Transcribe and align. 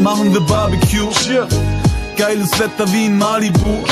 machen 0.00 0.32
wir 0.32 0.40
Barbecue. 0.40 1.08
Geiles 2.16 2.58
Wetter 2.58 2.90
wie 2.92 3.06
in 3.06 3.18
Malibu. 3.18 3.84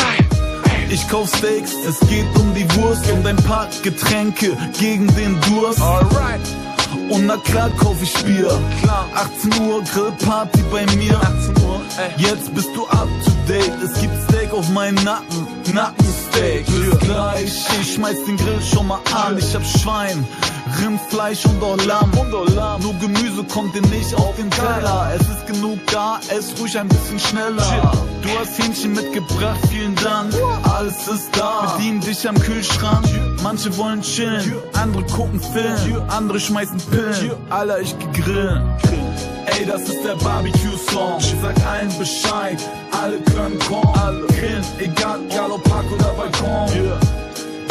Ich 0.90 1.06
kauf 1.08 1.28
Steaks, 1.36 1.72
es 1.86 2.00
geht 2.08 2.26
um 2.38 2.54
die 2.54 2.66
Wurst 2.76 3.10
und 3.10 3.26
ein 3.26 3.36
paar 3.36 3.68
Getränke 3.82 4.56
gegen 4.78 5.06
den 5.14 5.38
Durst. 5.42 5.80
Alright. 5.80 6.40
Und 7.10 7.26
na 7.26 7.36
klar 7.36 7.70
kauf 7.78 7.96
ich 8.02 8.12
Bier. 8.24 8.50
18 9.14 9.62
Uhr 9.62 9.82
Grillparty 9.82 10.62
bei 10.70 10.86
mir. 10.96 11.16
18 11.20 11.64
Uhr, 11.64 11.80
ey. 11.98 12.22
Jetzt 12.22 12.54
bist 12.54 12.68
du 12.74 12.86
up 12.86 13.08
to 13.24 13.30
date. 13.46 13.72
Es 13.84 14.00
gibt 14.00 14.14
Steak 14.28 14.52
auf 14.52 14.68
meinen 14.70 15.02
Nacken. 15.04 15.46
Nackensteak. 15.74 16.66
Bis 16.66 16.98
gleich. 17.00 17.66
Ich 17.80 17.94
schmeiß 17.94 18.24
den 18.26 18.36
Grill 18.36 18.60
schon 18.62 18.86
mal 18.86 19.00
an. 19.14 19.38
Ich 19.38 19.54
hab 19.54 19.64
Schwein, 19.64 20.26
Rindfleisch 20.80 21.44
und 21.46 21.62
auch 21.62 21.76
Lamm. 21.86 22.10
Nur 22.80 22.94
Gemüse 22.94 23.44
kommt 23.44 23.74
dir 23.74 23.82
nicht 23.82 24.14
auf 24.14 24.36
den 24.36 24.50
Teller. 24.50 25.12
Es 25.14 25.22
ist 25.22 25.46
genug 25.46 25.78
da, 25.92 26.20
ess 26.28 26.54
ruhig 26.60 26.78
ein 26.78 26.88
bisschen 26.88 27.18
schneller. 27.18 27.92
Du 28.22 28.28
hast 28.38 28.58
Hähnchen 28.58 28.92
mitgebracht, 28.92 29.58
vielen 29.70 29.94
Dank. 29.96 30.34
Alles 30.62 31.08
ist 31.08 31.30
da. 31.36 31.74
Bedien 31.76 32.00
dich 32.00 32.28
am 32.28 32.38
Kühlschrank. 32.38 33.06
Manche 33.42 33.76
wollen 33.76 34.02
chillen, 34.02 34.56
andere 34.74 35.04
gucken 35.04 35.40
Film, 35.40 36.02
andere 36.08 36.40
schmeißen 36.40 36.78
Pillen. 36.90 37.32
Alter, 37.50 37.80
ich 37.80 37.96
gegrillt. 37.98 38.62
Ey, 39.46 39.64
das 39.64 39.82
ist 39.82 40.04
der 40.04 40.16
Barbecue-Song. 40.16 41.20
Sag 41.40 41.56
allen 41.66 41.96
Bescheid, 41.98 42.58
alle 43.00 43.18
können 43.20 43.58
kommen. 43.60 43.94
Alle 43.98 44.26
grillen, 44.26 44.64
egal, 44.78 45.20
egal 45.28 45.50
ob 45.52 45.64
Park 45.64 45.86
oder 45.92 46.12
Balkon. 46.12 46.68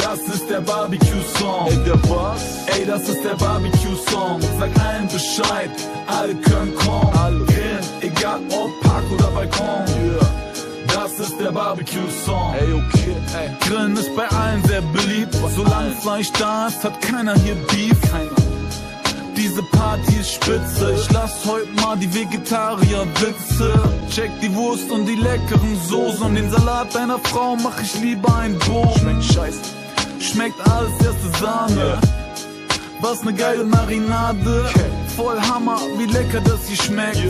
Das 0.09 0.21
ist 0.21 0.49
der 0.49 0.61
Barbecue-Song. 0.61 1.67
Ey, 1.67 1.83
der 1.83 1.97
Boss. 2.07 2.41
Ey, 2.67 2.85
das 2.85 3.09
ist 3.09 3.21
der 3.25 3.35
Barbecue-Song. 3.35 4.39
Sag 4.57 4.69
allen 4.81 5.07
Bescheid, 5.09 5.69
alle 6.07 6.33
können 6.35 6.73
kommen. 6.75 7.11
Alle. 7.17 7.43
Grillen, 7.43 7.83
egal 7.99 8.39
ob 8.49 8.71
Park 8.83 9.03
oder 9.11 9.27
Balkon. 9.31 9.85
Das 10.87 11.19
ist 11.19 11.37
der 11.41 11.51
Barbecue-Song. 11.51 12.55
Ey, 12.57 12.71
okay, 12.71 13.15
ey. 13.37 13.49
Grillen 13.67 13.97
ist 13.97 14.15
bei 14.15 14.25
allen 14.29 14.63
sehr 14.63 14.81
beliebt. 14.81 15.35
Solange 15.53 15.91
Fleisch 15.91 16.31
da 16.39 16.67
ist, 16.67 16.81
hat 16.85 17.01
keiner 17.01 17.35
hier 17.41 17.55
Beef. 17.67 17.97
Diese 19.35 19.61
Party 19.61 20.15
ist 20.21 20.35
spitze. 20.35 20.93
Ich 20.97 21.11
lass 21.11 21.45
heute 21.45 21.67
mal 21.81 21.97
die 21.97 22.11
Vegetarier 22.13 23.05
Witze. 23.19 23.73
Check 24.09 24.31
die 24.41 24.55
Wurst 24.55 24.89
und 24.89 25.05
die 25.05 25.15
leckeren 25.15 25.77
Soßen. 25.85 26.23
Und 26.27 26.35
den 26.35 26.49
Salat 26.49 26.95
deiner 26.95 27.19
Frau 27.19 27.57
mach 27.57 27.81
ich 27.81 27.93
lieber 27.99 28.33
ein 28.37 28.57
Bogen. 28.59 28.99
Schmeckt 28.99 29.23
scheiße. 29.25 29.86
Schmeckt 30.27 30.59
alles 30.69 30.91
erste 31.05 31.39
Sahne. 31.39 31.97
Was 32.99 33.23
ne 33.23 33.33
geile 33.33 33.63
Marinade. 33.63 34.65
Voll 35.15 35.39
Hammer, 35.39 35.79
wie 35.97 36.05
lecker 36.05 36.41
das 36.41 36.67
hier 36.67 36.75
schmeckt. 36.75 37.23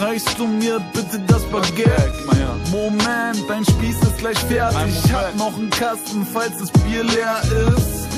Reichst 0.00 0.38
du 0.38 0.46
mir 0.46 0.80
bitte 0.92 1.18
das 1.26 1.42
Baguette? 1.46 2.12
Moment, 2.70 3.44
dein 3.48 3.64
Spieß 3.64 4.00
ist 4.00 4.18
gleich 4.18 4.38
fertig. 4.38 4.78
Ich 5.04 5.12
hab 5.12 5.34
noch 5.36 5.56
einen 5.56 5.70
Kasten, 5.70 6.24
falls 6.32 6.56
das 6.58 6.70
Bier 6.82 7.02
leer 7.02 7.40
ist. 7.76 8.08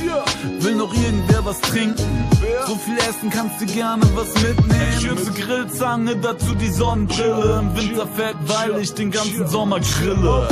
Will 0.62 0.75
noch 0.75 0.92
irgendwer 0.92 1.45
was 1.45 1.58
trinken? 1.61 2.28
So 2.67 2.75
viel 2.75 2.98
essen 2.98 3.31
kannst 3.31 3.61
du 3.61 3.67
gerne 3.67 4.03
was 4.14 4.34
mitnehmen. 4.42 5.01
Schürze 5.01 5.33
Grillzange, 5.33 6.17
dazu 6.17 6.55
die 6.55 6.70
Sonnenbrille. 6.70 7.61
Im 7.61 7.77
Winter 7.77 8.07
fett, 8.07 8.36
weil 8.46 8.79
ich 8.80 8.92
den 8.92 9.11
ganzen 9.11 9.48
Sommer 9.48 9.80
grille. 9.80 10.48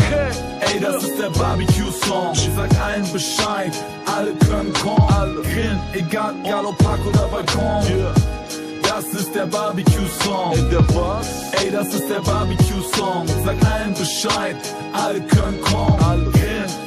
Ey, 0.60 0.80
das 0.80 1.04
ist 1.04 1.18
der 1.18 1.30
Barbecue-Song. 1.30 2.34
Sag 2.56 2.80
allen 2.80 3.12
Bescheid, 3.12 3.72
alle 4.06 4.32
können 4.48 4.72
kommen. 4.72 5.08
Alle 5.12 5.42
grillen, 5.42 5.80
egal, 5.92 6.34
egal 6.42 6.64
ob 6.64 6.78
Park 6.78 7.00
oder 7.06 7.28
Balkon. 7.28 7.84
Das 8.98 9.14
ist 9.14 9.32
der 9.32 9.46
Barbecue-Song. 9.46 10.54
Ey, 10.54 10.70
der 10.70 10.82
Boss. 10.92 11.28
Ey, 11.52 11.70
das 11.70 11.94
ist 11.94 12.10
der 12.10 12.18
Barbecue-Song. 12.18 13.28
Sag 13.44 13.56
allen 13.70 13.94
Bescheid, 13.94 14.56
alle 14.92 15.20
können 15.20 15.60
kommen. 15.60 16.00
Alle. 16.00 16.32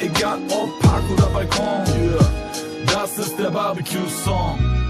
Egal 0.02 0.40
ob 0.50 0.78
Park 0.82 1.04
oder 1.10 1.28
Balkon. 1.28 1.86
Das 2.86 3.18
ist 3.18 3.40
der 3.40 3.52
Barbecue-Song. 3.52 4.81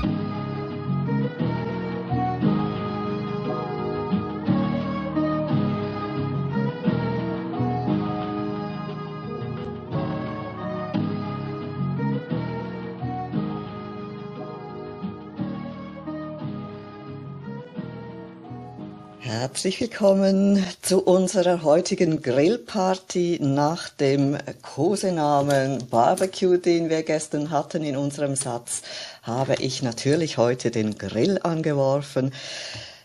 Herzlich 19.41 19.81
willkommen 19.81 20.63
zu 20.83 21.01
unserer 21.03 21.63
heutigen 21.63 22.21
Grillparty 22.21 23.39
nach 23.41 23.89
dem 23.89 24.37
Kosenamen 24.61 25.87
Barbecue, 25.89 26.59
den 26.59 26.91
wir 26.91 27.01
gestern 27.01 27.49
hatten 27.49 27.83
in 27.83 27.97
unserem 27.97 28.35
Satz, 28.35 28.83
habe 29.23 29.55
ich 29.55 29.81
natürlich 29.81 30.37
heute 30.37 30.69
den 30.69 30.95
Grill 30.95 31.39
angeworfen. 31.41 32.31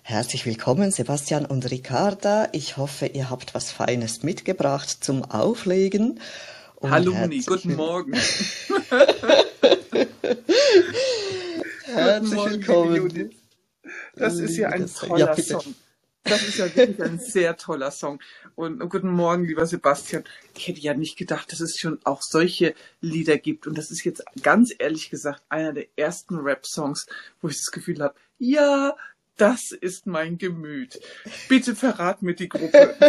Herzlich 0.03 0.45
willkommen, 0.45 0.91
Sebastian 0.91 1.47
und 1.47 1.71
Ricarda. 1.71 2.51
Ich 2.53 2.77
hoffe, 2.77 3.07
ihr 3.07 3.31
habt 3.31 3.55
was 3.55 3.73
Feines 3.73 4.23
mitgebracht 4.23 5.03
zum 5.03 5.25
Auflegen. 5.25 6.21
Und 6.75 6.91
Hallo 6.91 7.15
Moni, 7.15 7.41
guten 7.47 7.77
Morgen. 7.77 8.13
Herzlich 11.87 12.35
Morgen, 12.35 12.51
willkommen. 12.51 13.31
Das 14.17 14.35
ist 14.35 14.59
ja 14.59 14.69
ein 14.69 14.87
toller 14.87 15.35
Ja. 15.35 15.43
Song. 15.43 15.75
Das 16.28 16.42
ist 16.42 16.59
ja 16.59 16.75
wirklich 16.75 17.03
ein 17.03 17.19
sehr 17.19 17.56
toller 17.56 17.91
Song. 17.91 18.20
Und 18.54 18.78
guten 18.91 19.10
Morgen, 19.10 19.44
lieber 19.44 19.66
Sebastian. 19.66 20.25
Ich 20.56 20.69
hätte 20.69 20.81
ja 20.81 20.94
nicht 20.94 21.16
gedacht, 21.16 21.53
dass 21.53 21.60
es 21.60 21.78
schon 21.78 21.98
auch 22.04 22.20
solche 22.22 22.75
Lieder 23.00 23.38
gibt. 23.38 23.66
Und 23.66 23.78
das 23.78 23.91
ist 23.91 24.04
jetzt 24.04 24.25
ganz 24.42 24.75
ehrlich 24.76 25.10
gesagt 25.10 25.42
einer 25.48 25.72
der 25.72 25.87
ersten 25.97 26.37
Rap-Songs, 26.37 27.06
wo 27.41 27.48
ich 27.48 27.56
das 27.56 27.70
Gefühl 27.70 28.00
habe, 28.00 28.14
ja, 28.38 28.97
das 29.37 29.70
ist 29.70 30.06
mein 30.06 30.38
Gemüt. 30.38 30.98
Bitte 31.48 31.76
verrat 31.76 32.22
mir 32.22 32.34
die 32.34 32.48
Gruppe. 32.48 32.94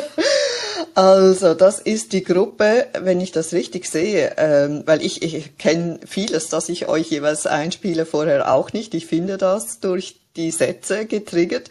Also, 0.94 1.54
das 1.54 1.80
ist 1.80 2.14
die 2.14 2.24
Gruppe, 2.24 2.88
wenn 3.00 3.22
ich 3.22 3.32
das 3.32 3.54
richtig 3.54 3.86
sehe, 3.86 4.34
ähm, 4.38 4.84
weil 4.86 5.04
ich, 5.04 5.22
ich 5.22 5.58
kenne 5.58 6.00
vieles, 6.06 6.50
das 6.50 6.70
ich 6.70 6.88
euch 6.88 7.10
jeweils 7.10 7.46
einspiele, 7.46 8.06
vorher 8.06 8.52
auch 8.52 8.74
nicht. 8.74 8.94
Ich 8.94 9.06
finde 9.06 9.38
das 9.38 9.80
durch 9.80 10.20
die 10.36 10.52
Sätze 10.52 11.06
getriggert. 11.06 11.70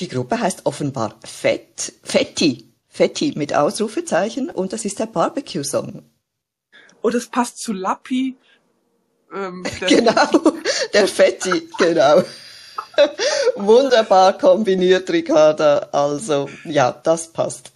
Die 0.00 0.08
Gruppe 0.08 0.38
heißt 0.40 0.66
offenbar 0.66 1.18
Fett, 1.24 1.92
Fetti, 2.02 2.72
Fetti 2.88 3.32
mit 3.36 3.54
Ausrufezeichen 3.54 4.50
und 4.50 4.72
das 4.72 4.84
ist 4.84 4.98
der 4.98 5.06
Barbecue-Song. 5.06 6.02
Oh, 7.02 7.10
das 7.10 7.26
passt 7.26 7.58
zu 7.62 7.72
Lappi. 7.72 8.36
Ähm, 9.32 9.64
der- 9.80 9.88
Genau, 9.88 10.52
der 10.92 11.08
Fetti, 11.08 11.68
genau. 11.78 12.22
Wunderbar 13.56 14.36
kombiniert, 14.38 15.08
Ricarda. 15.10 15.88
Also, 15.92 16.48
ja, 16.64 16.92
das 16.92 17.32
passt. 17.32 17.72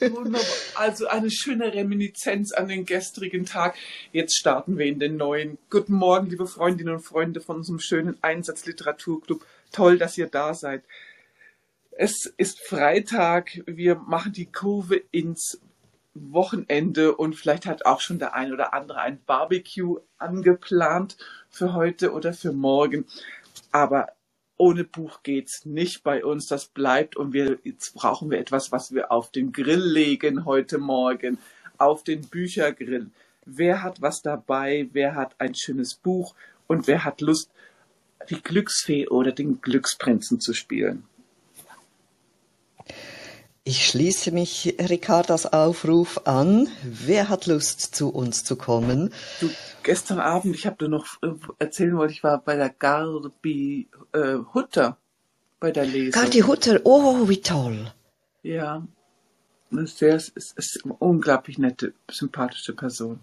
Wunderbar. 0.00 0.40
Also 0.74 1.06
eine 1.06 1.30
schöne 1.30 1.72
Reminiszenz 1.72 2.52
an 2.52 2.68
den 2.68 2.84
gestrigen 2.84 3.46
Tag. 3.46 3.74
Jetzt 4.12 4.36
starten 4.36 4.76
wir 4.76 4.86
in 4.86 4.98
den 4.98 5.16
neuen. 5.16 5.58
Guten 5.70 5.94
Morgen, 5.94 6.28
liebe 6.30 6.46
Freundinnen 6.46 6.94
und 6.96 7.00
Freunde 7.02 7.40
von 7.40 7.56
unserem 7.56 7.78
schönen 7.80 8.18
Einsatzliteraturclub. 8.22 9.44
Toll, 9.72 9.98
dass 9.98 10.18
ihr 10.18 10.26
da 10.26 10.52
seid. 10.54 10.82
Es 11.96 12.26
ist 12.26 12.60
Freitag. 12.60 13.62
Wir 13.66 13.94
machen 13.94 14.32
die 14.32 14.50
Kurve 14.50 14.96
ins 15.12 15.60
Wochenende 16.12 17.14
und 17.14 17.36
vielleicht 17.36 17.66
hat 17.66 17.86
auch 17.86 18.00
schon 18.00 18.18
der 18.18 18.34
ein 18.34 18.52
oder 18.52 18.74
andere 18.74 19.00
ein 19.00 19.20
Barbecue 19.24 20.00
angeplant 20.18 21.16
für 21.50 21.72
heute 21.72 22.12
oder 22.12 22.32
für 22.32 22.52
morgen. 22.52 23.06
Aber 23.70 24.08
ohne 24.56 24.82
Buch 24.82 25.22
geht's 25.22 25.66
nicht 25.66 26.02
bei 26.02 26.24
uns. 26.24 26.48
Das 26.48 26.66
bleibt 26.66 27.14
und 27.14 27.32
wir 27.32 27.58
jetzt 27.62 27.94
brauchen 27.94 28.28
wir 28.28 28.40
etwas, 28.40 28.72
was 28.72 28.92
wir 28.92 29.12
auf 29.12 29.30
den 29.30 29.52
Grill 29.52 29.84
legen 29.84 30.44
heute 30.44 30.78
Morgen, 30.78 31.38
auf 31.78 32.02
den 32.02 32.22
Büchergrill. 32.22 33.10
Wer 33.46 33.84
hat 33.84 34.02
was 34.02 34.20
dabei? 34.20 34.88
Wer 34.92 35.14
hat 35.14 35.36
ein 35.38 35.54
schönes 35.54 35.94
Buch? 35.94 36.34
Und 36.66 36.88
wer 36.88 37.04
hat 37.04 37.20
Lust, 37.20 37.52
die 38.30 38.42
Glücksfee 38.42 39.06
oder 39.06 39.30
den 39.30 39.60
Glücksprinzen 39.60 40.40
zu 40.40 40.54
spielen? 40.54 41.04
Ich 43.66 43.86
schließe 43.86 44.30
mich 44.30 44.76
Ricardas 44.78 45.50
Aufruf 45.50 46.20
an. 46.26 46.68
Wer 46.82 47.30
hat 47.30 47.46
Lust, 47.46 47.80
zu 47.94 48.10
uns 48.10 48.44
zu 48.44 48.56
kommen? 48.56 49.12
Du, 49.40 49.48
gestern 49.82 50.20
Abend, 50.20 50.54
ich 50.54 50.66
habe 50.66 50.76
dir 50.76 50.90
noch 50.90 51.22
äh, 51.22 51.28
erzählen 51.58 51.96
wollte, 51.96 52.12
ich 52.12 52.22
war 52.22 52.38
bei 52.38 52.56
der 52.56 52.68
Garbi 52.68 53.88
äh, 54.12 54.36
Hutter 54.52 54.98
bei 55.60 55.70
der 55.70 55.86
Lesung. 55.86 56.12
Gardi 56.12 56.40
Hutter, 56.40 56.80
oh, 56.84 57.26
wie 57.26 57.40
toll. 57.40 57.90
Ja, 58.42 58.86
eine 59.72 59.86
sehr, 59.86 60.16
ist, 60.16 60.36
ist 60.36 60.84
eine 60.84 60.92
unglaublich 60.98 61.56
nette, 61.56 61.94
sympathische 62.10 62.74
Person. 62.74 63.20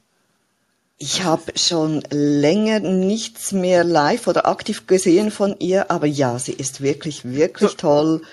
Ich 0.98 1.24
habe 1.24 1.52
schon 1.56 2.04
länger 2.10 2.80
nichts 2.80 3.52
mehr 3.52 3.84
live 3.84 4.26
oder 4.26 4.48
aktiv 4.48 4.88
gesehen 4.88 5.30
von 5.30 5.56
ihr, 5.60 5.92
aber 5.92 6.08
ja, 6.08 6.40
sie 6.40 6.54
ist 6.54 6.82
wirklich, 6.82 7.26
wirklich 7.26 7.76
toll. 7.76 8.24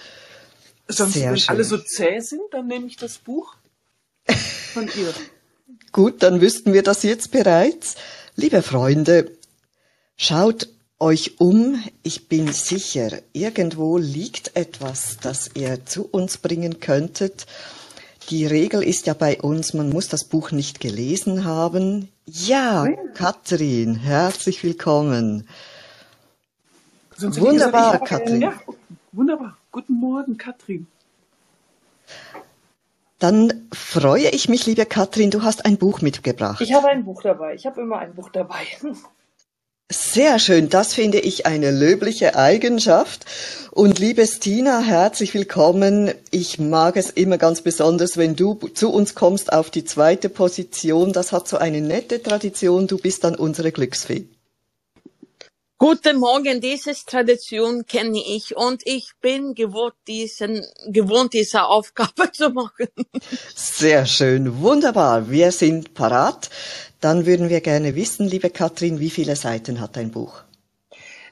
Sonst, 0.89 1.15
Sehr 1.15 1.31
wenn 1.31 1.37
schön. 1.39 1.49
alle 1.51 1.65
so 1.65 1.77
zäh 1.79 2.21
sind, 2.21 2.41
dann 2.51 2.67
nehme 2.67 2.87
ich 2.87 2.97
das 2.97 3.19
Buch 3.19 3.55
von 4.73 4.85
ihr. 4.97 5.13
Gut, 5.93 6.23
dann 6.23 6.41
wüssten 6.41 6.73
wir 6.73 6.83
das 6.83 7.03
jetzt 7.03 7.31
bereits. 7.31 7.97
Liebe 8.37 8.63
Freunde, 8.63 9.31
schaut 10.17 10.69
euch 10.99 11.41
um. 11.41 11.83
Ich 12.03 12.29
bin 12.29 12.53
sicher, 12.53 13.11
irgendwo 13.33 13.99
liegt 13.99 14.57
etwas, 14.57 15.19
das 15.21 15.51
ihr 15.55 15.85
zu 15.85 16.05
uns 16.07 16.39
bringen 16.39 16.81
könntet. 16.81 17.47
Die 18.31 18.47
Regel 18.47 18.83
ist 18.83 19.07
ja 19.07 19.15
bei 19.15 19.41
uns, 19.41 19.75
man 19.75 19.91
muss 19.91 20.09
das 20.09 20.25
Buch 20.25 20.51
nicht 20.53 20.81
gelesen 20.81 21.45
haben. 21.45 22.09
Ja, 22.27 22.87
Katrin, 23.15 23.95
herzlich 23.97 24.63
willkommen. 24.63 25.47
Sonst 27.17 27.41
Wunderbar, 27.41 27.93
gesagt, 27.99 28.03
ich- 28.05 28.09
Katrin. 28.09 28.41
Ja, 28.43 28.61
wunderbar. 29.13 29.58
Guten 29.71 29.95
Morgen, 29.95 30.39
Katrin. 30.39 30.87
Dann 33.19 33.69
freue 33.73 34.29
ich 34.29 34.49
mich, 34.49 34.65
liebe 34.67 34.87
Katrin, 34.87 35.31
du 35.31 35.43
hast 35.43 35.65
ein 35.65 35.77
Buch 35.77 36.01
mitgebracht. 36.01 36.61
Ich 36.61 36.73
habe 36.73 36.89
ein 36.89 37.05
Buch 37.05 37.23
dabei. 37.23 37.55
Ich 37.55 37.67
habe 37.67 37.81
immer 37.81 37.99
ein 37.99 38.15
Buch 38.15 38.31
dabei. 38.31 38.65
Sehr 39.91 40.39
schön, 40.39 40.69
das 40.69 40.93
finde 40.93 41.19
ich 41.19 41.47
eine 41.47 41.71
löbliche 41.71 42.37
Eigenschaft. 42.37 43.25
Und 43.71 43.99
liebe 43.99 44.27
Stina, 44.27 44.81
herzlich 44.81 45.33
willkommen. 45.35 46.13
Ich 46.31 46.59
mag 46.59 46.97
es 46.97 47.11
immer 47.11 47.39
ganz 47.39 47.63
besonders, 47.63 48.17
wenn 48.17 48.37
du 48.37 48.55
zu 48.55 48.93
uns 48.93 49.15
kommst 49.15 49.53
auf 49.53 49.71
die 49.71 49.85
zweite 49.85 50.29
Position. 50.29 51.13
Das 51.13 51.33
hat 51.33 51.49
so 51.49 51.57
eine 51.57 51.81
nette 51.81 52.23
Tradition. 52.23 52.87
Du 52.87 52.99
bist 52.99 53.25
dann 53.25 53.35
unsere 53.35 53.73
Glücksfee. 53.73 54.27
Guten 55.81 56.19
Morgen, 56.19 56.61
diese 56.61 56.93
Tradition 56.93 57.87
kenne 57.87 58.19
ich 58.19 58.57
und 58.57 58.83
ich 58.85 59.13
bin 59.21 59.55
gewohnt, 59.55 59.95
diesen, 60.09 60.67
gewohnt, 60.89 61.35
diese 61.35 61.67
Aufgabe 61.67 62.33
zu 62.33 62.51
machen. 62.51 62.89
Sehr 63.55 64.05
schön, 64.05 64.61
wunderbar. 64.61 65.31
Wir 65.31 65.53
sind 65.53 65.95
parat. 65.95 66.51
Dann 67.01 67.27
würden 67.27 67.49
wir 67.49 67.61
gerne 67.61 67.95
wissen, 67.95 68.27
liebe 68.27 68.51
Katrin, 68.51 68.99
wie 68.99 69.11
viele 69.11 69.37
Seiten 69.37 69.79
hat 69.79 69.95
dein 69.97 70.11
Buch? 70.11 70.43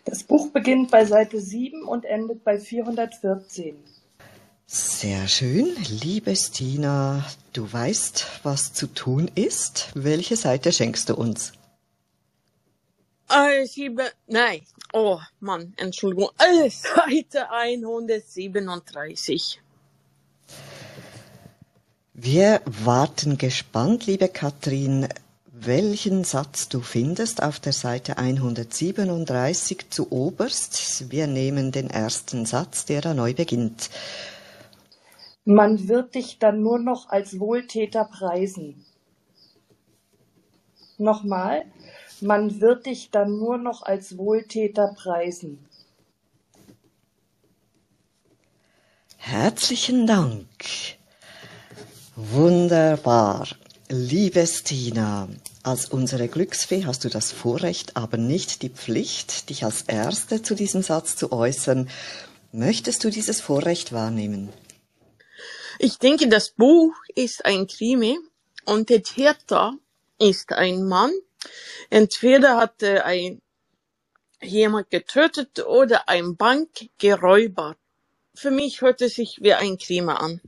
Das 0.05 0.23
Buch 0.23 0.53
beginnt 0.53 0.93
bei 0.93 1.05
Seite 1.05 1.41
7 1.41 1.83
und 1.83 2.05
endet 2.05 2.45
bei 2.45 2.61
414. 2.61 3.75
Sehr 4.65 5.27
schön. 5.27 5.75
Liebe 6.05 6.37
Stina, 6.37 7.27
du 7.53 7.73
weißt, 7.73 8.27
was 8.45 8.73
zu 8.73 8.87
tun 8.87 9.29
ist. 9.35 9.89
Welche 9.95 10.37
Seite 10.37 10.71
schenkst 10.71 11.09
du 11.09 11.17
uns? 11.17 11.53
Äh, 13.29 13.67
sieben, 13.67 14.07
nein, 14.29 14.61
oh 14.93 15.19
Mann, 15.41 15.75
Entschuldigung, 15.79 16.31
äh, 16.39 16.71
Seite 16.71 17.51
137. 17.51 19.61
Wir 22.15 22.61
warten 22.65 23.37
gespannt, 23.37 24.07
liebe 24.07 24.29
Katrin, 24.29 25.09
welchen 25.53 26.23
Satz 26.23 26.69
du 26.69 26.81
findest 26.81 27.43
auf 27.43 27.59
der 27.59 27.73
Seite 27.73 28.17
137 28.17 29.91
zu 29.91 30.13
oberst. 30.13 31.11
Wir 31.11 31.27
nehmen 31.27 31.73
den 31.73 31.91
ersten 31.91 32.47
Satz, 32.47 32.85
der 32.85 33.01
da 33.01 33.13
neu 33.13 33.35
beginnt. 33.35 33.91
Man 35.45 35.89
wird 35.89 36.15
dich 36.15 36.39
dann 36.39 36.63
nur 36.63 36.79
noch 36.79 37.09
als 37.09 37.41
Wohltäter 37.41 38.05
preisen. 38.05 38.87
Nochmal. 40.99 41.65
Man 42.21 42.61
wird 42.61 42.87
dich 42.87 43.11
dann 43.11 43.39
nur 43.39 43.59
noch 43.59 43.83
als 43.83 44.17
Wohltäter 44.17 44.95
preisen. 44.97 45.67
Herzlichen 49.17 50.07
Dank. 50.07 50.47
Wunderbar. 52.15 53.49
Liebe 53.89 54.47
Stina, 54.47 55.29
als 55.63 55.89
unsere 55.89 56.29
Glücksfee 56.29 56.85
hast 56.85 57.05
du 57.05 57.09
das 57.09 57.33
Vorrecht, 57.33 57.97
aber 57.97 58.17
nicht 58.17 58.63
die 58.63 58.71
Pflicht, 58.71 59.51
dich 59.51 59.65
als 59.65 59.83
Erste 59.83 60.43
zu 60.43 60.55
diesem 60.55 60.83
Satz 60.83 61.17
zu 61.17 61.33
äußern. 61.33 61.89
Möchtest 62.53 63.05
du 63.05 63.11
dieses 63.11 63.41
Vorrecht 63.41 63.93
wahrnehmen? 63.93 64.53
Ich 65.79 65.99
denke, 65.99 66.29
das 66.29 66.51
Buch 66.51 66.95
ist 67.15 67.45
ein 67.45 67.67
Krimi 67.67 68.19
und 68.65 68.89
der 68.89 69.03
Täter 69.03 69.75
ist 70.19 70.53
ein 70.53 70.85
Mann. 70.85 71.11
Entweder 71.91 72.57
hat 72.57 72.83
er 72.83 73.05
ein, 73.05 73.41
jemand 74.43 74.91
getötet 74.91 75.65
oder 75.67 76.09
ein 76.09 76.37
Bank 76.37 76.69
geräubert. 76.99 77.79
Für 78.35 78.51
mich 78.51 78.83
hört 78.83 79.01
es 79.01 79.15
sich 79.15 79.39
wie 79.41 79.55
ein 79.55 79.79
Krimi 79.79 80.13
an. 80.13 80.41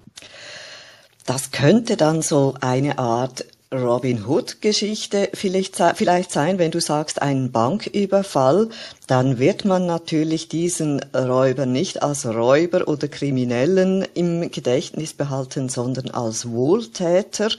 Das 1.25 1.51
könnte 1.51 1.97
dann 1.97 2.23
so 2.23 2.55
eine 2.61 2.99
Art 2.99 3.45
Robin 3.71 4.27
Hood 4.27 4.63
Geschichte 4.63 5.29
vielleicht, 5.35 5.77
vielleicht 5.95 6.33
sein, 6.33 6.59
wenn 6.59 6.71
du 6.71 6.81
sagst 6.81 7.21
ein 7.21 7.53
Banküberfall, 7.53 8.71
dann 9.07 9.39
wird 9.39 9.67
man 9.67 9.85
natürlich 9.85 10.49
diesen 10.49 11.01
Räuber 11.15 11.67
nicht 11.67 12.03
als 12.03 12.25
Räuber 12.25 12.89
oder 12.89 13.09
Kriminellen 13.09 14.07
im 14.15 14.51
Gedächtnis 14.51 15.13
behalten, 15.13 15.69
sondern 15.69 16.11
als 16.11 16.49
Wohltäter. 16.49 17.51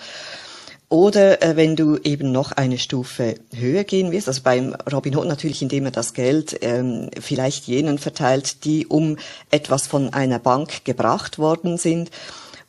Oder 0.90 1.44
äh, 1.44 1.56
wenn 1.56 1.76
du 1.76 1.98
eben 1.98 2.32
noch 2.32 2.52
eine 2.52 2.80
Stufe 2.80 3.36
höher 3.56 3.84
gehen 3.84 4.12
wirst, 4.12 4.28
also 4.28 4.42
beim 4.42 4.76
Robin 4.92 5.16
Hood 5.16 5.28
natürlich, 5.28 5.62
indem 5.62 5.86
er 5.86 5.92
das 5.92 6.16
Geld 6.16 6.58
ähm, 6.62 7.12
vielleicht 7.20 7.68
jenen 7.68 8.00
verteilt, 8.00 8.66
die 8.66 8.88
um 8.88 9.18
etwas 9.52 9.86
von 9.86 10.12
einer 10.14 10.40
Bank 10.40 10.86
gebracht 10.86 11.38
worden 11.38 11.78
sind. 11.78 12.10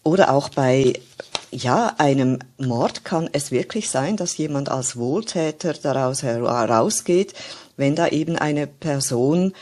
Oder 0.03 0.33
auch 0.33 0.51
bei 0.51 0.93
ja, 1.51 1.95
einem 1.97 2.41
Mord 2.59 3.05
kann 3.05 3.29
es 3.33 3.51
wirklich 3.51 3.89
sein, 3.89 4.19
dass 4.19 4.37
jemand 4.37 4.69
als 4.69 4.97
Wohltäter 4.97 5.73
daraus 5.73 6.23
herausgeht, 6.23 7.33
wenn 7.79 7.97
da 7.97 8.07
eben 8.09 8.37
eine 8.37 8.67
Person 8.67 9.55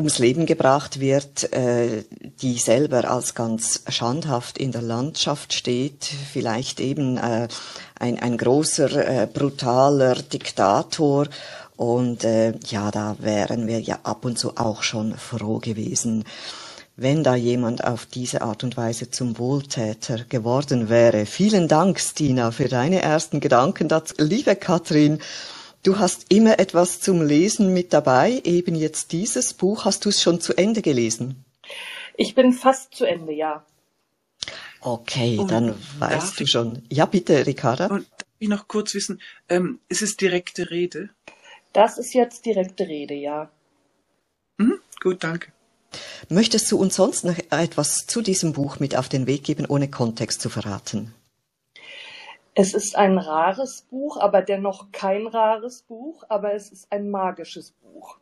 ums 0.00 0.18
Leben 0.18 0.46
gebracht 0.46 0.98
wird, 0.98 1.52
äh, 1.52 2.04
die 2.40 2.56
selber 2.56 3.10
als 3.10 3.34
ganz 3.34 3.82
schandhaft 3.88 4.56
in 4.56 4.72
der 4.72 4.82
Landschaft 4.82 5.52
steht, 5.52 6.04
vielleicht 6.04 6.80
eben 6.80 7.18
äh, 7.18 7.48
ein, 7.98 8.18
ein 8.18 8.38
großer, 8.38 9.22
äh, 9.22 9.26
brutaler 9.26 10.16
Diktator. 10.16 11.26
Und 11.76 12.24
äh, 12.24 12.54
ja, 12.66 12.90
da 12.90 13.16
wären 13.18 13.66
wir 13.66 13.80
ja 13.80 13.98
ab 14.02 14.24
und 14.24 14.38
zu 14.38 14.56
auch 14.56 14.82
schon 14.82 15.14
froh 15.16 15.58
gewesen, 15.58 16.24
wenn 16.96 17.22
da 17.22 17.34
jemand 17.34 17.84
auf 17.84 18.06
diese 18.06 18.40
Art 18.42 18.64
und 18.64 18.76
Weise 18.76 19.10
zum 19.10 19.38
Wohltäter 19.38 20.24
geworden 20.28 20.88
wäre. 20.88 21.26
Vielen 21.26 21.68
Dank, 21.68 22.00
Stina, 22.00 22.50
für 22.50 22.68
deine 22.68 23.02
ersten 23.02 23.40
Gedanken 23.40 23.88
dazu. 23.88 24.14
Liebe 24.18 24.56
Katrin, 24.56 25.20
du 25.82 25.98
hast 25.98 26.26
immer 26.28 26.58
etwas 26.58 27.00
zum 27.00 27.22
Lesen 27.22 27.72
mit 27.72 27.92
dabei. 27.92 28.40
Eben 28.44 28.74
jetzt 28.74 29.12
dieses 29.12 29.54
Buch. 29.54 29.84
Hast 29.84 30.04
du 30.04 30.08
es 30.08 30.22
schon 30.22 30.40
zu 30.40 30.54
Ende 30.56 30.82
gelesen? 30.82 31.44
Ich 32.16 32.34
bin 32.34 32.52
fast 32.52 32.94
zu 32.94 33.04
Ende, 33.04 33.32
ja. 33.32 33.64
Okay, 34.80 35.38
Und 35.38 35.50
dann 35.50 35.74
weißt 35.98 36.38
du 36.40 36.44
ich- 36.44 36.50
schon. 36.50 36.82
Ja, 36.90 37.04
bitte, 37.06 37.46
Ricarda. 37.46 37.86
Und 37.86 38.06
darf 38.10 38.26
ich 38.38 38.48
noch 38.48 38.66
kurz 38.68 38.94
wissen, 38.94 39.20
ähm, 39.48 39.78
ist 39.88 40.02
es 40.02 40.16
direkte 40.16 40.70
Rede? 40.70 41.10
Das 41.72 41.98
ist 41.98 42.14
jetzt 42.14 42.46
direkte 42.46 42.88
Rede, 42.88 43.14
ja. 43.14 43.50
Mhm, 44.58 44.78
gut, 45.02 45.22
danke. 45.22 45.52
Möchtest 46.28 46.70
du 46.72 46.78
uns 46.78 46.94
sonst 46.96 47.24
noch 47.24 47.36
etwas 47.50 48.06
zu 48.06 48.22
diesem 48.22 48.52
Buch 48.52 48.80
mit 48.80 48.96
auf 48.96 49.08
den 49.08 49.26
Weg 49.26 49.44
geben, 49.44 49.66
ohne 49.66 49.88
Kontext 49.90 50.40
zu 50.40 50.48
verraten? 50.48 51.14
Es 52.54 52.74
ist 52.74 52.96
ein 52.96 53.18
rares 53.18 53.82
Buch, 53.90 54.16
aber 54.18 54.42
dennoch 54.42 54.90
kein 54.92 55.26
rares 55.26 55.82
Buch, 55.82 56.24
aber 56.28 56.54
es 56.54 56.70
ist 56.70 56.90
ein 56.90 57.10
magisches 57.10 57.72
Buch. 57.72 58.18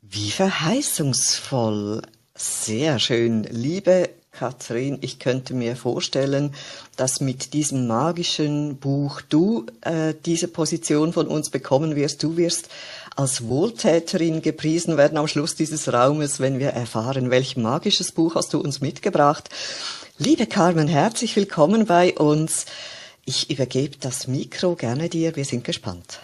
Wie 0.00 0.30
verheißungsvoll. 0.30 2.02
Sehr 2.34 2.98
schön. 2.98 3.44
Liebe 3.44 4.10
Katrin, 4.30 4.98
ich 5.00 5.18
könnte 5.18 5.54
mir 5.54 5.76
vorstellen, 5.76 6.54
dass 6.96 7.20
mit 7.20 7.54
diesem 7.54 7.86
magischen 7.86 8.76
Buch 8.76 9.22
du 9.22 9.66
äh, 9.80 10.14
diese 10.24 10.48
Position 10.48 11.12
von 11.12 11.26
uns 11.26 11.50
bekommen 11.50 11.96
wirst. 11.96 12.22
Du 12.22 12.36
wirst 12.36 12.68
als 13.16 13.48
Wohltäterin 13.48 14.42
gepriesen 14.42 14.98
werden 14.98 15.16
am 15.16 15.26
Schluss 15.26 15.54
dieses 15.54 15.90
Raumes, 15.92 16.38
wenn 16.38 16.58
wir 16.58 16.68
erfahren, 16.68 17.30
welch 17.30 17.56
magisches 17.56 18.12
Buch 18.12 18.34
hast 18.34 18.52
du 18.52 18.60
uns 18.60 18.82
mitgebracht. 18.82 19.48
Liebe 20.18 20.46
Carmen, 20.46 20.88
herzlich 20.88 21.34
willkommen 21.34 21.86
bei 21.86 22.14
uns. 22.14 22.66
Ich 23.28 23.50
übergebe 23.50 23.96
das 23.98 24.28
Mikro 24.28 24.76
gerne 24.76 25.08
dir. 25.08 25.34
Wir 25.34 25.44
sind 25.44 25.64
gespannt. 25.64 26.20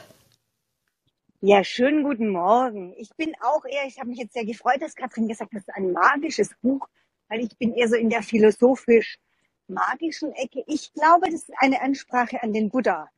Ja, 1.40 1.64
schönen 1.64 2.04
guten 2.04 2.28
Morgen. 2.28 2.94
Ich 2.96 3.10
bin 3.16 3.34
auch 3.40 3.64
eher, 3.64 3.88
ich 3.88 3.98
habe 3.98 4.10
mich 4.10 4.20
jetzt 4.20 4.34
sehr 4.34 4.44
gefreut, 4.44 4.80
dass 4.80 4.94
Katrin 4.94 5.26
gesagt 5.26 5.52
hat, 5.52 5.62
es 5.62 5.66
ist 5.66 5.74
ein 5.74 5.90
magisches 5.90 6.50
Buch, 6.62 6.86
weil 7.26 7.40
ich 7.40 7.58
bin 7.58 7.74
eher 7.74 7.88
so 7.88 7.96
in 7.96 8.08
der 8.08 8.22
philosophisch-magischen 8.22 10.30
Ecke. 10.34 10.62
Ich 10.68 10.92
glaube, 10.92 11.28
das 11.28 11.42
ist 11.42 11.50
eine 11.56 11.80
Ansprache 11.80 12.40
an 12.40 12.52
den 12.52 12.70
Buddha. 12.70 13.08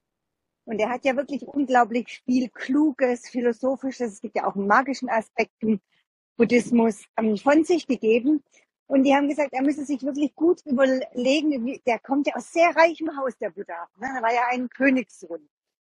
Und 0.64 0.78
er 0.78 0.88
hat 0.88 1.04
ja 1.04 1.14
wirklich 1.14 1.42
unglaublich 1.42 2.22
viel 2.24 2.48
Kluges, 2.48 3.28
Philosophisches, 3.28 4.14
es 4.14 4.22
gibt 4.22 4.36
ja 4.36 4.46
auch 4.46 4.54
einen 4.54 4.66
magischen 4.66 5.10
Aspekt 5.10 5.52
im 5.60 5.78
Buddhismus 6.38 7.04
ähm, 7.18 7.36
von 7.36 7.64
sich 7.64 7.86
gegeben. 7.86 8.42
Und 8.86 9.04
die 9.04 9.14
haben 9.14 9.28
gesagt, 9.28 9.52
er 9.52 9.62
müsse 9.62 9.84
sich 9.84 10.02
wirklich 10.02 10.34
gut 10.34 10.60
überlegen, 10.66 11.80
der 11.86 11.98
kommt 11.98 12.26
ja 12.26 12.34
aus 12.34 12.52
sehr 12.52 12.74
reichem 12.76 13.16
Haus, 13.16 13.36
der 13.38 13.50
Buddha. 13.50 13.88
Ne? 13.98 14.08
Er 14.14 14.22
war 14.22 14.32
ja 14.32 14.42
ein 14.50 14.68
Königssohn. 14.68 15.48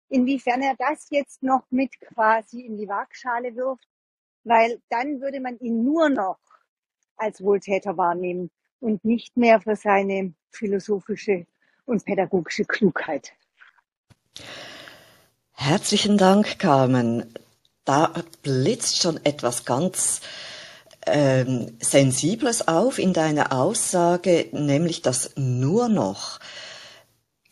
Inwiefern 0.08 0.60
er 0.60 0.76
das 0.76 1.08
jetzt 1.10 1.42
noch 1.42 1.62
mit 1.70 1.98
quasi 2.00 2.60
in 2.60 2.76
die 2.76 2.88
Waagschale 2.88 3.56
wirft, 3.56 3.88
weil 4.44 4.80
dann 4.90 5.20
würde 5.22 5.40
man 5.40 5.58
ihn 5.58 5.84
nur 5.84 6.10
noch 6.10 6.38
als 7.16 7.42
Wohltäter 7.42 7.96
wahrnehmen 7.96 8.50
und 8.80 9.04
nicht 9.04 9.36
mehr 9.36 9.60
für 9.60 9.76
seine 9.76 10.34
philosophische 10.50 11.46
und 11.86 12.04
pädagogische 12.04 12.64
Klugheit. 12.64 13.32
Herzlichen 15.52 16.18
Dank, 16.18 16.58
Carmen. 16.58 17.32
Da 17.84 18.12
blitzt 18.42 19.00
schon 19.00 19.24
etwas 19.24 19.64
ganz 19.64 20.20
ähm, 21.06 21.76
Sensibles 21.80 22.68
auf 22.68 22.98
in 22.98 23.12
deiner 23.12 23.52
Aussage, 23.52 24.46
nämlich 24.52 25.02
das 25.02 25.30
nur 25.36 25.88
noch. 25.88 26.38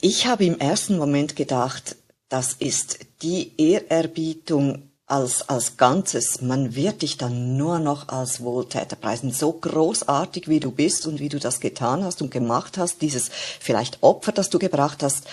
Ich 0.00 0.26
habe 0.26 0.45
im 0.45 0.59
ersten 0.59 0.97
Moment 0.97 1.37
gedacht, 1.37 1.97
das 2.28 2.54
ist 2.54 3.00
die 3.23 3.52
Ehrerbietung 3.59 4.90
als, 5.11 5.49
als 5.49 5.76
Ganzes. 5.76 6.40
Man 6.40 6.75
wird 6.75 7.02
dich 7.02 7.19
dann 7.19 7.57
nur 7.57 7.80
noch 7.80 8.09
als 8.09 8.40
Wohltäter 8.40 8.97
preisen. 8.97 9.33
So 9.33 9.52
großartig 9.52 10.49
wie 10.49 10.61
du 10.61 10.71
bist 10.71 11.07
und 11.07 11.19
wie 11.19 11.28
du 11.28 11.38
das 11.38 11.61
getan 11.61 12.04
hast 12.04 12.23
und 12.23 12.30
gemacht 12.30 12.78
hast, 12.78 13.02
dieses 13.02 13.30
vielleicht 13.59 14.02
Opfer, 14.02 14.33
das 14.33 14.50
du 14.50 14.59
gebracht 14.59 15.02
hast, 15.02 15.25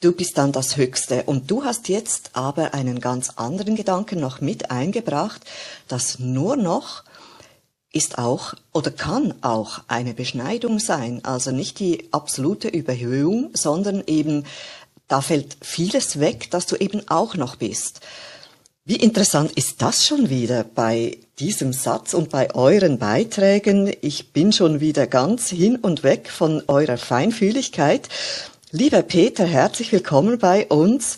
du 0.00 0.12
bist 0.12 0.36
dann 0.36 0.52
das 0.52 0.76
Höchste. 0.76 1.22
Und 1.22 1.50
du 1.50 1.64
hast 1.64 1.88
jetzt 1.88 2.30
aber 2.34 2.74
einen 2.74 3.00
ganz 3.00 3.30
anderen 3.36 3.76
Gedanken 3.76 4.20
noch 4.20 4.40
mit 4.40 4.70
eingebracht, 4.70 5.42
dass 5.86 6.18
nur 6.18 6.56
noch 6.56 7.04
ist 7.94 8.18
auch 8.18 8.54
oder 8.72 8.90
kann 8.90 9.34
auch 9.40 9.80
eine 9.86 10.14
Beschneidung 10.14 10.80
sein. 10.80 11.20
Also 11.24 11.52
nicht 11.52 11.78
die 11.78 12.08
absolute 12.10 12.68
Überhöhung, 12.68 13.50
sondern 13.54 14.02
eben, 14.06 14.44
da 15.08 15.20
fällt 15.20 15.56
vieles 15.62 16.18
weg, 16.18 16.50
dass 16.50 16.66
du 16.66 16.76
eben 16.76 17.08
auch 17.08 17.36
noch 17.36 17.56
bist. 17.56 18.00
Wie 18.84 18.96
interessant 18.96 19.52
ist 19.52 19.80
das 19.80 20.04
schon 20.04 20.28
wieder 20.28 20.64
bei 20.64 21.16
diesem 21.38 21.72
Satz 21.72 22.12
und 22.12 22.28
bei 22.30 22.54
euren 22.54 22.98
Beiträgen? 22.98 23.90
Ich 24.02 24.32
bin 24.32 24.52
schon 24.52 24.80
wieder 24.80 25.06
ganz 25.06 25.48
hin 25.48 25.76
und 25.76 26.02
weg 26.02 26.28
von 26.28 26.62
eurer 26.66 26.98
Feinfühligkeit. 26.98 28.08
Lieber 28.72 29.02
Peter, 29.02 29.46
herzlich 29.46 29.92
willkommen 29.92 30.38
bei 30.38 30.66
uns. 30.66 31.16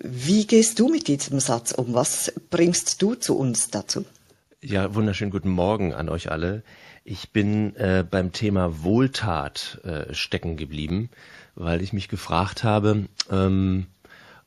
Wie 0.00 0.46
gehst 0.46 0.78
du 0.78 0.88
mit 0.88 1.08
diesem 1.08 1.40
Satz 1.40 1.72
um? 1.72 1.94
Was 1.94 2.32
bringst 2.50 3.02
du 3.02 3.14
zu 3.14 3.36
uns 3.36 3.68
dazu? 3.70 4.04
Ja, 4.68 4.96
wunderschönen 4.96 5.30
guten 5.30 5.50
Morgen 5.50 5.94
an 5.94 6.08
euch 6.08 6.32
alle. 6.32 6.64
Ich 7.04 7.30
bin 7.30 7.76
äh, 7.76 8.04
beim 8.10 8.32
Thema 8.32 8.82
Wohltat 8.82 9.78
äh, 9.84 10.12
stecken 10.12 10.56
geblieben, 10.56 11.08
weil 11.54 11.82
ich 11.82 11.92
mich 11.92 12.08
gefragt 12.08 12.64
habe, 12.64 13.06
ähm, 13.30 13.86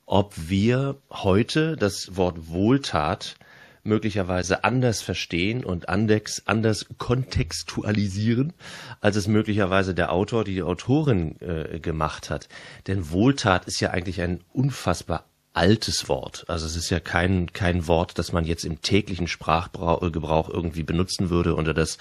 ob 0.06 0.34
wir 0.36 0.98
heute 1.10 1.78
das 1.78 2.18
Wort 2.18 2.50
Wohltat 2.50 3.38
möglicherweise 3.84 4.66
anders 4.66 5.02
verstehen 5.02 5.64
und 5.64 5.88
anders, 5.88 6.44
anders 6.48 6.88
kontextualisieren, 6.98 8.52
als 9.00 9.16
es 9.16 9.30
möglicherweise 9.30 9.96
der 9.96 10.12
Autor, 10.12 10.44
die 10.44 10.62
Autorin 10.62 11.40
äh, 11.40 11.80
gemacht 11.80 12.30
hat. 12.30 12.50
Denn 12.88 13.10
Wohltat 13.12 13.68
ist 13.68 13.80
ja 13.80 13.92
eigentlich 13.92 14.20
ein 14.20 14.42
unfassbar 14.52 15.24
altes 15.54 16.08
Wort. 16.08 16.46
Also 16.48 16.68
es 16.68 16.76
ist 16.76 16.90
ja 16.92 17.00
kein, 17.00 17.52
kein 17.52 17.88
Wort, 17.88 18.20
das 18.20 18.32
man 18.32 18.46
jetzt 18.46 18.66
im 18.66 18.82
täglichen 18.82 19.28
Sprachgebrauch 19.28 20.50
irgendwie 20.50 20.84
benutzen 20.84 21.32
würde 21.32 21.56
oder 21.56 21.74
das, 21.74 21.98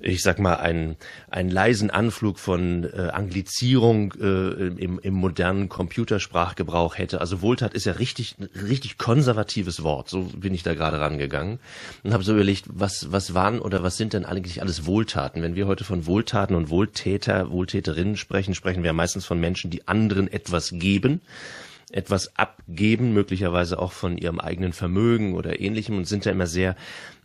ich 0.00 0.22
sag 0.22 0.38
mal, 0.38 0.56
einen, 0.56 0.96
einen 1.30 1.50
leisen 1.50 1.90
Anflug 1.90 2.38
von 2.38 2.84
äh, 2.84 3.08
Anglizierung 3.12 4.12
äh, 4.20 4.66
im, 4.66 4.98
im 4.98 5.14
modernen 5.14 5.70
Computersprachgebrauch 5.70 6.98
hätte. 6.98 7.22
Also 7.22 7.40
Wohltat 7.40 7.72
ist 7.72 7.86
ja 7.86 7.94
richtig, 7.94 8.36
richtig 8.54 8.98
konservatives 8.98 9.82
Wort. 9.82 10.10
So 10.10 10.24
bin 10.36 10.52
ich 10.52 10.62
da 10.62 10.74
gerade 10.74 11.00
rangegangen 11.00 11.60
und 12.02 12.12
habe 12.12 12.22
so 12.22 12.34
überlegt, 12.34 12.66
was, 12.68 13.10
was 13.10 13.32
waren 13.32 13.60
oder 13.60 13.82
was 13.82 13.96
sind 13.96 14.12
denn 14.12 14.26
eigentlich 14.26 14.60
alles 14.60 14.84
Wohltaten? 14.84 15.40
Wenn 15.40 15.56
wir 15.56 15.66
heute 15.66 15.84
von 15.84 16.04
Wohltaten 16.04 16.54
und 16.54 16.68
Wohltäter, 16.68 17.50
Wohltäterinnen 17.50 18.18
sprechen, 18.18 18.54
sprechen 18.54 18.82
wir 18.82 18.92
meistens 18.92 19.24
von 19.24 19.40
Menschen, 19.40 19.70
die 19.70 19.88
anderen 19.88 20.30
etwas 20.30 20.70
geben 20.70 21.22
etwas 21.94 22.36
abgeben, 22.36 23.12
möglicherweise 23.12 23.78
auch 23.78 23.92
von 23.92 24.18
ihrem 24.18 24.40
eigenen 24.40 24.72
Vermögen 24.72 25.34
oder 25.34 25.60
ähnlichem 25.60 25.96
und 25.96 26.06
sind 26.06 26.26
da 26.26 26.30
immer 26.30 26.48
sehr, 26.48 26.74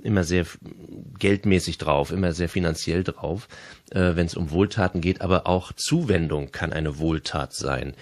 immer 0.02 0.24
sehr 0.24 0.46
geldmäßig 1.18 1.80
drauf, 1.80 2.12
immer 2.12 2.34
sehr 2.34 2.50
finanziell 2.50 3.04
drauf, 3.04 3.48
äh, 3.90 4.16
wenn 4.16 4.28
es 4.28 4.36
um 4.36 4.52
Wohltaten 4.52 5.02
geht, 5.02 5.22
aber 5.22 5.48
auch 5.48 5.74
Zuwendung 5.74 6.52
kann 6.52 6.72
eine 6.72 7.00
Wohltat 7.00 7.54
sein. 7.54 7.96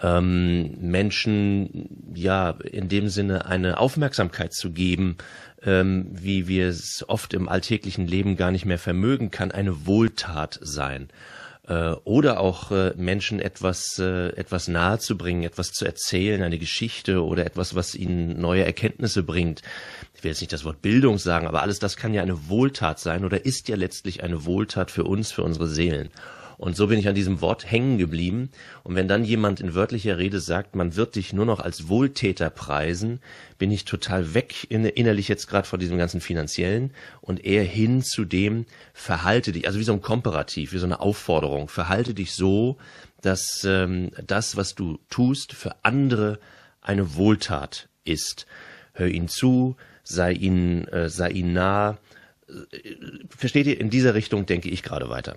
Ähm, 0.00 0.76
Menschen, 0.80 2.14
ja, 2.14 2.50
in 2.50 2.88
dem 2.88 3.08
Sinne 3.08 3.44
eine 3.44 3.78
Aufmerksamkeit 3.78 4.54
zu 4.54 4.72
geben, 4.72 5.18
ähm, 5.62 6.06
wie 6.10 6.48
wir 6.48 6.68
es 6.68 7.04
oft 7.06 7.34
im 7.34 7.48
alltäglichen 7.50 8.06
Leben 8.06 8.36
gar 8.36 8.50
nicht 8.50 8.64
mehr 8.64 8.78
vermögen, 8.78 9.30
kann 9.30 9.52
eine 9.52 9.86
Wohltat 9.86 10.58
sein 10.62 11.08
äh, 11.66 11.92
oder 12.04 12.40
auch 12.40 12.70
äh, 12.70 12.92
Menschen 12.96 13.40
etwas, 13.40 13.98
äh, 13.98 14.28
etwas 14.36 14.68
nahe 14.68 14.98
zu 14.98 15.16
bringen, 15.16 15.42
etwas 15.42 15.72
zu 15.72 15.84
erzählen, 15.84 16.42
eine 16.42 16.58
Geschichte 16.58 17.24
oder 17.24 17.46
etwas, 17.46 17.74
was 17.74 17.94
ihnen 17.94 18.40
neue 18.40 18.64
Erkenntnisse 18.64 19.22
bringt. 19.22 19.62
Ich 20.14 20.24
will 20.24 20.30
jetzt 20.30 20.40
nicht 20.40 20.52
das 20.52 20.64
Wort 20.64 20.82
Bildung 20.82 21.18
sagen, 21.18 21.46
aber 21.46 21.62
alles 21.62 21.78
das 21.78 21.96
kann 21.96 22.14
ja 22.14 22.22
eine 22.22 22.48
Wohltat 22.48 22.98
sein 23.00 23.24
oder 23.24 23.44
ist 23.44 23.68
ja 23.68 23.76
letztlich 23.76 24.22
eine 24.22 24.44
Wohltat 24.44 24.90
für 24.90 25.04
uns, 25.04 25.32
für 25.32 25.42
unsere 25.42 25.66
Seelen. 25.66 26.10
Und 26.64 26.76
so 26.76 26.86
bin 26.86 26.98
ich 26.98 27.08
an 27.08 27.14
diesem 27.14 27.42
Wort 27.42 27.70
hängen 27.70 27.98
geblieben. 27.98 28.48
Und 28.84 28.94
wenn 28.94 29.06
dann 29.06 29.22
jemand 29.22 29.60
in 29.60 29.74
wörtlicher 29.74 30.16
Rede 30.16 30.40
sagt, 30.40 30.74
man 30.74 30.96
wird 30.96 31.14
dich 31.14 31.34
nur 31.34 31.44
noch 31.44 31.60
als 31.60 31.88
Wohltäter 31.88 32.48
preisen, 32.48 33.20
bin 33.58 33.70
ich 33.70 33.84
total 33.84 34.32
weg 34.32 34.70
innerlich 34.70 35.28
jetzt 35.28 35.46
gerade 35.46 35.68
vor 35.68 35.78
diesem 35.78 35.98
ganzen 35.98 36.22
finanziellen 36.22 36.94
und 37.20 37.44
eher 37.44 37.64
hin 37.64 38.02
zu 38.02 38.24
dem, 38.24 38.64
verhalte 38.94 39.52
dich, 39.52 39.66
also 39.66 39.78
wie 39.78 39.84
so 39.84 39.92
ein 39.92 40.00
Komparativ, 40.00 40.72
wie 40.72 40.78
so 40.78 40.86
eine 40.86 41.00
Aufforderung, 41.00 41.68
verhalte 41.68 42.14
dich 42.14 42.32
so, 42.32 42.78
dass 43.20 43.62
ähm, 43.68 44.12
das, 44.26 44.56
was 44.56 44.74
du 44.74 44.98
tust, 45.10 45.52
für 45.52 45.76
andere 45.82 46.38
eine 46.80 47.14
Wohltat 47.14 47.90
ist. 48.04 48.46
Hör 48.94 49.08
ihnen 49.08 49.28
zu, 49.28 49.76
sei 50.02 50.32
ihnen, 50.32 50.88
äh, 50.88 51.10
sei 51.10 51.28
ihnen 51.28 51.52
nah. 51.52 51.98
Äh, 52.48 52.94
versteht 53.28 53.66
ihr, 53.66 53.78
in 53.78 53.90
dieser 53.90 54.14
Richtung 54.14 54.46
denke 54.46 54.70
ich 54.70 54.82
gerade 54.82 55.10
weiter. 55.10 55.36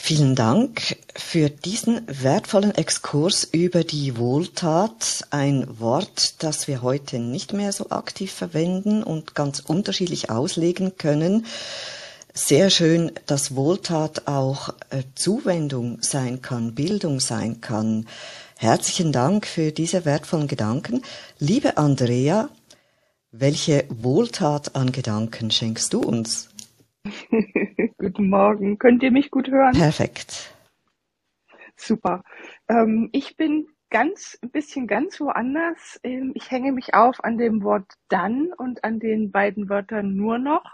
Vielen 0.00 0.36
Dank 0.36 0.96
für 1.16 1.50
diesen 1.50 2.00
wertvollen 2.06 2.74
Exkurs 2.74 3.44
über 3.44 3.84
die 3.84 4.16
Wohltat, 4.16 5.26
ein 5.30 5.80
Wort, 5.80 6.42
das 6.42 6.66
wir 6.66 6.80
heute 6.82 7.18
nicht 7.18 7.52
mehr 7.52 7.72
so 7.72 7.90
aktiv 7.90 8.32
verwenden 8.32 9.02
und 9.02 9.34
ganz 9.34 9.60
unterschiedlich 9.60 10.30
auslegen 10.30 10.96
können. 10.96 11.44
Sehr 12.32 12.70
schön, 12.70 13.12
dass 13.26 13.54
Wohltat 13.54 14.28
auch 14.28 14.70
äh, 14.88 15.02
Zuwendung 15.14 15.98
sein 16.00 16.40
kann, 16.40 16.74
Bildung 16.74 17.20
sein 17.20 17.60
kann. 17.60 18.06
Herzlichen 18.56 19.12
Dank 19.12 19.46
für 19.46 19.72
diese 19.72 20.04
wertvollen 20.06 20.48
Gedanken. 20.48 21.02
Liebe 21.38 21.76
Andrea, 21.76 22.48
welche 23.30 23.84
Wohltat 23.90 24.74
an 24.74 24.92
Gedanken 24.92 25.50
schenkst 25.50 25.92
du 25.92 26.00
uns? 26.00 26.48
Guten 28.18 28.30
Morgen. 28.30 28.78
Könnt 28.80 29.04
ihr 29.04 29.12
mich 29.12 29.30
gut 29.30 29.48
hören? 29.48 29.74
Perfekt. 29.74 30.52
Super. 31.76 32.24
Ähm, 32.68 33.10
ich 33.12 33.36
bin 33.36 33.68
ganz, 33.90 34.36
ein 34.42 34.50
bisschen 34.50 34.88
ganz 34.88 35.20
woanders. 35.20 36.00
Ähm, 36.02 36.32
ich 36.34 36.50
hänge 36.50 36.72
mich 36.72 36.94
auf 36.94 37.22
an 37.22 37.38
dem 37.38 37.62
Wort 37.62 37.86
dann 38.08 38.52
und 38.58 38.82
an 38.82 38.98
den 38.98 39.30
beiden 39.30 39.68
Wörtern 39.68 40.16
nur 40.16 40.38
noch. 40.38 40.64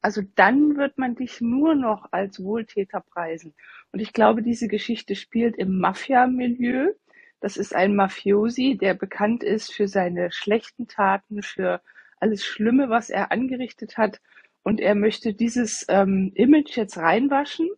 Also 0.00 0.22
dann 0.34 0.78
wird 0.78 0.96
man 0.96 1.14
dich 1.14 1.42
nur 1.42 1.74
noch 1.74 2.06
als 2.10 2.42
Wohltäter 2.42 3.00
preisen. 3.02 3.52
Und 3.92 4.00
ich 4.00 4.14
glaube, 4.14 4.40
diese 4.42 4.66
Geschichte 4.66 5.14
spielt 5.14 5.56
im 5.56 5.80
Mafia-Milieu. 5.80 6.92
Das 7.40 7.58
ist 7.58 7.74
ein 7.74 7.96
Mafiosi, 7.96 8.78
der 8.80 8.94
bekannt 8.94 9.44
ist 9.44 9.74
für 9.74 9.88
seine 9.88 10.32
schlechten 10.32 10.88
Taten, 10.88 11.42
für 11.42 11.82
alles 12.18 12.46
Schlimme, 12.46 12.88
was 12.88 13.10
er 13.10 13.30
angerichtet 13.30 13.98
hat 13.98 14.22
und 14.62 14.80
er 14.80 14.94
möchte 14.94 15.34
dieses 15.34 15.86
ähm, 15.88 16.32
Image 16.34 16.76
jetzt 16.76 16.98
reinwaschen 16.98 17.70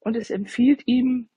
und 0.00 0.16
es 0.16 0.30
empfiehlt 0.30 0.82
ihm 0.86 1.28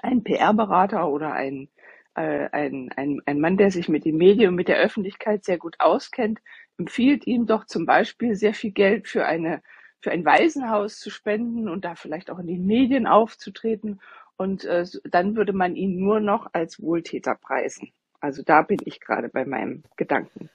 ein 0.00 0.24
PR-Berater 0.24 1.08
oder 1.08 1.32
ein, 1.32 1.68
äh, 2.14 2.48
ein, 2.50 2.90
ein, 2.96 3.20
ein 3.26 3.40
Mann, 3.40 3.56
der 3.56 3.70
sich 3.70 3.88
mit 3.88 4.04
den 4.04 4.16
Medien 4.16 4.50
und 4.50 4.54
mit 4.56 4.68
der 4.68 4.78
Öffentlichkeit 4.78 5.44
sehr 5.44 5.58
gut 5.58 5.76
auskennt, 5.78 6.40
empfiehlt 6.78 7.26
ihm 7.26 7.46
doch 7.46 7.66
zum 7.66 7.86
Beispiel 7.86 8.34
sehr 8.34 8.54
viel 8.54 8.72
Geld 8.72 9.08
für 9.08 9.26
eine 9.26 9.62
für 10.04 10.12
ein 10.12 10.26
Waisenhaus 10.26 11.00
zu 11.00 11.08
spenden 11.08 11.66
und 11.66 11.86
da 11.86 11.94
vielleicht 11.94 12.30
auch 12.30 12.38
in 12.38 12.46
den 12.46 12.66
Medien 12.66 13.06
aufzutreten. 13.06 14.00
Und 14.36 14.64
äh, 14.64 14.84
dann 15.10 15.34
würde 15.34 15.54
man 15.54 15.76
ihn 15.76 15.98
nur 15.98 16.20
noch 16.20 16.50
als 16.52 16.80
Wohltäter 16.80 17.34
preisen. 17.34 17.90
Also 18.20 18.42
da 18.42 18.60
bin 18.60 18.80
ich 18.84 19.00
gerade 19.00 19.30
bei 19.30 19.46
meinem 19.46 19.82
Gedanken. 19.96 20.50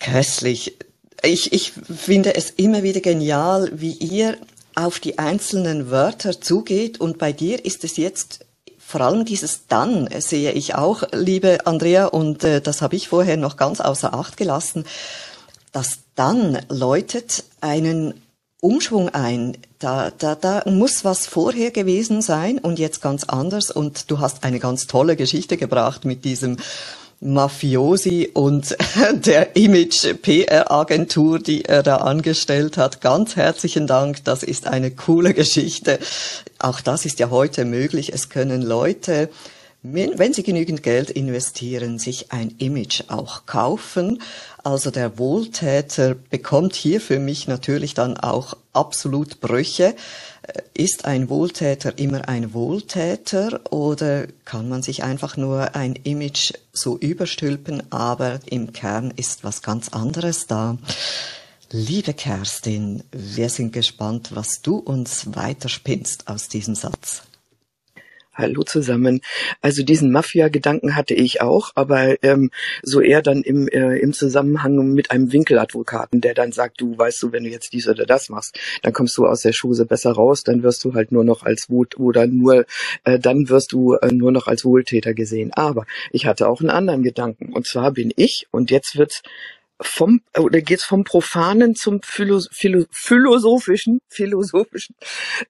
Köstlich 0.00 0.78
Ich, 1.22 1.52
ich 1.52 1.72
finde 1.72 2.34
es 2.34 2.50
immer 2.50 2.82
wieder 2.82 3.00
genial, 3.00 3.70
wie 3.74 3.92
ihr 3.92 4.36
auf 4.74 5.00
die 5.00 5.18
einzelnen 5.18 5.90
Wörter 5.90 6.40
zugeht 6.40 7.00
und 7.00 7.18
bei 7.18 7.32
dir 7.32 7.64
ist 7.64 7.84
es 7.84 7.96
jetzt 7.96 8.46
vor 8.86 9.00
allem 9.00 9.24
dieses 9.24 9.66
dann 9.66 10.08
sehe 10.20 10.52
ich 10.52 10.76
auch, 10.76 11.02
liebe 11.12 11.66
Andrea, 11.66 12.06
und 12.06 12.44
äh, 12.44 12.60
das 12.60 12.82
habe 12.82 12.94
ich 12.94 13.08
vorher 13.08 13.36
noch 13.36 13.56
ganz 13.56 13.80
außer 13.80 14.14
Acht 14.14 14.36
gelassen. 14.36 14.84
Das 15.72 15.98
dann 16.14 16.60
läutet 16.68 17.42
einen 17.60 18.14
Umschwung 18.60 19.08
ein. 19.08 19.56
Da, 19.80 20.12
da, 20.16 20.36
da 20.36 20.62
muss 20.66 21.04
was 21.04 21.26
vorher 21.26 21.72
gewesen 21.72 22.22
sein 22.22 22.58
und 22.58 22.78
jetzt 22.78 23.02
ganz 23.02 23.24
anders. 23.24 23.72
Und 23.72 24.08
du 24.10 24.20
hast 24.20 24.44
eine 24.44 24.60
ganz 24.60 24.86
tolle 24.86 25.16
Geschichte 25.16 25.56
gebracht 25.56 26.04
mit 26.04 26.24
diesem 26.24 26.56
Mafiosi 27.20 28.30
und 28.32 28.76
der 29.26 29.56
Image-PR-Agentur, 29.56 31.38
die 31.38 31.64
er 31.64 31.82
da 31.82 31.96
angestellt 31.96 32.76
hat. 32.76 33.00
Ganz 33.00 33.36
herzlichen 33.36 33.86
Dank. 33.86 34.24
Das 34.24 34.42
ist 34.42 34.66
eine 34.66 34.90
coole 34.90 35.34
Geschichte. 35.34 35.98
Auch 36.58 36.80
das 36.80 37.04
ist 37.04 37.18
ja 37.18 37.30
heute 37.30 37.64
möglich. 37.64 38.12
Es 38.12 38.28
können 38.28 38.62
Leute 38.62 39.30
wenn 39.92 40.32
Sie 40.32 40.42
genügend 40.42 40.82
Geld 40.82 41.10
investieren, 41.10 41.98
sich 41.98 42.32
ein 42.32 42.54
Image 42.58 43.04
auch 43.08 43.46
kaufen. 43.46 44.20
Also 44.64 44.90
der 44.90 45.18
Wohltäter 45.18 46.16
bekommt 46.16 46.74
hier 46.74 47.00
für 47.00 47.20
mich 47.20 47.46
natürlich 47.46 47.94
dann 47.94 48.16
auch 48.16 48.56
absolut 48.72 49.40
Brüche. 49.40 49.94
Ist 50.74 51.04
ein 51.06 51.28
Wohltäter 51.28 51.98
immer 51.98 52.28
ein 52.28 52.54
Wohltäter 52.54 53.72
oder 53.72 54.26
kann 54.44 54.68
man 54.68 54.82
sich 54.82 55.02
einfach 55.02 55.36
nur 55.36 55.74
ein 55.74 55.94
Image 55.96 56.52
so 56.72 56.96
überstülpen, 56.98 57.90
aber 57.90 58.40
im 58.46 58.72
Kern 58.72 59.12
ist 59.16 59.42
was 59.42 59.62
ganz 59.62 59.88
anderes 59.88 60.46
da. 60.46 60.78
Liebe 61.70 62.14
Kerstin, 62.14 63.02
wir 63.10 63.48
sind 63.48 63.72
gespannt, 63.72 64.30
was 64.34 64.62
du 64.62 64.76
uns 64.76 65.34
weiterspinnst 65.34 66.28
aus 66.28 66.48
diesem 66.48 66.76
Satz. 66.76 67.22
Hallo 68.38 68.64
zusammen. 68.64 69.22
Also 69.62 69.82
diesen 69.82 70.12
Mafia-Gedanken 70.12 70.94
hatte 70.94 71.14
ich 71.14 71.40
auch, 71.40 71.70
aber 71.74 72.22
ähm, 72.22 72.50
so 72.82 73.00
eher 73.00 73.22
dann 73.22 73.40
im, 73.40 73.66
äh, 73.66 73.96
im 73.96 74.12
Zusammenhang 74.12 74.92
mit 74.92 75.10
einem 75.10 75.32
Winkeladvokaten, 75.32 76.20
der 76.20 76.34
dann 76.34 76.52
sagt, 76.52 76.82
du 76.82 76.98
weißt 76.98 77.22
du, 77.22 77.32
wenn 77.32 77.44
du 77.44 77.50
jetzt 77.50 77.72
dies 77.72 77.88
oder 77.88 78.04
das 78.04 78.28
machst, 78.28 78.58
dann 78.82 78.92
kommst 78.92 79.16
du 79.16 79.26
aus 79.26 79.40
der 79.40 79.54
Schuse 79.54 79.86
besser 79.86 80.12
raus, 80.12 80.42
dann 80.42 80.62
wirst 80.62 80.84
du 80.84 80.92
halt 80.92 81.12
nur 81.12 81.24
noch 81.24 81.44
als 81.44 81.70
Wut 81.70 81.98
oder 81.98 82.26
nur, 82.26 82.66
äh, 83.04 83.18
dann 83.18 83.48
wirst 83.48 83.72
du 83.72 83.94
äh, 83.94 84.12
nur 84.12 84.32
noch 84.32 84.48
als 84.48 84.66
Wohltäter 84.66 85.14
gesehen. 85.14 85.54
Aber 85.54 85.86
ich 86.12 86.26
hatte 86.26 86.46
auch 86.46 86.60
einen 86.60 86.68
anderen 86.68 87.02
Gedanken. 87.02 87.54
Und 87.54 87.66
zwar 87.66 87.92
bin 87.92 88.12
ich, 88.16 88.48
und 88.50 88.70
jetzt 88.70 88.98
wird's 88.98 89.22
vom 89.80 90.20
oder 90.38 90.60
geht's 90.60 90.84
vom 90.84 91.04
profanen 91.04 91.74
zum 91.74 92.00
Philo, 92.02 92.40
Philo, 92.50 92.84
philosophischen 92.90 94.00
philosophischen 94.08 94.96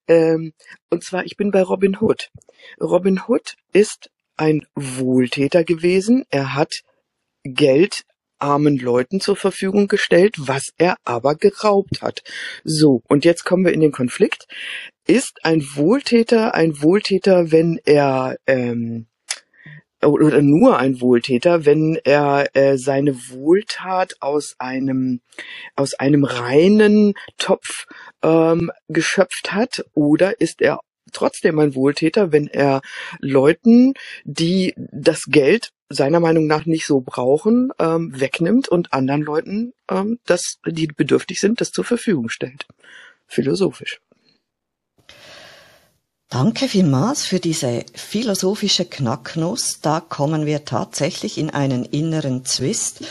ähm, 0.08 0.52
und 0.90 1.04
zwar 1.04 1.24
ich 1.24 1.36
bin 1.36 1.50
bei 1.50 1.62
Robin 1.62 2.00
Hood. 2.00 2.30
Robin 2.80 3.22
Hood 3.26 3.54
ist 3.72 4.10
ein 4.36 4.66
Wohltäter 4.74 5.64
gewesen. 5.64 6.24
Er 6.30 6.54
hat 6.54 6.82
Geld 7.44 8.02
armen 8.38 8.76
Leuten 8.76 9.20
zur 9.20 9.36
Verfügung 9.36 9.88
gestellt, 9.88 10.34
was 10.38 10.72
er 10.76 10.96
aber 11.04 11.36
geraubt 11.36 12.02
hat. 12.02 12.22
So, 12.64 13.02
und 13.08 13.24
jetzt 13.24 13.44
kommen 13.44 13.64
wir 13.64 13.72
in 13.72 13.80
den 13.80 13.92
Konflikt. 13.92 14.46
Ist 15.06 15.38
ein 15.42 15.62
Wohltäter 15.74 16.54
ein 16.54 16.82
Wohltäter, 16.82 17.50
wenn 17.50 17.80
er 17.84 18.36
ähm, 18.46 19.06
oder 20.08 20.42
nur 20.42 20.78
ein 20.78 21.00
Wohltäter, 21.00 21.64
wenn 21.64 21.98
er 22.04 22.54
äh, 22.54 22.78
seine 22.78 23.14
Wohltat 23.30 24.16
aus 24.20 24.56
einem 24.58 25.20
aus 25.74 25.94
einem 25.94 26.24
reinen 26.24 27.14
Topf 27.38 27.86
ähm, 28.22 28.70
geschöpft 28.88 29.52
hat, 29.52 29.84
oder 29.94 30.40
ist 30.40 30.62
er 30.62 30.80
trotzdem 31.12 31.58
ein 31.58 31.74
Wohltäter, 31.74 32.32
wenn 32.32 32.48
er 32.48 32.80
Leuten, 33.20 33.94
die 34.24 34.74
das 34.76 35.24
Geld 35.26 35.70
seiner 35.88 36.20
Meinung 36.20 36.46
nach 36.46 36.66
nicht 36.66 36.86
so 36.86 37.00
brauchen, 37.00 37.70
ähm, 37.78 38.12
wegnimmt 38.18 38.68
und 38.68 38.92
anderen 38.92 39.22
Leuten, 39.22 39.72
ähm, 39.88 40.18
das, 40.26 40.56
die 40.66 40.88
bedürftig 40.88 41.38
sind, 41.38 41.60
das 41.60 41.70
zur 41.70 41.84
Verfügung 41.84 42.28
stellt. 42.28 42.66
Philosophisch. 43.28 44.00
Danke 46.28 46.66
vielmals 46.66 47.24
für 47.24 47.38
diese 47.38 47.84
philosophische 47.94 48.84
Knacknuss. 48.84 49.78
Da 49.80 50.00
kommen 50.00 50.44
wir 50.44 50.64
tatsächlich 50.64 51.38
in 51.38 51.50
einen 51.50 51.84
inneren 51.84 52.44
Zwist. 52.44 53.04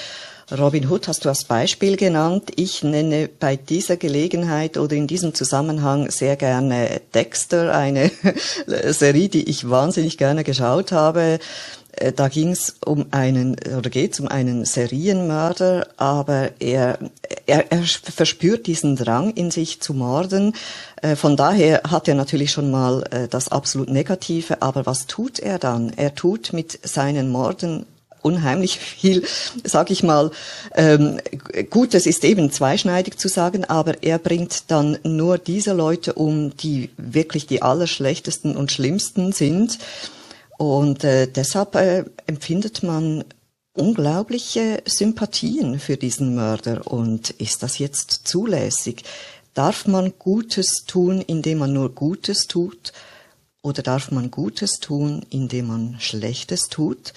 Robin 0.51 0.91
Hood 0.91 1.07
hast 1.07 1.25
du 1.25 1.29
als 1.29 1.43
Beispiel 1.43 1.97
genannt. 1.97 2.51
Ich 2.55 2.83
nenne 2.83 3.27
bei 3.39 3.55
dieser 3.55 3.97
Gelegenheit 3.97 4.77
oder 4.77 4.95
in 4.95 5.07
diesem 5.07 5.33
Zusammenhang 5.33 6.11
sehr 6.11 6.35
gerne 6.35 7.01
Dexter, 7.15 7.73
eine 7.73 8.11
Serie, 8.67 9.27
die 9.27 9.49
ich 9.49 9.67
wahnsinnig 9.67 10.19
gerne 10.19 10.43
geschaut 10.43 10.91
habe. 10.91 11.39
Äh, 11.93 12.11
da 12.11 12.27
ging 12.27 12.51
es 12.51 12.75
um 12.85 13.07
einen 13.09 13.55
oder 13.75 13.89
geht 13.89 14.13
es 14.13 14.19
um 14.19 14.27
einen 14.27 14.65
Serienmörder, 14.65 15.87
aber 15.97 16.51
er, 16.59 16.99
er, 17.47 17.71
er 17.71 17.83
verspürt 17.83 18.67
diesen 18.67 18.95
Drang 18.97 19.31
in 19.31 19.49
sich 19.49 19.81
zu 19.81 19.95
morden. 19.95 20.53
Äh, 21.01 21.15
von 21.15 21.35
daher 21.37 21.81
hat 21.89 22.07
er 22.07 22.13
natürlich 22.13 22.51
schon 22.51 22.69
mal 22.69 23.03
äh, 23.09 23.27
das 23.27 23.49
absolut 23.49 23.89
Negative, 23.89 24.61
aber 24.61 24.85
was 24.85 25.07
tut 25.07 25.39
er 25.39 25.57
dann? 25.57 25.91
Er 25.95 26.13
tut 26.13 26.53
mit 26.53 26.79
seinen 26.87 27.29
Morden 27.31 27.87
unheimlich 28.25 28.79
viel, 28.79 29.23
sag 29.63 29.91
ich 29.91 30.01
mal, 30.03 30.31
ähm, 30.73 31.19
Gutes 31.69 32.07
ist 32.07 32.25
eben 32.25 32.51
zweischneidig 32.51 33.17
zu 33.17 33.29
sagen, 33.29 33.63
aber 33.65 34.03
er 34.03 34.17
bringt 34.17 34.71
dann 34.71 34.97
nur 35.03 35.37
diese 35.37 35.73
Leute 35.73 36.13
um, 36.13 36.57
die 36.57 36.89
wirklich 36.97 37.45
die 37.45 37.61
allerschlechtesten 37.61 38.57
und 38.57 38.71
schlimmsten 38.71 39.31
sind. 39.31 39.77
Und 40.57 41.03
äh, 41.03 41.27
deshalb 41.27 41.75
äh, 41.75 42.05
empfindet 42.25 42.81
man 42.81 43.23
unglaubliche 43.73 44.81
Sympathien 44.85 45.79
für 45.79 45.97
diesen 45.97 46.33
Mörder. 46.33 46.87
Und 46.87 47.29
ist 47.31 47.61
das 47.61 47.77
jetzt 47.77 48.27
zulässig? 48.27 49.03
Darf 49.53 49.85
man 49.85 50.13
Gutes 50.17 50.85
tun, 50.87 51.21
indem 51.21 51.59
man 51.59 51.73
nur 51.73 51.93
Gutes 51.93 52.47
tut? 52.47 52.91
Oder 53.61 53.83
darf 53.83 54.11
man 54.11 54.31
Gutes 54.31 54.79
tun, 54.79 55.25
indem 55.29 55.67
man 55.67 55.97
Schlechtes 55.99 56.69
tut? 56.69 57.13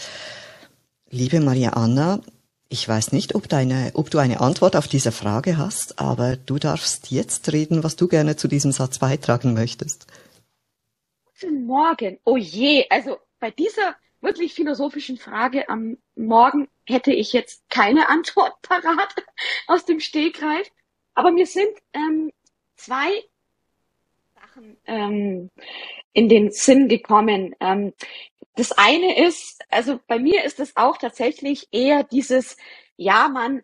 Liebe 1.10 1.40
Maria 1.40 1.70
Anna, 1.70 2.20
ich 2.68 2.86
weiß 2.86 3.12
nicht, 3.12 3.34
ob, 3.34 3.48
deine, 3.48 3.92
ob 3.94 4.10
du 4.10 4.18
eine 4.18 4.40
Antwort 4.40 4.76
auf 4.76 4.88
diese 4.88 5.10
Frage 5.10 5.56
hast, 5.56 5.98
aber 5.98 6.36
du 6.36 6.58
darfst 6.58 7.10
jetzt 7.10 7.50
reden, 7.50 7.82
was 7.82 7.96
du 7.96 8.08
gerne 8.08 8.36
zu 8.36 8.46
diesem 8.46 8.72
Satz 8.72 8.98
beitragen 8.98 9.54
möchtest. 9.54 10.06
Guten 11.24 11.64
Morgen. 11.64 12.18
Oh 12.24 12.36
je, 12.36 12.86
also 12.90 13.16
bei 13.40 13.50
dieser 13.50 13.96
wirklich 14.20 14.52
philosophischen 14.52 15.16
Frage 15.16 15.70
am 15.70 15.96
Morgen 16.14 16.68
hätte 16.86 17.14
ich 17.14 17.32
jetzt 17.32 17.62
keine 17.70 18.10
Antwort 18.10 18.52
parat 18.62 19.14
aus 19.66 19.86
dem 19.86 20.00
Stegreif. 20.00 20.70
Aber 21.14 21.32
mir 21.32 21.46
sind 21.46 21.70
ähm, 21.94 22.30
zwei 22.76 23.08
Sachen 24.34 24.76
ähm, 24.84 25.50
in 26.12 26.28
den 26.28 26.50
Sinn 26.50 26.88
gekommen. 26.88 27.56
Ähm, 27.60 27.94
das 28.58 28.72
eine 28.72 29.24
ist, 29.24 29.64
also 29.70 30.00
bei 30.08 30.18
mir 30.18 30.42
ist 30.42 30.58
es 30.58 30.76
auch 30.76 30.98
tatsächlich 30.98 31.68
eher 31.70 32.02
dieses, 32.02 32.56
ja, 32.96 33.28
man 33.28 33.62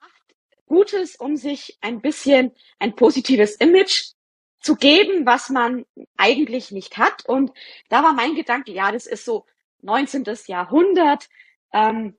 macht 0.00 0.36
Gutes, 0.66 1.16
um 1.16 1.36
sich 1.36 1.78
ein 1.80 2.00
bisschen 2.00 2.52
ein 2.78 2.94
positives 2.94 3.56
Image 3.56 4.12
zu 4.60 4.76
geben, 4.76 5.26
was 5.26 5.50
man 5.50 5.84
eigentlich 6.16 6.70
nicht 6.70 6.96
hat. 6.96 7.26
Und 7.26 7.50
da 7.88 8.04
war 8.04 8.12
mein 8.12 8.36
Gedanke, 8.36 8.70
ja, 8.70 8.92
das 8.92 9.06
ist 9.06 9.24
so 9.24 9.46
19. 9.80 10.26
Jahrhundert. 10.46 11.28
Ähm, 11.72 12.16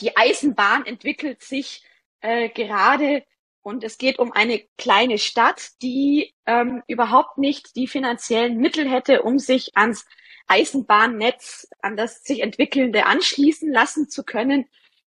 die 0.00 0.16
Eisenbahn 0.16 0.86
entwickelt 0.86 1.42
sich 1.42 1.84
äh, 2.22 2.48
gerade 2.48 3.22
und 3.60 3.84
es 3.84 3.98
geht 3.98 4.18
um 4.18 4.32
eine 4.32 4.64
kleine 4.78 5.18
Stadt, 5.18 5.72
die 5.82 6.32
ähm, 6.46 6.82
überhaupt 6.86 7.36
nicht 7.36 7.76
die 7.76 7.86
finanziellen 7.86 8.56
Mittel 8.56 8.90
hätte, 8.90 9.20
um 9.24 9.38
sich 9.38 9.76
ans 9.76 10.06
Eisenbahnnetz, 10.46 11.68
an 11.80 11.96
das 11.96 12.22
sich 12.22 12.40
entwickelnde 12.40 13.06
anschließen 13.06 13.72
lassen 13.72 14.08
zu 14.08 14.24
können. 14.24 14.66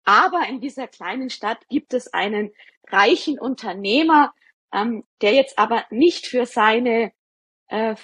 Aber 0.03 0.47
in 0.47 0.59
dieser 0.59 0.87
kleinen 0.87 1.29
Stadt 1.29 1.67
gibt 1.69 1.93
es 1.93 2.13
einen 2.13 2.51
reichen 2.87 3.39
Unternehmer, 3.39 4.33
ähm, 4.73 5.03
der 5.21 5.33
jetzt 5.33 5.59
aber 5.59 5.85
nicht 5.89 6.27
für 6.27 6.45
seine 6.45 7.11
äh, 7.67 7.95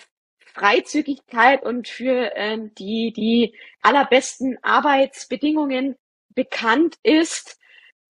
Freizügigkeit 0.55 1.63
und 1.63 1.88
für 1.88 2.35
äh, 2.35 2.57
die, 2.77 3.11
die 3.11 3.55
allerbesten 3.81 4.57
Arbeitsbedingungen 4.61 5.95
bekannt 6.29 6.97
ist. 7.03 7.59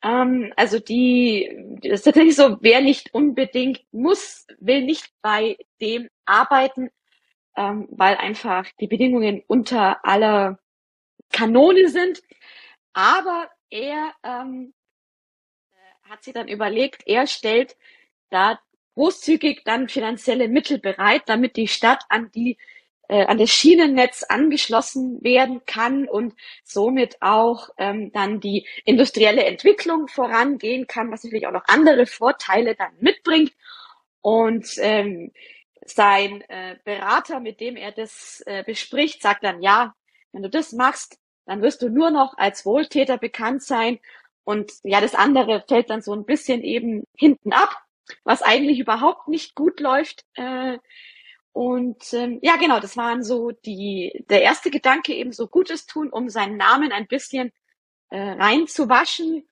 Ähm, 0.04 0.54
also 0.56 0.80
die, 0.80 1.80
das 1.82 2.02
ist 2.02 2.04
tatsächlich 2.04 2.36
so, 2.36 2.58
wer 2.62 2.82
nicht 2.82 3.14
unbedingt 3.14 3.82
muss, 3.92 4.46
will 4.60 4.84
nicht 4.84 5.12
bei 5.22 5.58
dem 5.82 6.10
arbeiten, 6.26 6.90
ähm, 7.56 7.88
weil 7.92 8.16
einfach 8.18 8.66
die 8.80 8.88
Bedingungen 8.88 9.44
unter 9.48 10.06
aller 10.06 10.60
Kanone 11.32 11.90
sind. 11.90 12.22
Aber 12.94 13.50
er 13.70 14.14
ähm, 14.24 14.74
hat 16.10 16.24
sie 16.24 16.34
dann 16.34 16.48
überlegt, 16.48 17.04
er 17.06 17.28
stellt 17.28 17.76
da 18.30 18.60
großzügig 18.96 19.64
dann 19.66 19.90
finanzielle 19.90 20.48
Mittel 20.48 20.80
bereit, 20.80 21.24
damit 21.26 21.58
die 21.58 21.68
Stadt 21.68 22.04
an 22.10 22.32
die 22.34 22.58
äh, 23.08 23.26
an 23.26 23.38
das 23.38 23.52
Schienennetz 23.52 24.24
angeschlossen 24.24 25.24
werden 25.24 25.62
kann 25.66 26.08
und 26.08 26.34
somit 26.64 27.22
auch 27.22 27.70
ähm, 27.78 28.12
dann 28.14 28.40
die 28.40 28.68
industrielle 28.84 29.46
Entwicklung 29.46 30.08
vorangehen 30.08 30.88
kann, 30.88 31.12
was 31.12 31.24
natürlich 31.24 31.48
auch 31.48 31.52
noch 31.52 31.68
andere 31.68 32.06
Vorteile 32.08 32.76
dann 32.76 32.94
mitbringt. 33.00 33.52
Und 34.22 34.68
ähm, 34.80 35.32
sein 35.86 36.42
äh, 36.50 36.78
Berater, 36.84 37.40
mit 37.40 37.60
dem 37.60 37.76
er 37.76 37.92
das 37.92 38.42
äh, 38.46 38.64
bespricht, 38.64 39.22
sagt 39.22 39.44
dann, 39.44 39.62
ja, 39.62 39.96
wenn 40.32 40.44
du 40.44 40.50
das 40.50 40.74
machst, 40.74 41.18
dann 41.46 41.62
wirst 41.62 41.82
du 41.82 41.90
nur 41.90 42.10
noch 42.10 42.38
als 42.38 42.66
Wohltäter 42.66 43.18
bekannt 43.18 43.64
sein. 43.64 44.00
Und 44.44 44.72
ja, 44.84 45.00
das 45.00 45.16
andere 45.16 45.64
fällt 45.68 45.90
dann 45.90 46.02
so 46.02 46.14
ein 46.14 46.26
bisschen 46.26 46.62
eben 46.64 47.04
hinten 47.16 47.54
ab, 47.54 47.76
was 48.24 48.42
eigentlich 48.42 48.80
überhaupt 48.80 49.28
nicht 49.28 49.56
gut 49.56 49.80
läuft. 49.80 50.26
Äh, 50.34 50.80
und 51.52 52.14
ähm, 52.14 52.40
ja, 52.42 52.58
genau, 52.58 52.80
das 52.80 52.98
waren 52.98 53.24
so 53.24 53.52
die, 53.52 54.26
der 54.30 54.42
erste 54.42 54.72
Gedanke, 54.72 55.14
eben 55.14 55.32
so 55.32 55.48
Gutes 55.48 55.86
tun, 55.86 56.10
um 56.10 56.30
seinen 56.30 56.58
Namen 56.58 56.92
ein 56.92 57.08
bisschen 57.08 57.52
äh, 58.10 58.20
reinzuwaschen. 58.20 59.48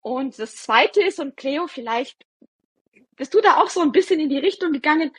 Und 0.00 0.38
das 0.38 0.54
zweite 0.54 1.02
ist, 1.02 1.18
und 1.18 1.36
Cleo, 1.36 1.66
vielleicht 1.66 2.24
bist 3.16 3.34
du 3.34 3.40
da 3.40 3.56
auch 3.56 3.70
so 3.70 3.80
ein 3.80 3.92
bisschen 3.92 4.20
in 4.20 4.28
die 4.28 4.38
Richtung 4.38 4.72
gegangen, 4.72 5.10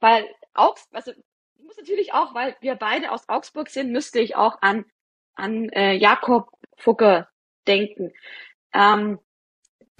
weil 0.00 0.28
auch, 0.54 0.76
also 0.92 1.12
ich 1.12 1.64
muss 1.64 1.76
natürlich 1.76 2.12
auch, 2.12 2.34
weil 2.34 2.56
wir 2.60 2.74
beide 2.76 3.12
aus 3.12 3.28
Augsburg 3.28 3.68
sind, 3.70 3.92
müsste 3.92 4.20
ich 4.20 4.36
auch 4.36 4.60
an, 4.62 4.84
an 5.34 5.68
äh, 5.70 5.94
Jakob 5.94 6.50
Fugger 6.76 7.28
denken. 7.66 8.12
Ähm, 8.72 9.18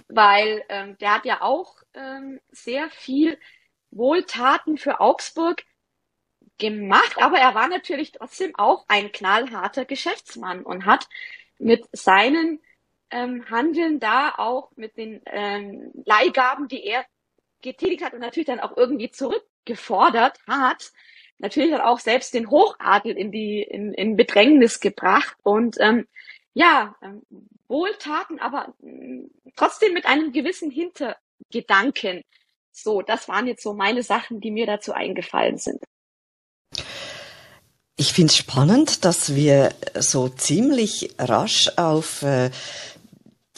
weil 0.07 0.63
ähm, 0.69 0.97
der 0.99 1.15
hat 1.15 1.25
ja 1.25 1.41
auch 1.41 1.75
ähm, 1.93 2.39
sehr 2.49 2.89
viel 2.89 3.37
Wohltaten 3.91 4.77
für 4.77 4.99
Augsburg 4.99 5.63
gemacht, 6.57 7.17
aber 7.17 7.37
er 7.37 7.55
war 7.55 7.67
natürlich 7.67 8.13
trotzdem 8.13 8.55
auch 8.55 8.85
ein 8.87 9.11
knallharter 9.11 9.85
Geschäftsmann 9.85 10.63
und 10.63 10.85
hat 10.85 11.07
mit 11.59 11.87
seinen 11.91 12.61
ähm, 13.09 13.49
Handeln 13.49 13.99
da 13.99 14.33
auch 14.37 14.71
mit 14.75 14.97
den 14.97 15.21
ähm, 15.25 15.91
Leihgaben, 16.05 16.67
die 16.67 16.83
er 16.85 17.05
getätigt 17.61 18.03
hat 18.03 18.13
und 18.13 18.19
natürlich 18.19 18.47
dann 18.47 18.59
auch 18.59 18.75
irgendwie 18.75 19.11
zurückgefordert 19.67 20.39
hat, 20.47 20.91
natürlich 21.39 21.71
dann 21.71 21.81
auch 21.81 21.99
selbst 21.99 22.33
den 22.33 22.49
Hochadel 22.49 23.15
in 23.15 23.31
die 23.31 23.61
in, 23.61 23.93
in 23.93 24.15
Bedrängnis 24.15 24.79
gebracht 24.79 25.35
und 25.43 25.75
ähm, 25.79 26.07
ja 26.53 26.95
ähm, 27.01 27.21
Wohltaten, 27.67 28.39
aber 28.39 28.73
ähm, 28.81 29.29
trotzdem 29.55 29.93
mit 29.93 30.05
einem 30.05 30.31
gewissen 30.31 30.71
Hintergedanken. 30.71 32.23
So, 32.71 33.01
das 33.01 33.27
waren 33.27 33.47
jetzt 33.47 33.63
so 33.63 33.73
meine 33.73 34.03
Sachen, 34.03 34.39
die 34.39 34.51
mir 34.51 34.65
dazu 34.65 34.93
eingefallen 34.93 35.57
sind. 35.57 35.83
Ich 37.99 38.13
finde 38.13 38.31
es 38.31 38.37
spannend, 38.37 39.05
dass 39.05 39.35
wir 39.35 39.73
so 39.95 40.29
ziemlich 40.29 41.15
rasch 41.17 41.71
auf 41.77 42.21
äh, 42.21 42.51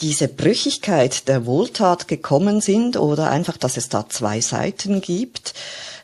diese 0.00 0.28
Brüchigkeit 0.28 1.28
der 1.28 1.44
Wohltat 1.44 2.08
gekommen 2.08 2.60
sind 2.60 2.96
oder 2.96 3.30
einfach, 3.30 3.56
dass 3.56 3.76
es 3.76 3.88
da 3.88 4.08
zwei 4.08 4.40
Seiten 4.40 5.00
gibt, 5.00 5.54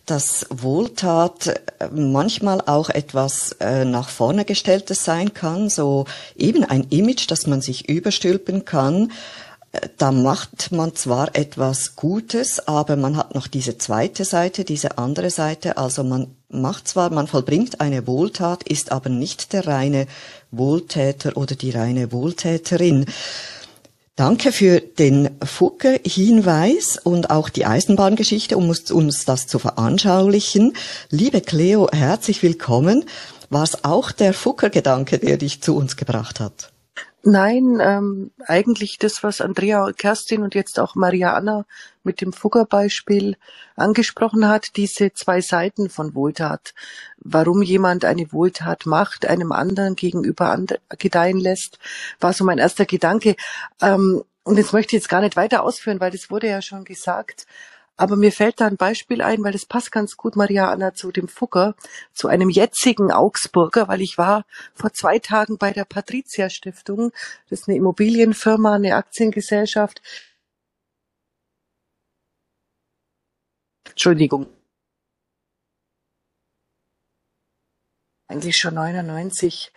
dass 0.07 0.47
Wohltat 0.51 1.49
äh, 1.49 1.89
manchmal 1.93 2.61
auch 2.63 2.89
etwas 2.89 3.53
äh, 3.61 3.85
nach 3.85 4.09
vorne 4.09 4.45
gestelltes 4.45 5.05
sein 5.05 5.35
kann, 5.35 5.69
so 5.69 6.07
eben 6.37 6.65
ein 6.65 6.87
Image, 6.91 7.31
das 7.31 7.47
man 7.47 7.61
sich 7.61 7.89
überstülpen 7.89 8.65
kann 8.65 9.11
da 9.99 10.13
macht 10.13 10.73
man 10.73 10.95
zwar 10.95 11.35
etwas 11.35 11.97
Gutes, 11.97 12.67
aber 12.67 12.97
man 12.97 13.17
hat 13.17 13.35
noch 13.35 13.47
diese 13.47 13.79
zweite 13.79 14.25
Seite, 14.25 14.65
diese 14.65 14.99
andere 14.99 15.31
Seite. 15.31 15.77
Also 15.77 16.05
man 16.05 16.29
macht 16.49 16.89
zwar, 16.89 17.11
man 17.11 17.27
vollbringt 17.27 17.81
eine 17.81 18.07
Wohltat, 18.07 18.63
ist 18.63 18.93
aber 18.93 19.11
nicht 19.11 19.53
der 19.53 19.67
reine 19.67 20.07
Wohltäter 20.51 21.37
oder 21.37 21.55
die 21.55 21.71
reine 21.71 22.13
Wohltäterin. 22.13 23.07
Danke 24.17 24.51
für 24.51 24.81
den 24.81 25.29
Fucke-Hinweis 25.45 26.99
und 27.05 27.29
auch 27.29 27.51
die 27.51 27.67
Eisenbahngeschichte, 27.67 28.57
um 28.57 28.71
uns 28.71 29.27
das 29.27 29.47
zu 29.47 29.59
veranschaulichen. 29.59 30.73
Liebe 31.11 31.43
Cleo, 31.43 31.91
herzlich 31.93 32.43
willkommen. 32.43 33.05
War 33.51 33.65
es 33.65 33.85
auch 33.85 34.13
der 34.13 34.33
Fucker-Gedanke, 34.33 35.19
der 35.19 35.37
dich 35.37 35.61
zu 35.61 35.77
uns 35.77 35.97
gebracht 35.97 36.41
hat? 36.41 36.73
Nein, 37.29 37.81
ähm, 37.81 38.31
eigentlich 38.47 38.99
das, 38.99 39.25
was 39.25 39.41
Andrea, 39.41 39.91
Kerstin 39.91 40.45
und 40.45 40.55
jetzt 40.55 40.79
auch 40.79 40.95
Maria 40.95 41.35
Anna 41.35 41.67
mit 42.05 42.21
dem 42.21 42.33
Fugger-Beispiel 42.33 43.37
angesprochen 43.75 44.47
hat, 44.47 44.77
diese 44.77 45.13
zwei 45.13 45.41
Seiten 45.41 45.91
von 45.91 46.15
Wohltat. 46.15 46.73
Warum 47.19 47.63
jemand 47.63 48.05
eine 48.05 48.33
Wohltat 48.33 48.87
macht, 48.87 49.27
einem 49.27 49.51
anderen 49.51 49.97
gegenüber 49.97 50.57
gedeihen 50.99 51.41
lässt, 51.41 51.81
war 52.21 52.33
so 52.33 52.45
mein 52.45 52.59
erster 52.59 52.87
Gedanke. 52.87 53.35
Ähm, 53.83 54.23
und 54.45 54.57
jetzt 54.57 54.73
möchte 54.73 54.95
ich 54.95 55.03
jetzt 55.03 55.09
gar 55.09 55.21
nicht 55.21 55.35
weiter 55.35 55.65
ausführen, 55.65 55.99
weil 55.99 56.13
das 56.13 56.31
wurde 56.31 56.47
ja 56.49 56.63
schon 56.63 56.85
gesagt. 56.85 57.49
Aber 57.97 58.17
mir 58.17 58.33
fällt 58.33 58.61
da 58.61 58.67
ein 58.67 58.77
Beispiel 58.77 59.23
ein, 59.23 59.43
weil 59.43 59.53
das 59.53 59.65
passt 59.65 59.91
ganz 59.91 60.17
gut, 60.17 60.37
Maria 60.37 60.71
Anna, 60.71 60.95
zu 60.95 61.13
dem 61.13 61.29
Fugger, 61.29 61.75
zu 62.13 62.29
einem 62.29 62.51
jetzigen 62.51 63.11
Augsburger, 63.11 63.89
weil 63.89 64.03
ich 64.03 64.19
war 64.19 64.45
vor 64.75 64.93
zwei 64.93 65.19
Tagen 65.19 65.57
bei 65.59 65.73
der 65.73 65.85
Patricia 65.85 66.51
Stiftung. 66.51 67.13
Das 67.49 67.61
ist 67.61 67.69
eine 67.69 67.77
Immobilienfirma, 67.79 68.75
eine 68.75 68.97
Aktiengesellschaft. 68.97 70.03
Entschuldigung. 73.89 74.47
Eigentlich 78.29 78.57
schon 78.57 78.75
99. 78.75 79.73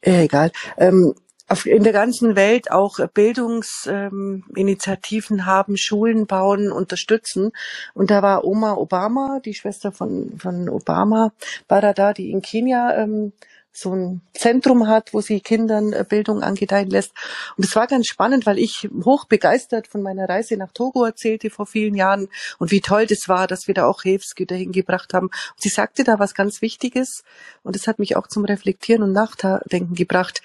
Äh, 0.00 0.24
egal. 0.24 0.50
Ähm, 0.76 1.14
auf, 1.48 1.66
in 1.66 1.82
der 1.82 1.92
ganzen 1.92 2.36
Welt 2.36 2.70
auch 2.70 2.98
Bildungsinitiativen 3.12 5.38
ähm, 5.38 5.46
haben, 5.46 5.76
Schulen 5.76 6.26
bauen, 6.26 6.70
unterstützen. 6.72 7.52
Und 7.92 8.10
da 8.10 8.22
war 8.22 8.44
Oma 8.44 8.74
Obama, 8.74 9.40
die 9.44 9.54
Schwester 9.54 9.92
von, 9.92 10.38
von 10.38 10.68
Obama, 10.68 11.32
war 11.68 11.80
da 11.80 11.92
da, 11.92 12.12
die 12.12 12.30
in 12.30 12.42
Kenia 12.42 12.96
ähm, 12.96 13.32
so 13.76 13.94
ein 13.94 14.22
Zentrum 14.34 14.86
hat, 14.86 15.12
wo 15.12 15.20
sie 15.20 15.40
Kindern 15.40 15.92
äh, 15.92 16.04
Bildung 16.08 16.42
angedeihen 16.42 16.88
lässt. 16.88 17.12
Und 17.56 17.64
es 17.64 17.74
war 17.74 17.86
ganz 17.86 18.06
spannend, 18.06 18.46
weil 18.46 18.58
ich 18.58 18.88
hoch 19.04 19.24
begeistert 19.26 19.88
von 19.88 20.00
meiner 20.00 20.28
Reise 20.28 20.56
nach 20.56 20.72
Togo 20.72 21.04
erzählte 21.04 21.50
vor 21.50 21.66
vielen 21.66 21.94
Jahren 21.94 22.28
und 22.58 22.70
wie 22.70 22.80
toll 22.80 23.06
das 23.06 23.28
war, 23.28 23.46
dass 23.46 23.66
wir 23.66 23.74
da 23.74 23.86
auch 23.86 24.02
Hilfsgüter 24.02 24.54
hingebracht 24.54 25.12
haben. 25.12 25.26
Und 25.26 25.60
sie 25.60 25.68
sagte 25.68 26.04
da 26.04 26.18
was 26.18 26.34
ganz 26.34 26.62
Wichtiges 26.62 27.24
und 27.62 27.74
es 27.74 27.86
hat 27.86 27.98
mich 27.98 28.16
auch 28.16 28.28
zum 28.28 28.44
Reflektieren 28.44 29.02
und 29.02 29.12
Nachdenken 29.12 29.94
gebracht. 29.94 30.40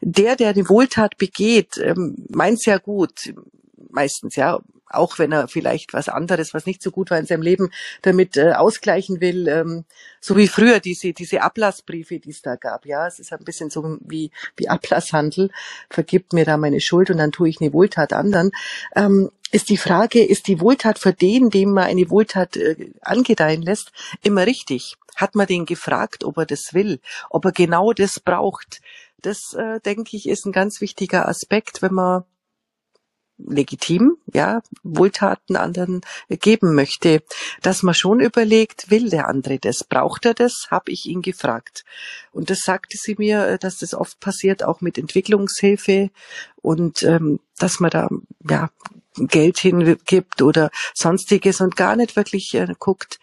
Der, 0.00 0.36
der 0.36 0.54
die 0.54 0.68
Wohltat 0.68 1.18
begeht, 1.18 1.76
ähm, 1.78 2.16
meint 2.30 2.64
ja 2.64 2.78
gut, 2.78 3.34
meistens, 3.90 4.36
ja, 4.36 4.60
auch 4.90 5.18
wenn 5.18 5.32
er 5.32 5.48
vielleicht 5.48 5.92
was 5.92 6.08
anderes, 6.08 6.54
was 6.54 6.66
nicht 6.66 6.82
so 6.82 6.90
gut 6.90 7.10
war 7.10 7.18
in 7.18 7.26
seinem 7.26 7.42
Leben, 7.42 7.70
damit 8.02 8.36
äh, 8.36 8.52
ausgleichen 8.52 9.20
will, 9.20 9.48
ähm, 9.48 9.84
so 10.20 10.36
wie 10.36 10.48
früher 10.48 10.80
diese 10.80 11.12
diese 11.12 11.42
Ablassbriefe, 11.42 12.18
die 12.18 12.30
es 12.30 12.42
da 12.42 12.56
gab. 12.56 12.86
Ja, 12.86 13.06
es 13.06 13.18
ist 13.18 13.32
ein 13.32 13.44
bisschen 13.44 13.70
so 13.70 13.98
wie 14.00 14.30
wie 14.56 14.68
Ablasshandel. 14.68 15.50
Vergibt 15.88 16.32
mir 16.32 16.44
da 16.44 16.56
meine 16.56 16.80
Schuld 16.80 17.10
und 17.10 17.18
dann 17.18 17.32
tue 17.32 17.48
ich 17.48 17.60
eine 17.60 17.72
Wohltat 17.72 18.12
anderen. 18.12 18.50
Ähm, 18.94 19.30
ist 19.52 19.68
die 19.68 19.76
Frage, 19.76 20.24
ist 20.24 20.46
die 20.46 20.60
Wohltat 20.60 20.98
für 20.98 21.12
den, 21.12 21.50
dem 21.50 21.72
man 21.72 21.84
eine 21.84 22.08
Wohltat 22.10 22.56
äh, 22.56 22.92
angedeihen 23.00 23.62
lässt, 23.62 23.92
immer 24.22 24.46
richtig? 24.46 24.96
Hat 25.16 25.34
man 25.34 25.46
den 25.46 25.66
gefragt, 25.66 26.24
ob 26.24 26.38
er 26.38 26.46
das 26.46 26.72
will, 26.72 27.00
ob 27.30 27.44
er 27.44 27.52
genau 27.52 27.92
das 27.92 28.20
braucht? 28.20 28.80
Das, 29.22 29.54
äh, 29.54 29.80
denke 29.80 30.16
ich, 30.16 30.28
ist 30.28 30.46
ein 30.46 30.52
ganz 30.52 30.80
wichtiger 30.80 31.28
Aspekt, 31.28 31.82
wenn 31.82 31.94
man 31.94 32.24
legitim, 33.46 34.16
ja, 34.32 34.62
Wohltaten 34.82 35.56
anderen 35.56 36.00
geben 36.28 36.74
möchte, 36.74 37.22
dass 37.62 37.82
man 37.82 37.94
schon 37.94 38.20
überlegt, 38.20 38.90
will 38.90 39.10
der 39.10 39.28
andere 39.28 39.58
das, 39.58 39.84
braucht 39.84 40.26
er 40.26 40.34
das, 40.34 40.68
habe 40.70 40.90
ich 40.90 41.06
ihn 41.06 41.22
gefragt. 41.22 41.84
Und 42.32 42.50
das 42.50 42.60
sagte 42.60 42.96
sie 43.00 43.14
mir, 43.18 43.58
dass 43.58 43.78
das 43.78 43.94
oft 43.94 44.20
passiert, 44.20 44.62
auch 44.62 44.80
mit 44.80 44.98
Entwicklungshilfe 44.98 46.10
und 46.62 47.02
ähm, 47.02 47.40
dass 47.58 47.80
man 47.80 47.90
da 47.90 48.08
ja 48.48 48.70
Geld 49.16 49.58
hingibt 49.58 50.42
oder 50.42 50.70
sonstiges 50.94 51.60
und 51.60 51.76
gar 51.76 51.96
nicht 51.96 52.16
wirklich 52.16 52.54
äh, 52.54 52.74
guckt, 52.78 53.18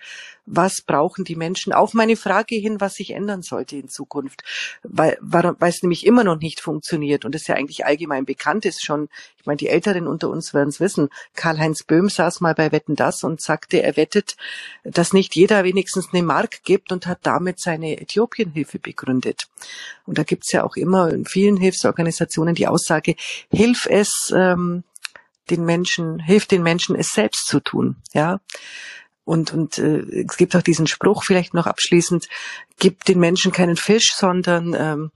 was 0.48 0.82
brauchen 0.82 1.26
die 1.26 1.36
Menschen, 1.36 1.74
auf 1.74 1.94
meine 1.94 2.16
Frage 2.16 2.56
hin, 2.56 2.80
was 2.80 2.96
sich 2.96 3.12
ändern 3.12 3.42
sollte 3.42 3.76
in 3.76 3.90
Zukunft, 3.90 4.44
weil, 4.82 5.18
weil 5.22 5.70
es 5.70 5.84
nämlich 5.84 6.06
immer 6.06 6.24
noch 6.24 6.40
nicht 6.40 6.62
funktioniert 6.62 7.26
und 7.26 7.36
es 7.36 7.48
ja 7.48 7.56
eigentlich 7.56 7.86
allgemein 7.86 8.26
bekannt 8.26 8.66
ist 8.66 8.84
schon. 8.84 9.10
Ich 9.40 9.46
meine, 9.46 9.58
die 9.58 9.68
Älteren 9.68 10.08
unter 10.08 10.30
uns 10.30 10.54
werden 10.54 10.70
es 10.70 10.80
wissen. 10.80 11.10
Karl-Heinz 11.36 11.84
Böhm 11.84 12.10
saß 12.10 12.40
mal 12.40 12.56
bei 12.56 12.72
Wetten 12.72 12.96
das 12.96 13.24
und 13.24 13.42
sagte, 13.42 13.84
er 13.84 13.98
wettet, 13.98 14.38
dass 14.84 15.12
nicht 15.12 15.36
jeder 15.36 15.66
wenigstens 15.66 16.14
eine 16.14 16.24
Mark 16.24 16.64
gibt 16.64 16.94
und 16.94 17.08
hat 17.08 17.20
damit 17.24 17.60
seine 17.60 18.00
Äthiopienhilfe 18.00 18.80
begründet. 18.80 19.48
Und 20.06 20.18
da 20.18 20.24
gibt's 20.24 20.54
ja 20.54 20.64
auch 20.64 20.78
immer 20.78 21.10
in 21.10 21.26
vielen 21.26 21.58
Hilfsorganisationen 21.58 22.56
die 22.56 22.68
Aussage, 22.68 23.16
hilf 23.52 23.86
es, 23.90 24.32
ähm, 24.34 24.84
den 25.50 25.66
Menschen, 25.66 26.20
hilft 26.20 26.52
den 26.52 26.64
Menschen, 26.64 26.96
es 26.96 27.10
selbst 27.10 27.48
zu 27.48 27.60
tun, 27.60 27.98
ja. 28.14 28.40
Und, 29.26 29.54
und 29.54 29.78
äh, 29.78 30.26
es 30.30 30.38
gibt 30.38 30.56
auch 30.56 30.62
diesen 30.62 30.88
Spruch 30.88 31.24
vielleicht 31.24 31.54
noch 31.54 31.68
abschließend, 31.68 32.30
gib 32.80 33.04
den 33.04 33.20
Menschen 33.20 33.52
keinen 33.52 33.76
Fisch, 33.76 34.14
sondern 34.16 34.74
ähm, 34.74 35.12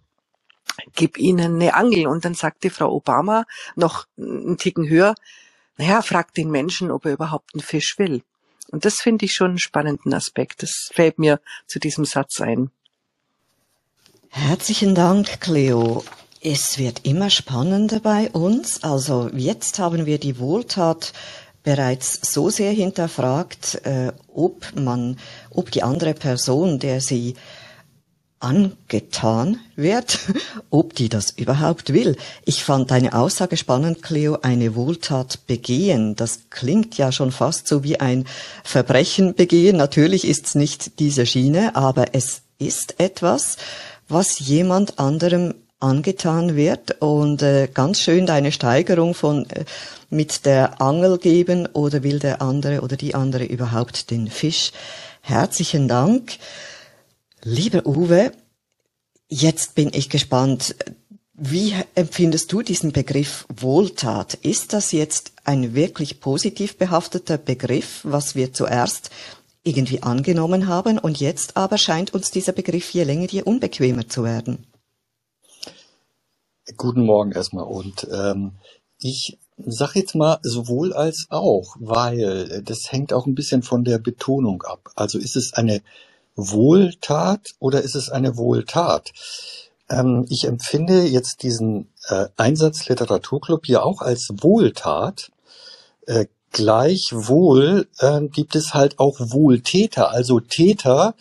gib 0.96 1.18
ihnen 1.18 1.56
eine 1.56 1.76
Angel. 1.76 2.08
Und 2.08 2.26
dann 2.26 2.34
sagte 2.34 2.70
Frau 2.70 2.92
Obama 2.92 3.46
noch 3.76 4.08
einen 4.18 4.58
Ticken 4.58 4.90
höher, 4.90 5.16
naja, 5.78 6.02
frag 6.02 6.34
den 6.34 6.52
Menschen, 6.52 6.92
ob 6.92 7.06
er 7.06 7.14
überhaupt 7.14 7.52
einen 7.54 7.64
Fisch 7.64 7.98
will. 7.98 8.22
Und 8.70 8.86
das 8.86 9.02
finde 9.02 9.26
ich 9.26 9.34
schon 9.34 9.52
einen 9.52 9.60
spannenden 9.60 10.14
Aspekt. 10.14 10.64
Das 10.64 10.90
fällt 10.92 11.18
mir 11.18 11.40
zu 11.68 11.80
diesem 11.80 12.06
Satz 12.06 12.42
ein. 12.42 12.70
Herzlichen 14.30 14.96
Dank, 14.96 15.42
Cleo. 15.42 16.04
Es 16.44 16.80
wird 16.80 17.06
immer 17.06 17.30
spannender 17.30 18.00
bei 18.00 18.32
uns. 18.32 18.84
Also 18.84 19.30
jetzt 19.32 19.78
haben 19.78 20.08
wir 20.08 20.18
die 20.18 20.40
Wohltat 20.40 21.14
bereits 21.62 22.34
so 22.34 22.50
sehr 22.50 22.72
hinterfragt, 22.72 23.86
äh, 23.86 24.12
ob 24.34 24.74
man, 24.74 25.18
ob 25.52 25.70
die 25.70 25.84
andere 25.84 26.16
Person, 26.16 26.80
der 26.80 27.00
sie 27.00 27.36
angetan 28.40 29.60
wird, 29.76 30.18
ob 30.72 30.96
die 30.96 31.10
das 31.10 31.30
überhaupt 31.30 31.94
will. 31.94 32.18
Ich 32.44 32.64
fand 32.64 32.90
deine 32.90 33.14
Aussage 33.14 33.56
spannend, 33.56 34.02
Cleo, 34.02 34.40
eine 34.42 34.74
Wohltat 34.74 35.46
begehen. 35.46 36.16
Das 36.16 36.50
klingt 36.50 36.98
ja 36.98 37.12
schon 37.12 37.32
fast 37.32 37.68
so 37.68 37.84
wie 37.84 38.00
ein 38.00 38.26
Verbrechen 38.64 39.36
begehen. 39.36 39.78
Natürlich 39.78 40.26
ist's 40.28 40.56
nicht 40.56 40.98
diese 40.98 41.28
Schiene, 41.28 41.76
aber 41.76 42.16
es 42.16 42.42
ist 42.58 43.00
etwas, 43.00 43.58
was 44.08 44.40
jemand 44.40 44.98
anderem 44.98 45.54
angetan 45.82 46.56
wird 46.56 47.02
und 47.02 47.42
äh, 47.42 47.68
ganz 47.74 48.00
schön 48.00 48.26
deine 48.26 48.52
Steigerung 48.52 49.14
von 49.14 49.50
äh, 49.50 49.66
mit 50.10 50.46
der 50.46 50.82
Angel 50.82 51.18
geben 51.18 51.68
oder 51.74 52.04
will 52.04 52.20
der 52.20 52.42
andere 52.42 52.82
oder 52.82 52.98
die 52.98 53.16
andere 53.16 53.46
überhaupt 53.46 54.12
den 54.12 54.30
Fisch. 54.30 54.72
Herzlichen 55.22 55.88
Dank. 55.88 56.38
Lieber 57.44 57.86
Uwe, 57.86 58.32
jetzt 59.28 59.76
bin 59.76 59.92
ich 59.94 60.10
gespannt. 60.10 60.76
Wie 61.34 61.74
empfindest 61.96 62.52
du 62.52 62.62
diesen 62.62 62.92
Begriff 62.92 63.46
Wohltat? 63.56 64.36
Ist 64.36 64.74
das 64.74 64.92
jetzt 64.92 65.32
ein 65.44 65.74
wirklich 65.74 66.20
positiv 66.20 66.78
behafteter 66.78 67.38
Begriff, 67.38 68.02
was 68.04 68.36
wir 68.36 68.54
zuerst 68.54 69.10
irgendwie 69.64 70.04
angenommen 70.04 70.68
haben 70.68 71.00
und 71.00 71.20
jetzt 71.20 71.58
aber 71.58 71.78
scheint 71.78 72.14
uns 72.14 72.32
dieser 72.32 72.52
Begriff 72.52 72.92
je 72.92 73.04
länger 73.04 73.28
je 73.28 73.44
unbequemer 73.44 74.08
zu 74.08 74.24
werden? 74.24 74.66
Guten 76.78 77.06
Morgen 77.06 77.32
erstmal 77.32 77.66
und 77.66 78.08
ähm, 78.12 78.54
ich 79.00 79.38
sag 79.58 79.96
jetzt 79.96 80.16
mal 80.16 80.40
sowohl 80.44 80.94
als 80.94 81.28
auch, 81.30 81.76
weil 81.80 82.62
das 82.64 82.92
hängt 82.92 83.14
auch 83.14 83.26
ein 83.26 83.36
bisschen 83.36 83.64
von 83.64 83.84
der 83.84 83.98
Betonung 83.98 84.64
ab. 84.64 84.92
Also 84.96 85.18
ist 85.18 85.36
es 85.36 85.54
eine 85.54 85.82
Wohltat 86.36 87.54
oder 87.60 87.82
ist 87.82 87.96
es 87.96 88.10
eine 88.10 88.38
Wohltat? 88.38 89.12
Ähm, 89.90 90.26
ich 90.30 90.46
empfinde 90.46 91.04
jetzt 91.04 91.44
diesen 91.44 91.90
äh, 92.08 92.28
Einsatz 92.38 92.88
Literaturclub 92.88 93.66
hier 93.66 93.84
auch 93.86 94.02
als 94.02 94.30
Wohltat. 94.42 95.32
Äh, 96.06 96.26
gleichwohl 96.52 97.88
äh, 98.00 98.22
gibt 98.28 98.56
es 98.56 98.74
halt 98.74 99.00
auch 99.00 99.18
Wohltäter, 99.20 100.12
also 100.12 100.40
Täter, 100.40 101.16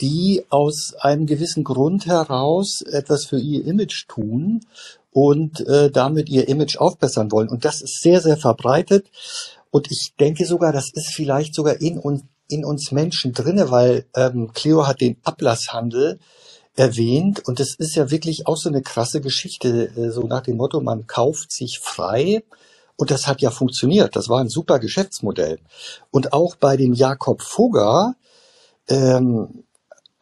die 0.00 0.44
aus 0.48 0.94
einem 1.00 1.26
gewissen 1.26 1.64
Grund 1.64 2.06
heraus 2.06 2.82
etwas 2.82 3.26
für 3.26 3.38
ihr 3.38 3.64
Image 3.64 4.06
tun 4.08 4.60
und 5.12 5.66
äh, 5.66 5.90
damit 5.90 6.28
ihr 6.28 6.48
Image 6.48 6.76
aufbessern 6.76 7.32
wollen. 7.32 7.48
Und 7.48 7.64
das 7.64 7.80
ist 7.80 8.00
sehr, 8.00 8.20
sehr 8.20 8.36
verbreitet. 8.36 9.06
Und 9.70 9.90
ich 9.90 10.14
denke 10.18 10.46
sogar, 10.46 10.72
das 10.72 10.90
ist 10.92 11.08
vielleicht 11.14 11.54
sogar 11.54 11.80
in, 11.80 11.98
uns 11.98 12.22
in 12.50 12.64
uns 12.64 12.92
Menschen 12.92 13.32
drinne, 13.32 13.70
weil 13.70 14.06
ähm, 14.16 14.52
Cleo 14.54 14.86
hat 14.86 15.00
den 15.00 15.18
Ablasshandel 15.22 16.18
erwähnt 16.74 17.46
und 17.46 17.60
das 17.60 17.74
ist 17.74 17.96
ja 17.96 18.10
wirklich 18.10 18.46
auch 18.46 18.56
so 18.56 18.68
eine 18.68 18.82
krasse 18.82 19.20
Geschichte, 19.20 19.90
äh, 19.96 20.10
so 20.10 20.22
nach 20.22 20.42
dem 20.42 20.56
Motto, 20.56 20.80
man 20.80 21.06
kauft 21.06 21.52
sich 21.52 21.80
frei 21.80 22.42
und 22.96 23.10
das 23.10 23.26
hat 23.26 23.40
ja 23.40 23.50
funktioniert. 23.50 24.16
Das 24.16 24.28
war 24.28 24.40
ein 24.40 24.48
super 24.48 24.78
Geschäftsmodell. 24.78 25.58
Und 26.10 26.32
auch 26.32 26.56
bei 26.56 26.76
dem 26.76 26.94
Jakob 26.94 27.42
Fugger 27.42 28.14
ähm, 28.88 29.64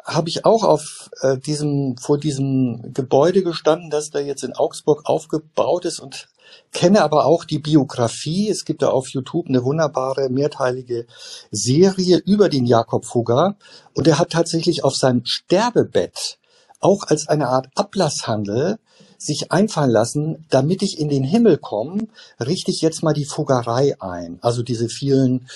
habe 0.06 0.28
ich 0.28 0.44
auch 0.44 0.62
auf 0.62 1.10
äh, 1.20 1.36
diesem 1.36 1.96
vor 1.98 2.18
diesem 2.18 2.92
Gebäude 2.94 3.42
gestanden, 3.42 3.90
das 3.90 4.10
da 4.10 4.20
jetzt 4.20 4.44
in 4.44 4.54
Augsburg 4.54 5.02
aufgebaut 5.04 5.84
ist 5.84 5.98
und 5.98 6.28
kenne 6.72 7.02
aber 7.02 7.26
auch 7.26 7.44
die 7.44 7.58
Biografie. 7.58 8.48
Es 8.48 8.64
gibt 8.64 8.82
da 8.82 8.88
auf 8.88 9.08
YouTube 9.08 9.48
eine 9.48 9.64
wunderbare 9.64 10.28
mehrteilige 10.30 11.06
Serie 11.50 12.18
über 12.18 12.48
den 12.48 12.66
Jakob 12.66 13.04
Fugger 13.04 13.56
und 13.94 14.06
er 14.06 14.18
hat 14.18 14.30
tatsächlich 14.30 14.84
auf 14.84 14.94
seinem 14.94 15.24
Sterbebett 15.24 16.38
auch 16.80 17.02
als 17.04 17.26
eine 17.26 17.48
Art 17.48 17.68
Ablasshandel 17.74 18.78
sich 19.18 19.50
einfallen 19.50 19.90
lassen, 19.90 20.46
damit 20.50 20.82
ich 20.82 21.00
in 21.00 21.08
den 21.08 21.24
Himmel 21.24 21.58
komme, 21.58 22.06
richte 22.38 22.70
ich 22.70 22.80
jetzt 22.80 23.02
mal 23.02 23.14
die 23.14 23.24
Fuggerei 23.24 23.96
ein. 23.98 24.38
Also 24.42 24.62
diese 24.62 24.88
vielen 24.88 25.48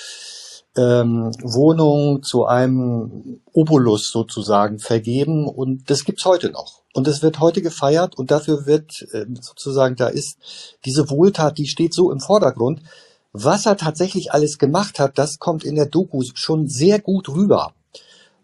ähm, 0.76 1.32
Wohnungen 1.42 2.22
zu 2.22 2.46
einem 2.46 3.40
Obolus 3.52 4.10
sozusagen 4.10 4.78
vergeben 4.78 5.48
und 5.48 5.90
das 5.90 6.04
gibt's 6.04 6.24
heute 6.24 6.50
noch. 6.50 6.82
Und 6.94 7.06
es 7.08 7.22
wird 7.22 7.40
heute 7.40 7.62
gefeiert 7.62 8.16
und 8.16 8.30
dafür 8.30 8.66
wird 8.66 9.06
äh, 9.12 9.26
sozusagen, 9.40 9.96
da 9.96 10.08
ist 10.08 10.38
diese 10.84 11.10
Wohltat, 11.10 11.58
die 11.58 11.66
steht 11.66 11.94
so 11.94 12.10
im 12.10 12.20
Vordergrund. 12.20 12.82
Was 13.32 13.66
er 13.66 13.76
tatsächlich 13.76 14.32
alles 14.32 14.58
gemacht 14.58 14.98
hat, 14.98 15.16
das 15.18 15.38
kommt 15.38 15.64
in 15.64 15.76
der 15.76 15.86
Doku 15.86 16.22
schon 16.34 16.66
sehr 16.66 17.00
gut 17.00 17.28
rüber. 17.28 17.74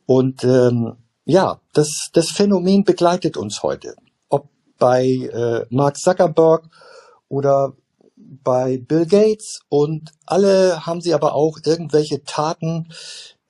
Und 0.06 0.44
ähm, 0.44 0.94
ja, 1.24 1.60
das, 1.72 2.10
das 2.12 2.30
Phänomen 2.30 2.84
begleitet 2.84 3.36
uns 3.36 3.64
heute. 3.64 3.96
Ob 4.28 4.48
bei 4.78 5.04
äh, 5.04 5.66
Mark 5.70 5.96
Zuckerberg 5.96 6.68
oder 7.28 7.72
bei 8.42 8.78
Bill 8.78 9.06
Gates 9.06 9.60
und 9.68 10.12
alle 10.24 10.86
haben 10.86 11.00
sie 11.00 11.14
aber 11.14 11.34
auch 11.34 11.58
irgendwelche 11.64 12.24
Taten, 12.24 12.88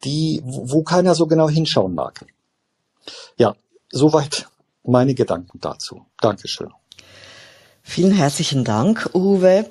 die, 0.05 0.43
wo 0.45 0.83
keiner 0.83 1.15
so 1.15 1.27
genau 1.27 1.49
hinschauen 1.49 1.95
mag. 1.95 2.25
Ja, 3.37 3.55
soweit 3.91 4.49
meine 4.83 5.15
Gedanken 5.15 5.61
dazu. 5.61 6.07
Dankeschön. 6.21 6.73
Vielen 7.83 8.13
herzlichen 8.13 8.65
Dank, 8.65 9.11
Uwe. 9.15 9.71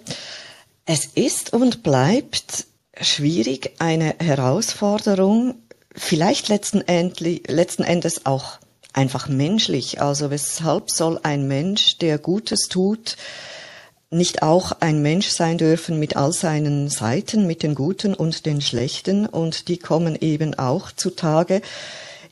Es 0.86 1.06
ist 1.06 1.54
und 1.54 1.84
bleibt 1.84 2.66
schwierig, 3.00 3.76
eine 3.80 4.16
Herausforderung, 4.20 5.56
vielleicht 5.94 6.48
letzten, 6.48 6.82
Endli 6.82 7.44
letzten 7.48 7.84
Endes 7.84 8.26
auch 8.26 8.60
einfach 8.94 9.28
menschlich. 9.28 10.02
Also 10.02 10.30
weshalb 10.30 10.90
soll 10.90 11.20
ein 11.24 11.48
Mensch, 11.48 11.98
der 11.98 12.18
Gutes 12.18 12.68
tut, 12.70 13.18
nicht 14.12 14.44
auch 14.44 14.72
ein 14.80 15.02
Mensch 15.02 15.30
sein 15.30 15.58
dürfen 15.58 16.00
mit 16.00 16.16
all 16.16 16.32
seinen 16.32 16.90
Seiten, 16.90 17.48
mit 17.48 17.64
den 17.64 17.76
guten 17.76 18.14
und 18.14 18.46
den 18.46 18.62
schlechten, 18.62 19.26
und 19.26 19.68
die 19.68 19.78
kommen 19.78 20.16
eben 20.16 20.54
auch 20.54 20.92
zutage. 20.92 21.62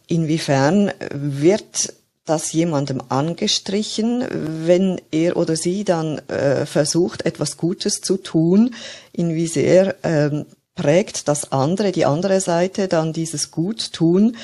Inwiefern 0.08 0.92
wird 1.12 1.94
das 2.26 2.54
jemandem 2.54 3.02
angestrichen, 3.10 4.26
wenn 4.66 5.02
er 5.12 5.36
oder 5.36 5.56
sie 5.56 5.84
dann 5.84 6.20
äh, 6.30 6.66
versucht, 6.66 7.26
etwas 7.26 7.58
Gutes 7.58 8.00
zu 8.02 8.18
tun, 8.18 8.74
inwie 9.12 9.48
sehr 9.48 9.96
ähm, 10.04 10.46
prägt 10.76 11.28
das 11.28 11.52
andere, 11.52 11.92
die 11.92 12.06
andere 12.06 12.40
Seite 12.40 12.88
dann 12.88 13.14
dieses 13.14 13.52
Gut 13.52 13.92
tun. 13.94 14.38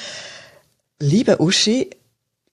Liebe 0.99 1.41
Uschi, 1.41 1.89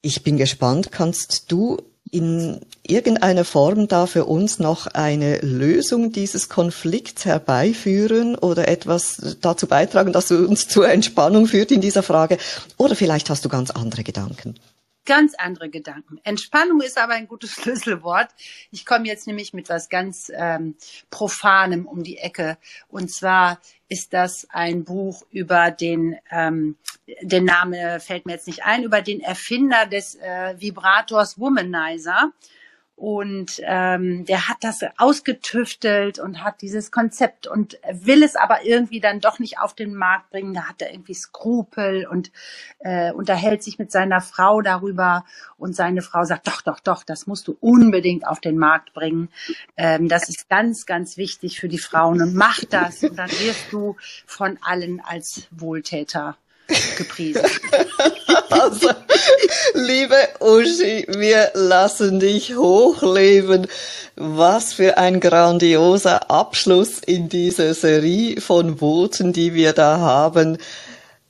ich 0.00 0.22
bin 0.22 0.36
gespannt, 0.36 0.92
kannst 0.92 1.50
du 1.50 1.82
in 2.10 2.60
irgendeiner 2.86 3.44
Form 3.44 3.88
da 3.88 4.06
für 4.06 4.24
uns 4.24 4.58
noch 4.58 4.86
eine 4.86 5.38
Lösung 5.38 6.12
dieses 6.12 6.48
Konflikts 6.48 7.24
herbeiführen 7.24 8.36
oder 8.36 8.68
etwas 8.68 9.36
dazu 9.40 9.66
beitragen, 9.66 10.12
dass 10.12 10.28
du 10.28 10.46
uns 10.46 10.68
zur 10.68 10.88
Entspannung 10.88 11.46
führt 11.46 11.72
in 11.72 11.80
dieser 11.80 12.02
Frage? 12.02 12.38
Oder 12.76 12.96
vielleicht 12.96 13.30
hast 13.30 13.44
du 13.44 13.48
ganz 13.48 13.70
andere 13.70 14.04
Gedanken? 14.04 14.54
ganz 15.06 15.34
andere 15.38 15.70
Gedanken. 15.70 16.20
Entspannung 16.24 16.82
ist 16.82 16.98
aber 16.98 17.14
ein 17.14 17.28
gutes 17.28 17.50
Schlüsselwort. 17.62 18.28
Ich 18.70 18.84
komme 18.84 19.06
jetzt 19.06 19.26
nämlich 19.26 19.54
mit 19.54 19.70
was 19.70 19.88
ganz 19.88 20.30
ähm, 20.34 20.76
Profanem 21.08 21.86
um 21.86 22.02
die 22.02 22.18
Ecke. 22.18 22.58
Und 22.88 23.10
zwar 23.10 23.60
ist 23.88 24.12
das 24.12 24.46
ein 24.50 24.84
Buch 24.84 25.22
über 25.30 25.70
den, 25.70 26.16
ähm, 26.30 26.76
der 27.22 27.42
Name 27.42 28.00
fällt 28.00 28.26
mir 28.26 28.32
jetzt 28.32 28.46
nicht 28.46 28.64
ein, 28.64 28.82
über 28.82 29.02
den 29.02 29.20
Erfinder 29.20 29.86
des 29.86 30.16
äh, 30.16 30.54
Vibrators 30.58 31.38
Womanizer. 31.38 32.32
Und 32.96 33.60
ähm, 33.62 34.24
der 34.24 34.48
hat 34.48 34.56
das 34.62 34.80
ausgetüftelt 34.96 36.18
und 36.18 36.42
hat 36.42 36.62
dieses 36.62 36.90
Konzept 36.90 37.46
und 37.46 37.78
will 37.92 38.22
es 38.22 38.36
aber 38.36 38.64
irgendwie 38.64 39.00
dann 39.00 39.20
doch 39.20 39.38
nicht 39.38 39.58
auf 39.58 39.74
den 39.74 39.94
Markt 39.94 40.30
bringen. 40.30 40.54
Da 40.54 40.62
hat 40.62 40.80
er 40.80 40.92
irgendwie 40.92 41.12
Skrupel 41.12 42.06
und 42.06 42.32
äh, 42.78 43.12
unterhält 43.12 43.62
sich 43.62 43.78
mit 43.78 43.92
seiner 43.92 44.22
Frau 44.22 44.62
darüber 44.62 45.26
und 45.58 45.76
seine 45.76 46.00
Frau 46.00 46.24
sagt, 46.24 46.48
doch, 46.48 46.62
doch, 46.62 46.80
doch, 46.80 47.04
das 47.04 47.26
musst 47.26 47.48
du 47.48 47.56
unbedingt 47.60 48.26
auf 48.26 48.40
den 48.40 48.56
Markt 48.56 48.94
bringen. 48.94 49.28
Ähm, 49.76 50.08
das 50.08 50.30
ist 50.30 50.48
ganz, 50.48 50.86
ganz 50.86 51.18
wichtig 51.18 51.60
für 51.60 51.68
die 51.68 51.78
Frauen 51.78 52.22
und 52.22 52.34
mach 52.34 52.64
das 52.64 53.04
und 53.04 53.16
dann 53.16 53.30
wirst 53.30 53.72
du 53.72 53.96
von 54.24 54.58
allen 54.62 55.00
als 55.00 55.48
Wohltäter 55.50 56.38
gepriesen. 56.96 57.42
Also, 58.48 58.90
liebe 59.74 60.16
Uschi, 60.40 61.06
wir 61.08 61.50
lassen 61.54 62.20
dich 62.20 62.56
hochleben. 62.56 63.66
Was 64.16 64.72
für 64.72 64.96
ein 64.98 65.20
grandioser 65.20 66.30
Abschluss 66.30 67.00
in 67.04 67.28
dieser 67.28 67.74
Serie 67.74 68.40
von 68.40 68.80
Voten, 68.80 69.32
die 69.32 69.52
wir 69.54 69.72
da 69.72 69.98
haben. 69.98 70.58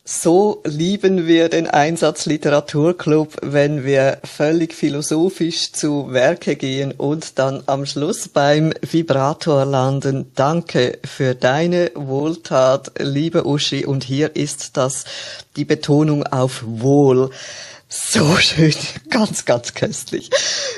So 0.08 0.62
lieben 0.64 1.26
wir 1.26 1.48
den 1.48 1.66
Einsatz 1.66 2.26
Literaturclub, 2.26 3.38
wenn 3.42 3.84
wir 3.84 4.18
völlig 4.22 4.72
philosophisch 4.72 5.72
zu 5.72 6.12
Werke 6.12 6.54
gehen 6.54 6.92
und 6.92 7.40
dann 7.40 7.64
am 7.66 7.86
Schluss 7.86 8.28
beim 8.28 8.72
Vibrator 8.88 9.64
landen. 9.64 10.30
Danke 10.36 11.00
für 11.04 11.34
deine 11.34 11.90
Wohltat, 11.96 12.92
liebe 13.00 13.48
Uschi. 13.48 13.84
Und 13.84 14.04
hier 14.04 14.36
ist 14.36 14.76
das 14.76 15.06
die 15.56 15.64
Betonung 15.64 16.24
auf 16.24 16.62
Wohl. 16.64 17.30
So 17.88 18.36
schön, 18.36 18.74
ganz, 19.10 19.44
ganz 19.44 19.74
köstlich. 19.74 20.30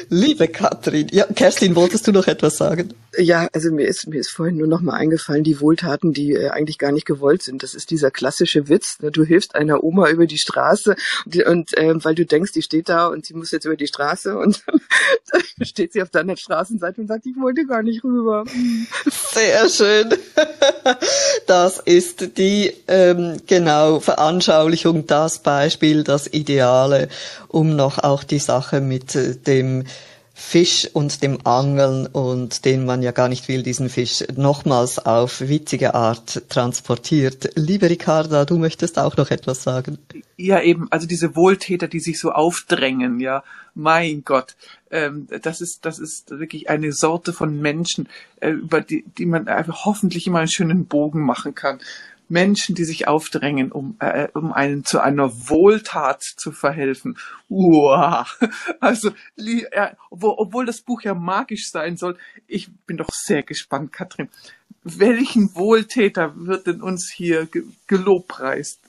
Liebe 0.08 0.48
Katrin, 0.48 1.08
ja, 1.10 1.26
Kerstin, 1.26 1.76
wolltest 1.76 2.06
du 2.06 2.12
noch 2.12 2.28
etwas 2.28 2.56
sagen? 2.56 2.94
Ja, 3.18 3.48
also 3.52 3.72
mir 3.72 3.88
ist 3.88 4.06
mir 4.06 4.20
ist 4.20 4.30
vorhin 4.30 4.56
nur 4.56 4.68
noch 4.68 4.80
mal 4.80 4.94
eingefallen, 4.94 5.42
die 5.42 5.60
Wohltaten, 5.60 6.12
die 6.12 6.34
äh, 6.34 6.50
eigentlich 6.50 6.78
gar 6.78 6.92
nicht 6.92 7.04
gewollt 7.04 7.42
sind. 7.42 7.64
Das 7.64 7.74
ist 7.74 7.90
dieser 7.90 8.12
klassische 8.12 8.68
Witz. 8.68 8.98
Ne? 9.00 9.10
Du 9.10 9.24
hilfst 9.24 9.56
einer 9.56 9.82
Oma 9.82 10.08
über 10.08 10.26
die 10.26 10.38
Straße 10.38 10.94
und, 11.24 11.46
und 11.46 11.76
äh, 11.76 12.04
weil 12.04 12.14
du 12.14 12.24
denkst, 12.24 12.52
die 12.52 12.62
steht 12.62 12.88
da 12.88 13.08
und 13.08 13.26
sie 13.26 13.34
muss 13.34 13.50
jetzt 13.50 13.64
über 13.64 13.76
die 13.76 13.88
Straße 13.88 14.38
und 14.38 14.62
dann 14.66 15.42
steht 15.66 15.92
sie 15.92 16.02
auf 16.02 16.10
deiner 16.10 16.36
Straßenseite 16.36 17.00
und 17.00 17.08
sagt, 17.08 17.26
ich 17.26 17.36
wollte 17.40 17.66
gar 17.66 17.82
nicht 17.82 18.04
rüber. 18.04 18.44
Sehr 19.32 19.68
schön. 19.68 20.14
Das 21.46 21.78
ist 21.78 22.38
die 22.38 22.72
ähm, 22.86 23.38
genau 23.46 23.98
Veranschaulichung, 23.98 25.06
das 25.06 25.40
Beispiel, 25.40 26.04
das 26.04 26.32
Ideale, 26.32 27.08
um 27.48 27.74
noch 27.74 27.98
auch 27.98 28.22
die 28.22 28.38
Sache 28.38 28.80
mit 28.80 29.16
äh, 29.16 29.34
dem 29.34 29.84
Fisch 30.40 30.88
und 30.92 31.24
dem 31.24 31.44
Angeln 31.44 32.06
und 32.06 32.64
den 32.64 32.86
man 32.86 33.02
ja 33.02 33.10
gar 33.10 33.28
nicht 33.28 33.48
will, 33.48 33.64
diesen 33.64 33.88
Fisch 33.88 34.24
nochmals 34.36 35.00
auf 35.00 35.40
witzige 35.40 35.94
Art 35.94 36.48
transportiert. 36.48 37.50
Liebe 37.56 37.90
Ricarda, 37.90 38.44
du 38.44 38.56
möchtest 38.56 39.00
auch 39.00 39.16
noch 39.16 39.32
etwas 39.32 39.64
sagen. 39.64 39.98
Ja, 40.36 40.62
eben, 40.62 40.86
also 40.92 41.08
diese 41.08 41.34
Wohltäter, 41.34 41.88
die 41.88 41.98
sich 41.98 42.20
so 42.20 42.30
aufdrängen, 42.30 43.18
ja, 43.18 43.42
mein 43.74 44.22
Gott, 44.24 44.54
ähm, 44.92 45.26
das 45.42 45.60
ist, 45.60 45.84
das 45.84 45.98
ist 45.98 46.30
wirklich 46.30 46.70
eine 46.70 46.92
Sorte 46.92 47.32
von 47.32 47.60
Menschen, 47.60 48.08
äh, 48.40 48.50
über 48.50 48.80
die, 48.80 49.04
die 49.18 49.26
man 49.26 49.48
einfach 49.48 49.84
hoffentlich 49.86 50.28
immer 50.28 50.38
einen 50.38 50.48
schönen 50.48 50.86
Bogen 50.86 51.20
machen 51.20 51.56
kann. 51.56 51.80
Menschen, 52.28 52.74
die 52.74 52.84
sich 52.84 53.08
aufdrängen, 53.08 53.72
um, 53.72 53.96
äh, 54.00 54.28
um 54.34 54.52
einen 54.52 54.84
zu 54.84 55.00
einer 55.00 55.48
Wohltat 55.48 56.22
zu 56.22 56.52
verhelfen. 56.52 57.18
Uah. 57.48 58.26
Also, 58.80 59.10
ja, 59.36 59.96
obwohl, 60.10 60.34
obwohl 60.36 60.66
das 60.66 60.80
Buch 60.80 61.02
ja 61.02 61.14
magisch 61.14 61.70
sein 61.70 61.96
soll, 61.96 62.16
ich 62.46 62.70
bin 62.86 62.96
doch 62.96 63.10
sehr 63.12 63.42
gespannt, 63.42 63.92
Katrin. 63.92 64.28
Welchen 64.84 65.54
Wohltäter 65.54 66.32
wird 66.36 66.66
denn 66.66 66.80
uns 66.80 67.10
hier 67.10 67.46
ge 67.46 67.64
gelobpreist? 67.86 68.80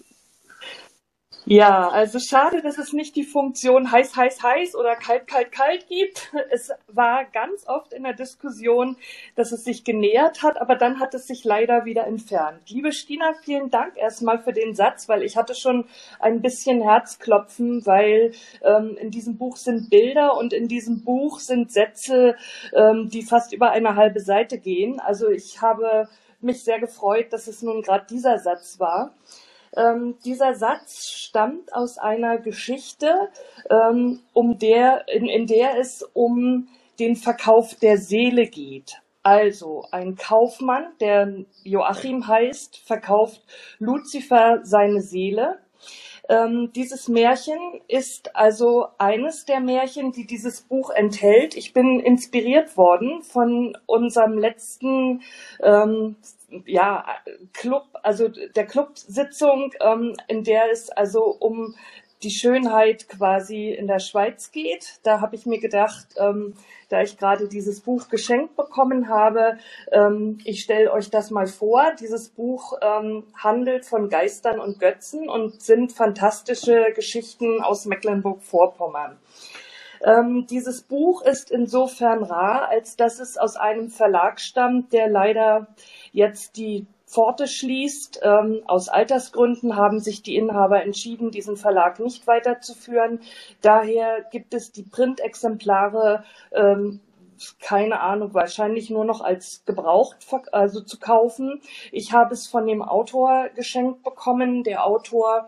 Ja, 1.52 1.90
also 1.90 2.20
schade, 2.20 2.62
dass 2.62 2.78
es 2.78 2.94
nicht 2.94 3.16
die 3.16 3.24
Funktion 3.24 3.92
heiß, 3.92 4.16
heiß, 4.16 4.44
heiß 4.44 4.76
oder 4.76 4.96
kalt, 4.96 5.26
kalt, 5.26 5.52
kalt 5.52 5.88
gibt. 5.88 6.32
Es 6.52 6.70
war 6.88 7.26
ganz 7.26 7.68
oft 7.68 7.92
in 7.92 8.04
der 8.04 8.14
Diskussion, 8.14 8.98
dass 9.36 9.52
es 9.52 9.64
sich 9.64 9.84
genähert 9.84 10.44
hat, 10.44 10.62
aber 10.62 10.76
dann 10.76 11.00
hat 11.00 11.16
es 11.16 11.26
sich 11.26 11.44
leider 11.44 11.86
wieder 11.86 12.06
entfernt. 12.06 12.70
Liebe 12.70 12.92
Stina, 12.92 13.34
vielen 13.42 13.72
Dank 13.72 13.98
erstmal 13.98 14.38
für 14.38 14.54
den 14.54 14.76
Satz, 14.76 15.10
weil 15.10 15.24
ich 15.24 15.38
hatte 15.38 15.56
schon 15.56 15.86
ein 16.20 16.44
bisschen 16.44 16.84
Herzklopfen, 16.84 17.84
weil 17.84 18.34
ähm, 18.62 18.96
in 19.02 19.10
diesem 19.10 19.40
Buch 19.40 19.58
sind 19.58 19.90
Bilder 19.90 20.38
und 20.38 20.54
in 20.54 20.68
diesem 20.68 21.04
Buch 21.04 21.40
sind 21.40 21.72
Sätze, 21.72 22.36
ähm, 22.74 23.10
die 23.10 23.24
fast 23.24 23.54
über 23.54 23.72
eine 23.72 23.96
halbe 23.96 24.20
Seite 24.20 24.60
gehen. 24.60 25.00
Also 25.00 25.30
ich 25.30 25.64
habe 25.64 26.10
mich 26.42 26.64
sehr 26.64 26.80
gefreut, 26.80 27.34
dass 27.34 27.48
es 27.48 27.64
nun 27.64 27.82
gerade 27.82 28.06
dieser 28.08 28.38
Satz 28.38 28.80
war. 28.80 29.16
Ähm, 29.76 30.18
dieser 30.26 30.56
Satz 30.56 31.10
stammt 31.10 31.74
aus 31.74 31.98
einer 31.98 32.38
Geschichte, 32.38 33.30
ähm, 33.70 34.22
um 34.34 34.58
der, 34.58 35.08
in, 35.08 35.28
in 35.28 35.48
der 35.48 35.78
es 35.78 36.04
um 36.14 36.68
den 37.00 37.16
Verkauf 37.16 37.76
der 37.76 37.98
Seele 37.98 38.48
geht. 38.48 39.02
Also 39.22 39.86
ein 39.92 40.16
Kaufmann, 40.16 40.94
der 41.00 41.46
Joachim 41.64 42.28
heißt, 42.28 42.78
verkauft 42.78 43.44
Luzifer 43.78 44.62
seine 44.64 45.02
Seele. 45.02 45.60
Ähm, 46.30 46.72
dieses 46.74 47.08
Märchen 47.08 47.82
ist 47.88 48.36
also 48.36 48.88
eines 49.00 49.46
der 49.46 49.60
Märchen, 49.60 50.12
die 50.12 50.28
dieses 50.28 50.62
Buch 50.62 50.92
enthält. 50.92 51.58
Ich 51.58 51.74
bin 51.74 52.00
inspiriert 52.00 52.78
worden 52.78 53.24
von 53.24 53.76
unserem 53.88 54.38
letzten 54.38 55.24
ähm, 55.64 56.18
ja, 56.66 57.04
Club, 57.54 57.88
also 58.04 58.28
der 58.28 58.66
Clubsitzung, 58.68 59.74
ähm, 59.82 60.16
in 60.28 60.44
der 60.44 60.72
es 60.72 60.90
also 60.92 61.24
um 61.24 61.76
die 62.24 62.32
Schönheit 62.32 63.08
quasi 63.08 63.70
in 63.70 63.88
der 63.88 64.00
Schweiz 64.00 64.52
geht. 64.52 65.00
Da 65.04 65.22
habe 65.22 65.36
ich 65.36 65.46
mir 65.46 65.60
gedacht, 65.60 66.08
ähm, 66.18 66.54
da 66.90 67.02
ich 67.02 67.18
gerade 67.18 67.48
dieses 67.48 67.82
Buch 67.82 68.10
geschenkt 68.10 68.56
bekommen 68.56 69.08
habe, 69.08 69.58
ähm, 69.92 70.40
ich 70.44 70.62
stelle 70.62 70.92
euch 70.92 71.10
das 71.10 71.32
mal 71.32 71.48
vor. 71.48 71.94
Dieses 72.00 72.30
Buch 72.30 72.74
ähm, 72.82 73.24
handelt 73.36 73.86
von 73.86 74.10
Geistern 74.10 74.60
und 74.60 74.80
Götzen 74.80 75.30
und 75.30 75.62
sind 75.62 75.94
fantastische 75.94 76.92
Geschichten 76.94 77.62
aus 77.62 77.86
Mecklenburg-Vorpommern. 77.86 79.18
Ähm, 80.04 80.46
dieses 80.50 80.82
Buch 80.82 81.22
ist 81.22 81.52
insofern 81.52 82.24
rar, 82.24 82.70
als 82.70 82.96
dass 82.96 83.20
es 83.20 83.38
aus 83.38 83.56
einem 83.56 83.90
Verlag 83.90 84.40
stammt, 84.40 84.94
der 84.94 85.10
leider 85.10 85.68
jetzt 86.12 86.58
die 86.58 86.88
Pforte 87.10 87.48
schließt. 87.48 88.22
Ähm, 88.24 88.62
aus 88.68 88.88
Altersgründen 88.88 89.76
haben 89.76 90.00
sich 90.00 90.22
die 90.22 90.36
Inhaber 90.36 90.84
entschieden, 90.84 91.32
diesen 91.32 91.58
Verlag 91.58 92.00
nicht 92.00 92.28
weiterzuführen. 92.28 93.20
Daher 93.62 94.24
gibt 94.32 94.54
es 94.54 94.72
die 94.72 94.84
Printexemplare 94.84 96.24
ähm, 96.52 97.02
keine 97.62 98.02
Ahnung, 98.02 98.34
wahrscheinlich 98.34 98.90
nur 98.90 99.06
noch 99.06 99.22
als 99.22 99.64
gebraucht 99.66 100.18
also 100.52 100.82
zu 100.82 101.00
kaufen. 101.00 101.62
Ich 101.94 102.12
habe 102.12 102.34
es 102.34 102.48
von 102.48 102.68
dem 102.68 102.82
Autor 102.82 103.48
geschenkt 103.56 104.04
bekommen. 104.04 104.64
Der 104.64 104.86
Autor 104.86 105.48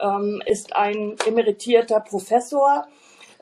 ähm, 0.00 0.42
ist 0.46 0.74
ein 0.74 1.16
emeritierter 1.26 2.00
Professor 2.00 2.86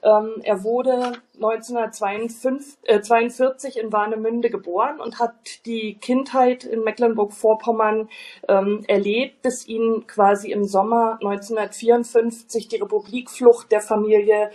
ähm, 0.05 0.41
er 0.43 0.63
wurde 0.63 1.15
1942 1.37 3.77
äh, 3.77 3.81
in 3.81 3.93
Warnemünde 3.93 4.51
geboren 4.51 5.01
und 5.01 5.19
hat 5.19 5.65
die 5.65 5.95
Kindheit 5.95 6.65
in 6.65 6.85
Mecklenburg-Vorpommern 6.85 8.11
ähm, 8.47 8.85
erlebt, 8.87 9.41
bis 9.43 9.67
ihn 9.67 10.07
quasi 10.07 10.53
im 10.53 10.65
Sommer 10.65 11.19
1954 11.23 12.69
die 12.69 12.77
Republikflucht 12.77 13.73
der 13.73 13.81
Familie 13.81 14.53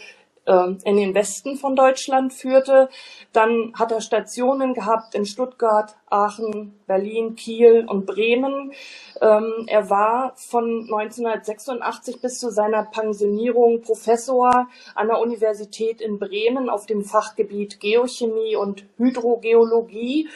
in 0.84 0.98
den 0.98 1.14
Westen 1.14 1.58
von 1.58 1.76
Deutschland 1.76 2.34
führte. 2.34 2.90
Dann 3.34 3.74
hat 3.76 3.92
er 3.92 4.02
Stationen 4.02 4.74
gehabt 4.74 5.14
in 5.14 5.26
Stuttgart, 5.26 5.96
Aachen, 6.10 6.80
Berlin, 6.88 7.36
Kiel 7.36 7.86
und 7.88 8.06
Bremen. 8.06 8.74
Ähm, 9.22 9.66
er 9.68 9.90
war 9.90 10.34
von 10.36 10.90
1986 10.92 12.22
bis 12.22 12.40
zu 12.40 12.50
seiner 12.50 12.84
Pensionierung 12.84 13.82
Professor 13.82 14.68
an 14.96 15.08
der 15.08 15.20
Universität 15.20 16.02
in 16.02 16.18
Bremen 16.18 16.70
auf 16.70 16.86
dem 16.86 17.04
Fachgebiet 17.04 17.80
Geochemie 17.80 18.56
und 18.56 18.86
Hydrogeologie 18.98 20.30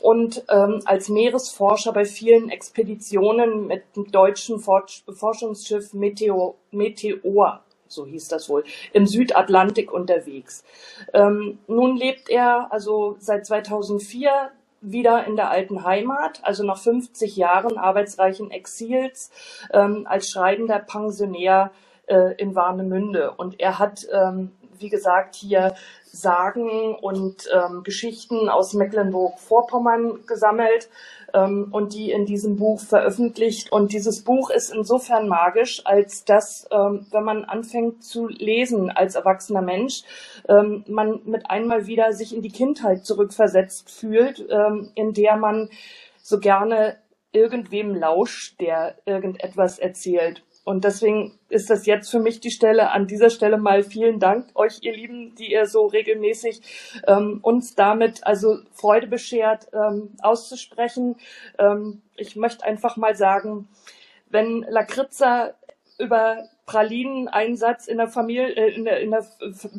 und 0.00 0.44
ähm, 0.48 0.80
als 0.84 1.08
Meeresforscher 1.08 1.92
bei 1.92 2.04
vielen 2.04 2.50
Expeditionen 2.50 3.66
mit 3.66 3.82
dem 3.96 4.10
deutschen 4.10 4.60
Forschungsschiff 4.60 5.92
Meteor, 5.94 6.54
Meteor 6.70 7.62
so 7.88 8.06
hieß 8.06 8.28
das 8.28 8.48
wohl, 8.48 8.64
im 8.92 9.06
Südatlantik 9.06 9.92
unterwegs. 9.92 10.64
Ähm, 11.12 11.58
nun 11.66 11.96
lebt 11.96 12.28
er 12.28 12.72
also 12.72 13.16
seit 13.18 13.46
2004 13.46 14.50
wieder 14.80 15.26
in 15.26 15.36
der 15.36 15.50
alten 15.50 15.84
Heimat, 15.84 16.40
also 16.42 16.64
nach 16.64 16.78
50 16.78 17.36
Jahren 17.36 17.78
arbeitsreichen 17.78 18.50
Exils 18.50 19.30
ähm, 19.72 20.06
als 20.08 20.28
schreibender 20.30 20.78
Pensionär 20.78 21.72
äh, 22.06 22.34
in 22.36 22.54
Warnemünde. 22.54 23.32
Und 23.32 23.60
er 23.60 23.78
hat 23.78 24.06
ähm, 24.12 24.52
wie 24.80 24.88
gesagt, 24.88 25.34
hier 25.34 25.74
Sagen 26.04 26.94
und 26.94 27.48
ähm, 27.52 27.82
Geschichten 27.82 28.48
aus 28.48 28.72
Mecklenburg-Vorpommern 28.72 30.24
gesammelt 30.26 30.88
ähm, 31.34 31.68
und 31.70 31.92
die 31.92 32.10
in 32.10 32.24
diesem 32.24 32.56
Buch 32.56 32.80
veröffentlicht. 32.80 33.70
Und 33.70 33.92
dieses 33.92 34.24
Buch 34.24 34.50
ist 34.50 34.72
insofern 34.72 35.28
magisch, 35.28 35.82
als 35.84 36.24
dass, 36.24 36.66
ähm, 36.70 37.06
wenn 37.10 37.24
man 37.24 37.44
anfängt 37.44 38.02
zu 38.02 38.28
lesen 38.28 38.90
als 38.90 39.14
erwachsener 39.14 39.62
Mensch, 39.62 40.02
ähm, 40.48 40.84
man 40.88 41.20
mit 41.24 41.50
einmal 41.50 41.86
wieder 41.86 42.12
sich 42.12 42.34
in 42.34 42.42
die 42.42 42.52
Kindheit 42.52 43.04
zurückversetzt 43.04 43.90
fühlt, 43.90 44.46
ähm, 44.48 44.90
in 44.94 45.12
der 45.12 45.36
man 45.36 45.68
so 46.22 46.40
gerne 46.40 46.96
irgendwem 47.32 47.94
lauscht, 47.94 48.60
der 48.60 48.96
irgendetwas 49.04 49.78
erzählt. 49.78 50.42
Und 50.66 50.82
deswegen 50.82 51.38
ist 51.48 51.70
das 51.70 51.86
jetzt 51.86 52.10
für 52.10 52.18
mich 52.18 52.40
die 52.40 52.50
Stelle, 52.50 52.90
an 52.90 53.06
dieser 53.06 53.30
Stelle 53.30 53.56
mal 53.56 53.84
vielen 53.84 54.18
Dank 54.18 54.48
euch, 54.56 54.78
ihr 54.80 54.96
Lieben, 54.96 55.36
die 55.36 55.52
ihr 55.52 55.66
so 55.66 55.86
regelmäßig 55.86 56.60
ähm, 57.06 57.38
uns 57.40 57.76
damit 57.76 58.26
also 58.26 58.58
Freude 58.72 59.06
beschert, 59.06 59.68
ähm, 59.72 60.16
auszusprechen. 60.20 61.18
Ähm, 61.56 62.02
ich 62.16 62.34
möchte 62.34 62.64
einfach 62.64 62.96
mal 62.96 63.14
sagen, 63.14 63.68
wenn 64.28 64.66
Lakritza 64.68 65.54
über 66.00 66.48
Pralineneinsatz 66.66 67.86
in 67.86 67.98
der 67.98 68.08
Familie, 68.08 68.48
äh, 68.56 68.74
in 68.74 68.86
der, 68.86 68.98
in 68.98 69.12
der 69.12 69.24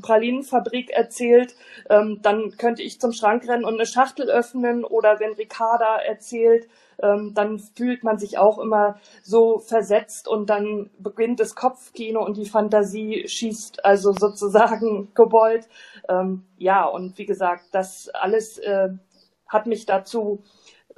Pralinenfabrik 0.02 0.92
erzählt, 0.92 1.54
ähm, 1.90 2.22
dann 2.22 2.56
könnte 2.58 2.82
ich 2.82 3.02
zum 3.02 3.12
Schrank 3.12 3.46
rennen 3.46 3.66
und 3.66 3.74
eine 3.74 3.86
Schachtel 3.86 4.30
öffnen 4.30 4.86
oder 4.86 5.20
wenn 5.20 5.34
Ricarda 5.34 5.98
erzählt, 5.98 6.70
ähm, 7.02 7.34
dann 7.36 7.60
fühlt 7.60 8.04
man 8.04 8.18
sich 8.18 8.38
auch 8.38 8.60
immer 8.60 8.96
so 9.24 9.60
versetzt 9.60 10.28
und 10.28 10.50
dann 10.50 10.90
beginnt 11.00 11.40
das 11.40 11.56
Kopfkino 11.56 12.24
und 12.24 12.38
die 12.38 12.50
Fantasie 12.50 13.28
schießt 13.28 13.86
also 13.86 14.12
sozusagen 14.12 15.12
gewollt. 15.16 15.68
Ähm, 16.10 16.44
ja, 16.58 16.86
und 16.86 17.18
wie 17.18 17.26
gesagt, 17.26 17.66
das 17.72 18.10
alles 18.14 18.58
äh, 18.60 18.90
hat 19.48 19.68
mich 19.68 19.86
dazu 19.86 20.44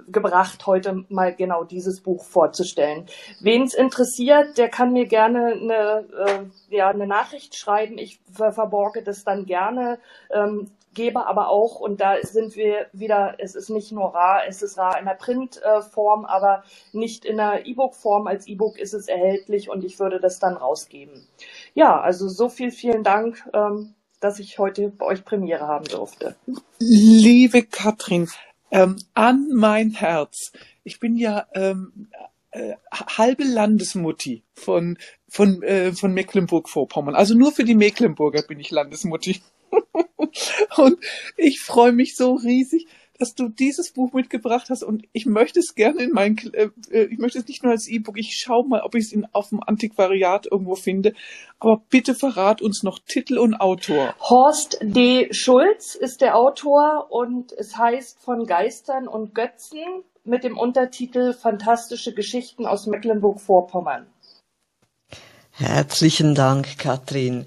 gebracht, 0.08 0.66
heute 0.66 1.04
mal 1.10 1.36
genau 1.36 1.64
dieses 1.64 2.02
Buch 2.02 2.24
vorzustellen. 2.24 3.06
Wen 3.41 3.64
es 3.64 3.74
interessiert, 3.74 4.58
der 4.58 4.70
kann 4.70 4.93
mir 4.93 5.06
gerne 5.06 5.54
eine, 5.54 6.08
äh, 6.26 6.76
ja, 6.76 6.89
eine 6.89 7.08
Nachricht 7.08 7.56
schreiben. 7.56 7.97
Ich 7.97 8.20
ver 8.32 8.52
verborge 8.52 9.04
das 9.04 9.24
dann 9.24 9.45
gerne. 9.45 10.00
Ähm, 10.34 10.72
gebe 10.94 11.26
aber 11.26 11.50
auch, 11.50 11.80
und 11.80 12.02
da 12.02 12.16
sind 12.22 12.56
wir 12.56 12.88
wieder, 12.94 13.36
es 13.38 13.56
ist 13.56 13.70
nicht 13.70 13.92
nur 13.92 14.14
rar, 14.14 14.42
es 14.48 14.62
ist 14.62 14.78
rar 14.78 15.00
in 15.00 15.06
der 15.06 15.14
Printform, 15.14 16.26
aber 16.26 16.64
nicht 16.94 17.26
in 17.26 17.38
der 17.38 17.66
E-Book-Form. 17.66 18.28
Als 18.28 18.48
E-Book 18.48 18.78
ist 18.78 18.94
es 18.94 19.08
erhältlich 19.08 19.70
und 19.70 19.84
ich 19.84 20.00
würde 20.00 20.20
das 20.20 20.40
dann 20.40 20.58
rausgeben. 20.58 21.28
Ja, 21.74 22.00
also 22.00 22.28
so 22.28 22.50
viel, 22.50 22.72
vielen 22.72 23.04
Dank, 23.04 23.48
ähm, 23.54 23.94
dass 24.20 24.40
ich 24.40 24.60
heute 24.60 24.90
bei 24.90 25.06
euch 25.06 25.24
Premiere 25.24 25.68
haben 25.68 25.86
durfte. 25.86 26.36
Liebe 26.80 27.64
Katrin, 27.64 28.28
ähm, 28.72 28.98
an 29.14 29.48
mein 29.54 29.92
Herz. 29.92 30.52
Ich 30.84 31.00
bin 31.00 31.18
ja 31.18 31.48
ähm, 31.54 32.10
äh, 32.52 32.74
halbe 32.92 33.44
Landesmutti 33.44 34.44
von 34.54 34.98
von 35.28 35.62
äh, 35.64 35.94
von 35.94 36.14
Mecklenburg-Vorpommern. 36.14 37.16
Also 37.16 37.36
nur 37.36 37.52
für 37.52 37.64
die 37.64 37.76
Mecklenburger 37.76 38.42
bin 38.42 38.60
ich 38.60 38.72
Landesmutti. 38.72 39.42
und 40.78 41.00
ich 41.38 41.60
freue 41.60 41.92
mich 41.92 42.16
so 42.16 42.34
riesig, 42.34 42.88
dass 43.20 43.36
du 43.36 43.50
dieses 43.50 43.92
Buch 43.92 44.14
mitgebracht 44.14 44.70
hast 44.70 44.82
und 44.82 45.06
ich 45.12 45.26
möchte 45.26 45.60
es 45.60 45.76
gerne 45.76 46.04
in 46.04 46.12
mein, 46.12 46.38
äh, 46.54 46.70
äh, 46.90 47.04
ich 47.12 47.20
möchte 47.20 47.40
es 47.40 47.48
nicht 47.48 47.64
nur 47.64 47.74
als 47.74 47.88
E-Book, 47.88 48.18
ich 48.18 48.38
schaue 48.38 48.68
mal, 48.68 48.82
ob 48.82 48.96
ich 48.96 49.14
es 49.14 49.24
auf 49.34 49.50
dem 49.50 49.60
Antiquariat 49.62 50.48
irgendwo 50.50 50.76
finde. 50.76 51.14
Aber 51.60 51.84
bitte 51.90 52.16
verrat 52.16 52.62
uns 52.62 52.82
noch 52.82 53.00
Titel 53.00 53.38
und 53.38 53.56
Autor. 53.56 54.16
Horst 54.22 54.80
D. 54.82 55.28
Schulz 55.32 55.96
ist 55.96 56.22
der 56.22 56.38
Autor 56.38 57.08
und 57.10 57.52
es 57.52 57.78
heißt 57.78 58.22
von 58.22 58.46
Geistern 58.46 59.10
und 59.10 59.36
Götzen 59.36 60.04
mit 60.24 60.46
dem 60.46 60.58
Untertitel 60.58 61.34
Fantastische 61.34 62.14
Geschichten 62.14 62.66
aus 62.66 62.88
Mecklenburg-Vorpommern. 62.88 64.08
Herzlichen 65.52 66.36
Dank, 66.36 66.78
Katrin. 66.78 67.46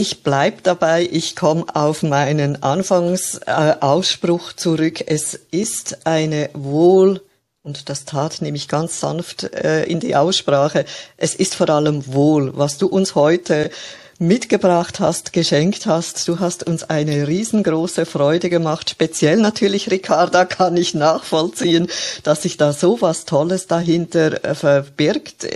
Ich 0.00 0.22
bleib 0.22 0.62
dabei, 0.62 1.06
ich 1.12 1.36
komme 1.36 1.66
auf 1.74 2.02
meinen 2.02 2.62
Anfangsausspruch 2.62 4.54
zurück. 4.54 5.04
Es 5.06 5.34
ist 5.50 6.06
eine 6.06 6.48
wohl, 6.54 7.20
und 7.62 7.90
das 7.90 8.06
tat 8.06 8.40
nämlich 8.40 8.66
ganz 8.66 8.98
sanft 8.98 9.42
äh, 9.52 9.84
in 9.84 10.00
die 10.00 10.16
Aussprache, 10.16 10.86
es 11.18 11.34
ist 11.34 11.54
vor 11.54 11.68
allem 11.68 12.14
wohl, 12.14 12.56
was 12.56 12.78
du 12.78 12.86
uns 12.86 13.14
heute 13.14 13.70
mitgebracht 14.18 15.00
hast, 15.00 15.34
geschenkt 15.34 15.84
hast. 15.84 16.26
Du 16.26 16.38
hast 16.38 16.66
uns 16.66 16.84
eine 16.84 17.28
riesengroße 17.28 18.06
Freude 18.06 18.48
gemacht. 18.48 18.88
Speziell 18.88 19.36
natürlich, 19.36 19.90
Ricarda, 19.90 20.46
kann 20.46 20.78
ich 20.78 20.94
nachvollziehen, 20.94 21.88
dass 22.22 22.40
sich 22.40 22.56
da 22.56 22.72
so 22.72 23.02
was 23.02 23.26
Tolles 23.26 23.66
dahinter 23.66 24.42
äh, 24.46 24.54
verbirgt 24.54 25.46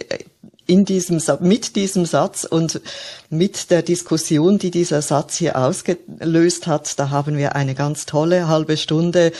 in 0.66 0.84
diesem, 0.84 1.20
mit 1.40 1.76
diesem 1.76 2.06
Satz 2.06 2.44
und 2.44 2.80
mit 3.30 3.70
der 3.70 3.82
Diskussion, 3.82 4.58
die 4.58 4.70
dieser 4.70 5.02
Satz 5.02 5.36
hier 5.36 5.56
ausgelöst 5.56 6.66
hat, 6.66 6.98
da 6.98 7.10
haben 7.10 7.36
wir 7.36 7.54
eine 7.54 7.74
ganz 7.74 8.06
tolle 8.06 8.48
halbe 8.48 8.76
Stunde 8.76 9.32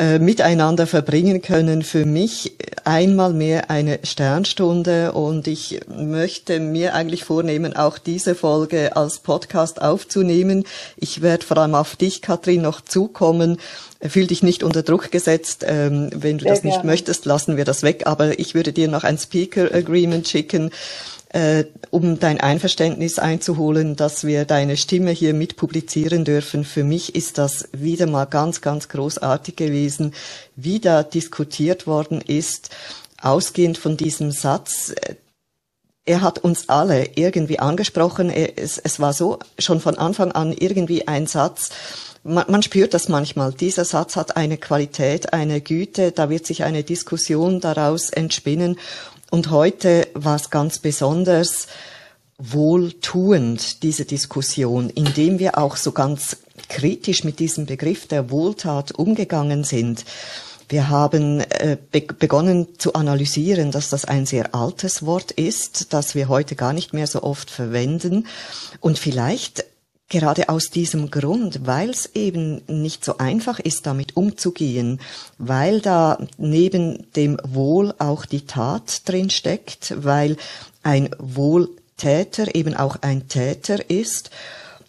äh, 0.00 0.18
miteinander 0.18 0.86
verbringen 0.86 1.42
können. 1.42 1.82
Für 1.82 2.06
mich 2.06 2.56
einmal 2.84 3.34
mehr 3.34 3.68
eine 3.68 3.98
Sternstunde 4.02 5.12
und 5.12 5.46
ich 5.46 5.80
möchte 5.94 6.58
mir 6.58 6.94
eigentlich 6.94 7.24
vornehmen, 7.24 7.76
auch 7.76 7.98
diese 7.98 8.34
Folge 8.34 8.96
als 8.96 9.18
Podcast 9.18 9.82
aufzunehmen. 9.82 10.64
Ich 10.96 11.20
werde 11.20 11.44
vor 11.44 11.58
allem 11.58 11.74
auf 11.74 11.96
dich, 11.96 12.22
Katrin, 12.22 12.62
noch 12.62 12.80
zukommen 12.80 13.58
Fühl 14.02 14.26
dich 14.26 14.42
nicht 14.42 14.62
unter 14.62 14.82
Druck 14.82 15.10
gesetzt. 15.10 15.62
Ähm, 15.68 16.08
wenn 16.14 16.38
du 16.38 16.44
Sehr 16.44 16.54
das 16.54 16.64
nicht 16.64 16.76
gerne. 16.76 16.86
möchtest, 16.86 17.26
lassen 17.26 17.58
wir 17.58 17.66
das 17.66 17.82
weg. 17.82 18.04
Aber 18.06 18.38
ich 18.38 18.54
würde 18.54 18.72
dir 18.72 18.88
noch 18.88 19.04
ein 19.04 19.18
Speaker 19.18 19.74
Agreement 19.74 20.26
schicken, 20.26 20.70
äh, 21.32 21.64
um 21.90 22.18
dein 22.18 22.40
Einverständnis 22.40 23.18
einzuholen, 23.18 23.96
dass 23.96 24.24
wir 24.24 24.44
deine 24.44 24.76
Stimme 24.76 25.12
hier 25.12 25.32
mit 25.32 25.56
publizieren 25.56 26.24
dürfen. 26.24 26.64
Für 26.64 26.84
mich 26.84 27.14
ist 27.14 27.38
das 27.38 27.68
wieder 27.72 28.06
mal 28.06 28.24
ganz, 28.24 28.60
ganz 28.60 28.88
großartig 28.88 29.56
gewesen, 29.56 30.12
wie 30.56 30.80
da 30.80 31.02
diskutiert 31.02 31.86
worden 31.86 32.20
ist, 32.20 32.70
ausgehend 33.20 33.78
von 33.78 33.96
diesem 33.96 34.32
Satz, 34.32 34.92
er 36.06 36.22
hat 36.22 36.38
uns 36.40 36.68
alle 36.68 37.10
irgendwie 37.14 37.60
angesprochen. 37.60 38.30
Es, 38.30 38.78
es 38.78 38.98
war 38.98 39.12
so 39.12 39.38
schon 39.58 39.80
von 39.80 39.98
Anfang 39.98 40.32
an 40.32 40.52
irgendwie 40.52 41.06
ein 41.06 41.26
Satz, 41.26 41.70
man 42.22 42.62
spürt 42.62 42.92
das 42.92 43.08
manchmal. 43.08 43.52
Dieser 43.52 43.86
Satz 43.86 44.16
hat 44.16 44.36
eine 44.36 44.58
Qualität, 44.58 45.32
eine 45.32 45.62
Güte, 45.62 46.12
da 46.12 46.28
wird 46.28 46.46
sich 46.46 46.64
eine 46.64 46.82
Diskussion 46.82 47.60
daraus 47.60 48.10
entspinnen. 48.10 48.78
Und 49.30 49.50
heute 49.50 50.08
war 50.14 50.36
es 50.36 50.50
ganz 50.50 50.80
besonders 50.80 51.68
wohltuend, 52.38 53.82
diese 53.82 54.04
Diskussion, 54.04 54.90
indem 54.90 55.38
wir 55.38 55.58
auch 55.58 55.76
so 55.76 55.92
ganz 55.92 56.38
kritisch 56.68 57.24
mit 57.24 57.38
diesem 57.38 57.66
Begriff 57.66 58.06
der 58.08 58.30
Wohltat 58.30 58.92
umgegangen 58.92 59.64
sind. 59.64 60.04
Wir 60.68 60.88
haben 60.88 61.40
äh, 61.40 61.76
be 61.90 62.00
begonnen 62.00 62.68
zu 62.78 62.94
analysieren, 62.94 63.72
dass 63.72 63.88
das 63.88 64.04
ein 64.04 64.24
sehr 64.24 64.54
altes 64.54 65.04
Wort 65.04 65.32
ist, 65.32 65.92
das 65.92 66.14
wir 66.14 66.28
heute 66.28 66.54
gar 66.54 66.72
nicht 66.72 66.92
mehr 66.92 67.08
so 67.08 67.22
oft 67.22 67.50
verwenden. 67.50 68.26
Und 68.78 68.98
vielleicht 68.98 69.64
Gerade 70.10 70.48
aus 70.48 70.70
diesem 70.70 71.12
Grund, 71.12 71.66
weil 71.66 71.90
es 71.90 72.10
eben 72.14 72.62
nicht 72.66 73.04
so 73.04 73.18
einfach 73.18 73.60
ist, 73.60 73.86
damit 73.86 74.16
umzugehen, 74.16 75.00
weil 75.38 75.80
da 75.80 76.18
neben 76.36 77.06
dem 77.14 77.38
Wohl 77.44 77.94
auch 77.98 78.26
die 78.26 78.44
Tat 78.44 79.08
drin 79.08 79.30
steckt, 79.30 79.94
weil 79.96 80.36
ein 80.82 81.10
Wohltäter 81.20 82.56
eben 82.56 82.74
auch 82.74 82.96
ein 83.02 83.28
Täter 83.28 83.88
ist 83.88 84.30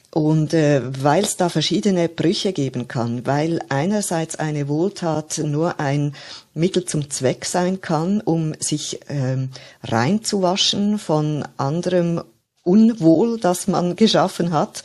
und 0.10 0.56
äh, 0.56 0.82
weil 1.04 1.24
es 1.24 1.38
da 1.38 1.50
verschiedene 1.50 2.10
Brüche 2.10 2.52
geben 2.52 2.88
kann, 2.88 3.26
weil 3.28 3.62
einerseits 3.70 4.38
eine 4.38 4.68
Wohltat 4.68 5.38
nur 5.38 5.80
ein 5.80 6.16
Mittel 6.56 6.86
zum 6.86 7.12
Zweck 7.12 7.46
sein 7.46 7.80
kann, 7.80 8.22
um 8.22 8.54
sich 8.60 9.00
ähm, 9.08 9.50
reinzuwaschen 9.84 10.98
von 10.98 11.46
anderem 11.58 12.22
Unwohl, 12.64 13.40
das 13.40 13.68
man 13.68 13.96
geschaffen 13.96 14.52
hat, 14.52 14.84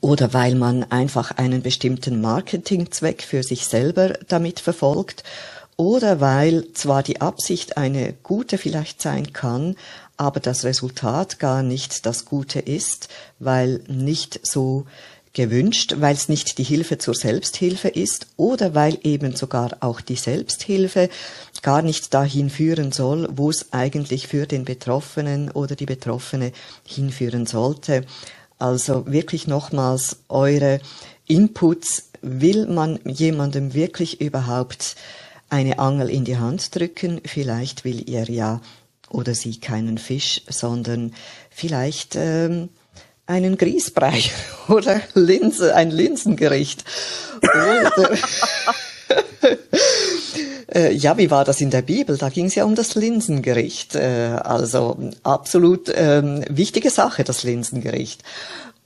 oder 0.00 0.32
weil 0.32 0.54
man 0.54 0.84
einfach 0.84 1.32
einen 1.32 1.62
bestimmten 1.62 2.20
Marketingzweck 2.20 3.22
für 3.22 3.42
sich 3.42 3.66
selber 3.66 4.14
damit 4.28 4.60
verfolgt, 4.60 5.24
oder 5.76 6.20
weil 6.20 6.72
zwar 6.74 7.02
die 7.02 7.20
Absicht 7.20 7.76
eine 7.76 8.12
gute 8.22 8.58
vielleicht 8.58 9.00
sein 9.00 9.32
kann, 9.32 9.76
aber 10.16 10.38
das 10.40 10.64
Resultat 10.64 11.38
gar 11.38 11.62
nicht 11.62 12.04
das 12.04 12.26
Gute 12.26 12.60
ist, 12.60 13.08
weil 13.38 13.82
nicht 13.88 14.46
so 14.46 14.84
gewünscht, 15.32 15.94
weil 15.98 16.14
es 16.14 16.28
nicht 16.28 16.58
die 16.58 16.64
Hilfe 16.64 16.98
zur 16.98 17.14
Selbsthilfe 17.14 17.88
ist 17.88 18.26
oder 18.36 18.74
weil 18.74 18.98
eben 19.02 19.36
sogar 19.36 19.76
auch 19.80 20.00
die 20.00 20.16
Selbsthilfe 20.16 21.08
gar 21.62 21.82
nicht 21.82 22.14
dahin 22.14 22.50
führen 22.50 22.92
soll, 22.92 23.28
wo 23.32 23.50
es 23.50 23.72
eigentlich 23.72 24.28
für 24.28 24.46
den 24.46 24.64
Betroffenen 24.64 25.50
oder 25.50 25.76
die 25.76 25.86
Betroffene 25.86 26.52
hinführen 26.86 27.46
sollte. 27.46 28.04
Also 28.58 29.06
wirklich 29.06 29.46
nochmals 29.46 30.18
eure 30.28 30.80
Inputs. 31.26 32.10
Will 32.22 32.66
man 32.66 33.00
jemandem 33.04 33.72
wirklich 33.72 34.20
überhaupt 34.20 34.96
eine 35.48 35.78
Angel 35.78 36.10
in 36.10 36.24
die 36.24 36.36
Hand 36.36 36.74
drücken? 36.74 37.20
Vielleicht 37.24 37.84
will 37.84 38.08
ihr 38.08 38.24
ja 38.24 38.60
oder 39.08 39.34
sie 39.34 39.58
keinen 39.58 39.98
Fisch, 39.98 40.42
sondern 40.48 41.14
vielleicht 41.50 42.16
ähm, 42.16 42.68
einen 43.26 43.56
Grießbrei 43.56 44.22
oder 44.68 45.00
Linse, 45.14 45.74
ein 45.74 45.90
Linsengericht. 45.90 46.84
Oder, 47.42 47.92
äh, 50.74 50.92
ja, 50.92 51.18
wie 51.18 51.30
war 51.30 51.44
das 51.44 51.60
in 51.60 51.70
der 51.70 51.82
Bibel? 51.82 52.16
Da 52.16 52.28
ging 52.28 52.46
es 52.46 52.54
ja 52.54 52.64
um 52.64 52.74
das 52.74 52.94
Linsengericht. 52.94 53.94
Äh, 53.94 54.36
also 54.42 54.96
absolut 55.22 55.92
ähm, 55.94 56.44
wichtige 56.48 56.90
Sache, 56.90 57.24
das 57.24 57.42
Linsengericht. 57.42 58.22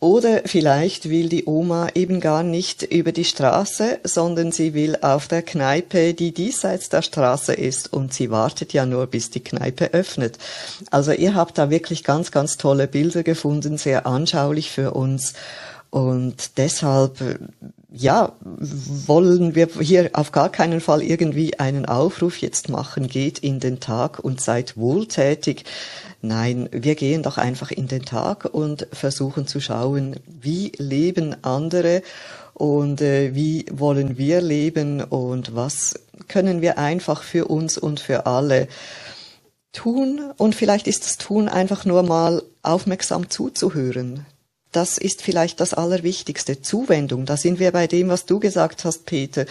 Oder 0.05 0.43
vielleicht 0.45 1.09
will 1.09 1.30
die 1.30 1.47
Oma 1.47 1.89
eben 1.95 2.20
gar 2.20 2.43
nicht 2.43 2.82
über 2.82 3.11
die 3.11 3.24
Straße, 3.24 4.01
sondern 4.05 4.53
sie 4.53 4.74
will 4.74 4.99
auf 5.01 5.28
der 5.28 5.41
Kneipe, 5.41 6.12
die 6.12 6.35
diesseits 6.35 6.91
der 6.91 7.01
Straße 7.01 7.55
ist 7.55 7.91
und 7.91 8.12
sie 8.12 8.30
wartet 8.30 8.74
ja 8.74 8.85
nur, 8.85 9.07
bis 9.07 9.30
die 9.30 9.43
Kneipe 9.43 9.95
öffnet. 9.95 10.37
Also 10.91 11.12
ihr 11.12 11.35
habt 11.35 11.57
da 11.57 11.70
wirklich 11.70 12.05
ganz, 12.05 12.30
ganz 12.32 12.59
tolle 12.59 12.87
Bilder 12.87 13.22
gefunden, 13.22 13.78
sehr 13.78 14.07
anschaulich 14.07 14.70
für 14.70 14.93
uns. 14.93 15.32
Und 15.95 16.59
deshalb, 16.59 17.38
ja, 17.92 18.32
wollen 18.40 19.55
wir 19.55 19.68
hier 19.80 20.11
auf 20.14 20.32
gar 20.32 20.49
keinen 20.49 20.80
Fall 20.80 21.05
irgendwie 21.05 21.61
einen 21.61 21.86
Aufruf 21.86 22.38
jetzt 22.38 22.68
machen, 22.68 23.07
geht 23.07 23.38
in 23.38 23.61
den 23.61 23.78
Tag 23.78 24.18
und 24.18 24.40
seid 24.40 24.76
wohltätig. 24.76 25.62
Nein, 26.20 26.68
wir 26.72 26.97
gehen 26.97 27.22
doch 27.22 27.38
einfach 27.38 27.70
in 27.70 27.86
den 27.86 28.05
Tag 28.05 28.45
und 28.45 28.88
versuchen 28.90 29.47
zu 29.47 29.61
schauen, 29.61 30.16
wie 30.26 30.72
leben 30.78 31.36
andere 31.45 32.03
und 32.55 33.01
äh, 33.01 33.36
wie 33.36 33.64
wollen 33.70 34.18
wir 34.18 34.40
leben 34.40 35.01
und 35.01 35.55
was 35.55 35.95
können 36.26 36.61
wir 36.61 36.76
einfach 36.76 37.22
für 37.22 37.45
uns 37.45 37.78
und 37.78 38.01
für 38.01 38.26
alle 38.26 38.66
tun. 39.72 40.32
Und 40.38 40.57
vielleicht 40.57 40.88
ist 40.88 41.05
das 41.05 41.18
Tun 41.18 41.49
einfach 41.49 41.84
nur 41.84 42.03
mal 42.03 42.42
aufmerksam 42.62 43.30
zuzuhören. 43.30 44.26
Das 44.74 44.98
ist 44.98 45.22
vielleicht 45.22 45.60
das 45.60 45.72
Allerwichtigste. 45.72 46.60
Zuwendung, 46.60 47.26
da 47.26 47.36
sind 47.36 47.60
wir 47.60 47.70
bei 47.70 47.86
dem, 47.86 48.08
was 48.08 48.26
du 48.26 48.40
gesagt 48.40 48.84
hast, 48.84 49.06
Peter. 49.06 49.46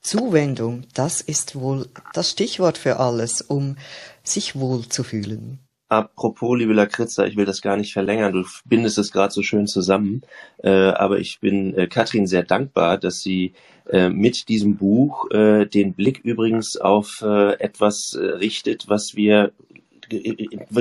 Zuwendung, 0.00 0.84
das 0.94 1.20
ist 1.20 1.54
wohl 1.56 1.88
das 2.14 2.30
Stichwort 2.30 2.78
für 2.78 2.98
alles, 2.98 3.42
um 3.42 3.76
sich 4.24 4.56
wohl 4.56 4.88
zu 4.88 5.04
fühlen. 5.04 5.58
Apropos, 5.90 6.58
liebe 6.58 6.72
Lakritza, 6.72 7.26
ich 7.26 7.36
will 7.36 7.44
das 7.44 7.60
gar 7.60 7.76
nicht 7.76 7.92
verlängern, 7.92 8.32
du 8.32 8.44
bindest 8.64 8.96
es 8.96 9.12
gerade 9.12 9.30
so 9.30 9.42
schön 9.42 9.66
zusammen, 9.66 10.22
äh, 10.62 10.70
aber 10.70 11.18
ich 11.18 11.38
bin 11.40 11.74
äh, 11.76 11.86
Katrin 11.86 12.26
sehr 12.26 12.42
dankbar, 12.42 12.96
dass 12.96 13.20
sie 13.20 13.52
äh, 13.90 14.08
mit 14.08 14.48
diesem 14.48 14.76
Buch 14.76 15.30
äh, 15.32 15.66
den 15.66 15.92
Blick 15.92 16.20
übrigens 16.24 16.78
auf 16.78 17.20
äh, 17.20 17.60
etwas 17.60 18.14
äh, 18.14 18.24
richtet, 18.24 18.88
was 18.88 19.16
wir 19.16 19.52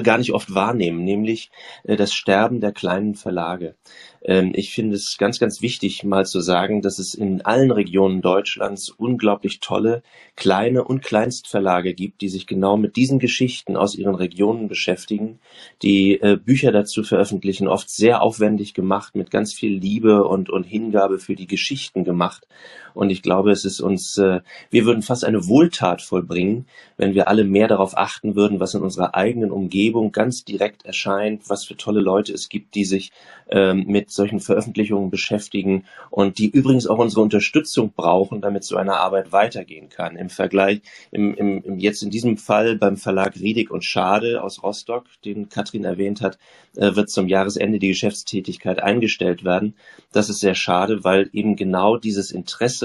gar 0.03 0.17
nicht 0.17 0.33
oft 0.33 0.53
wahrnehmen, 0.53 1.03
nämlich 1.03 1.51
das 1.83 2.13
Sterben 2.13 2.61
der 2.61 2.71
kleinen 2.71 3.15
Verlage. 3.15 3.75
Ähm, 4.23 4.51
ich 4.55 4.73
finde 4.73 4.95
es 4.95 5.17
ganz, 5.17 5.39
ganz 5.39 5.61
wichtig, 5.61 6.03
mal 6.03 6.25
zu 6.25 6.41
sagen, 6.41 6.81
dass 6.81 6.99
es 6.99 7.13
in 7.13 7.41
allen 7.41 7.71
Regionen 7.71 8.21
Deutschlands 8.21 8.89
unglaublich 8.89 9.59
tolle 9.59 10.03
kleine 10.35 10.83
und 10.83 11.01
Kleinstverlage 11.03 11.93
gibt, 11.93 12.21
die 12.21 12.29
sich 12.29 12.47
genau 12.47 12.77
mit 12.77 12.95
diesen 12.95 13.19
Geschichten 13.19 13.75
aus 13.75 13.95
ihren 13.95 14.15
Regionen 14.15 14.67
beschäftigen, 14.67 15.39
die 15.81 16.21
äh, 16.21 16.37
Bücher 16.37 16.71
dazu 16.71 17.03
veröffentlichen, 17.03 17.67
oft 17.67 17.89
sehr 17.89 18.21
aufwendig 18.21 18.73
gemacht, 18.73 19.15
mit 19.15 19.31
ganz 19.31 19.53
viel 19.53 19.77
Liebe 19.77 20.23
und, 20.25 20.49
und 20.49 20.63
Hingabe 20.63 21.19
für 21.19 21.35
die 21.35 21.47
Geschichten 21.47 22.03
gemacht. 22.03 22.47
Und 22.93 23.09
ich 23.09 23.21
glaube, 23.21 23.51
es 23.51 23.65
ist 23.65 23.79
uns, 23.79 24.17
äh, 24.17 24.41
wir 24.69 24.85
würden 24.85 25.01
fast 25.01 25.25
eine 25.25 25.47
Wohltat 25.47 26.01
vollbringen, 26.01 26.65
wenn 26.97 27.13
wir 27.13 27.27
alle 27.27 27.43
mehr 27.43 27.67
darauf 27.67 27.97
achten 27.97 28.35
würden, 28.35 28.59
was 28.59 28.73
in 28.73 28.81
unserer 28.81 29.15
eigenen 29.15 29.51
Umgebung 29.51 30.11
ganz 30.11 30.43
direkt 30.45 30.85
erscheint, 30.85 31.49
was 31.49 31.65
für 31.65 31.77
tolle 31.77 32.01
Leute 32.01 32.33
es 32.33 32.49
gibt, 32.49 32.75
die 32.75 32.85
sich 32.85 33.11
ähm, 33.49 33.85
mit 33.87 34.11
solchen 34.11 34.39
Veröffentlichungen 34.39 35.09
beschäftigen 35.09 35.85
und 36.09 36.37
die 36.37 36.49
übrigens 36.49 36.87
auch 36.87 36.99
unsere 36.99 37.21
Unterstützung 37.21 37.91
brauchen, 37.93 38.41
damit 38.41 38.63
so 38.63 38.77
eine 38.77 38.97
Arbeit 38.97 39.31
weitergehen 39.31 39.89
kann. 39.89 40.15
Im 40.15 40.29
Vergleich, 40.29 40.81
im, 41.11 41.33
im, 41.33 41.61
im 41.63 41.79
jetzt 41.79 42.03
in 42.03 42.09
diesem 42.09 42.37
Fall 42.37 42.77
beim 42.77 42.97
Verlag 42.97 43.35
Riedig 43.35 43.71
und 43.71 43.83
Schade 43.83 44.41
aus 44.43 44.63
Rostock, 44.63 45.05
den 45.25 45.49
Katrin 45.49 45.83
erwähnt 45.83 46.21
hat, 46.21 46.37
äh, 46.75 46.95
wird 46.95 47.09
zum 47.09 47.27
Jahresende 47.27 47.79
die 47.79 47.89
Geschäftstätigkeit 47.89 48.81
eingestellt 48.81 49.43
werden. 49.43 49.75
Das 50.11 50.29
ist 50.29 50.39
sehr 50.39 50.55
schade, 50.55 51.03
weil 51.03 51.29
eben 51.33 51.55
genau 51.55 51.97
dieses 51.97 52.31
Interesse 52.31 52.80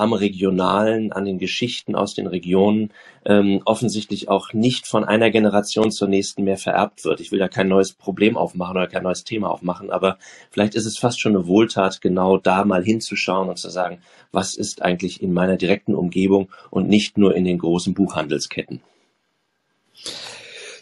am 0.00 0.14
Regionalen, 0.14 1.12
an 1.12 1.26
den 1.26 1.38
Geschichten 1.38 1.94
aus 1.94 2.14
den 2.14 2.26
Regionen 2.26 2.90
ähm, 3.26 3.60
offensichtlich 3.66 4.30
auch 4.30 4.54
nicht 4.54 4.86
von 4.86 5.04
einer 5.04 5.30
Generation 5.30 5.90
zur 5.90 6.08
nächsten 6.08 6.42
mehr 6.42 6.56
vererbt 6.56 7.04
wird. 7.04 7.20
Ich 7.20 7.32
will 7.32 7.38
da 7.38 7.48
kein 7.48 7.68
neues 7.68 7.92
Problem 7.92 8.38
aufmachen 8.38 8.78
oder 8.78 8.86
kein 8.86 9.02
neues 9.02 9.24
Thema 9.24 9.50
aufmachen, 9.50 9.90
aber 9.90 10.16
vielleicht 10.50 10.74
ist 10.74 10.86
es 10.86 10.96
fast 10.96 11.20
schon 11.20 11.36
eine 11.36 11.46
Wohltat, 11.46 12.00
genau 12.00 12.38
da 12.38 12.64
mal 12.64 12.82
hinzuschauen 12.82 13.50
und 13.50 13.58
zu 13.58 13.68
sagen, 13.68 13.98
was 14.32 14.54
ist 14.54 14.80
eigentlich 14.80 15.22
in 15.22 15.34
meiner 15.34 15.58
direkten 15.58 15.94
Umgebung 15.94 16.48
und 16.70 16.88
nicht 16.88 17.18
nur 17.18 17.36
in 17.36 17.44
den 17.44 17.58
großen 17.58 17.92
Buchhandelsketten. 17.92 18.80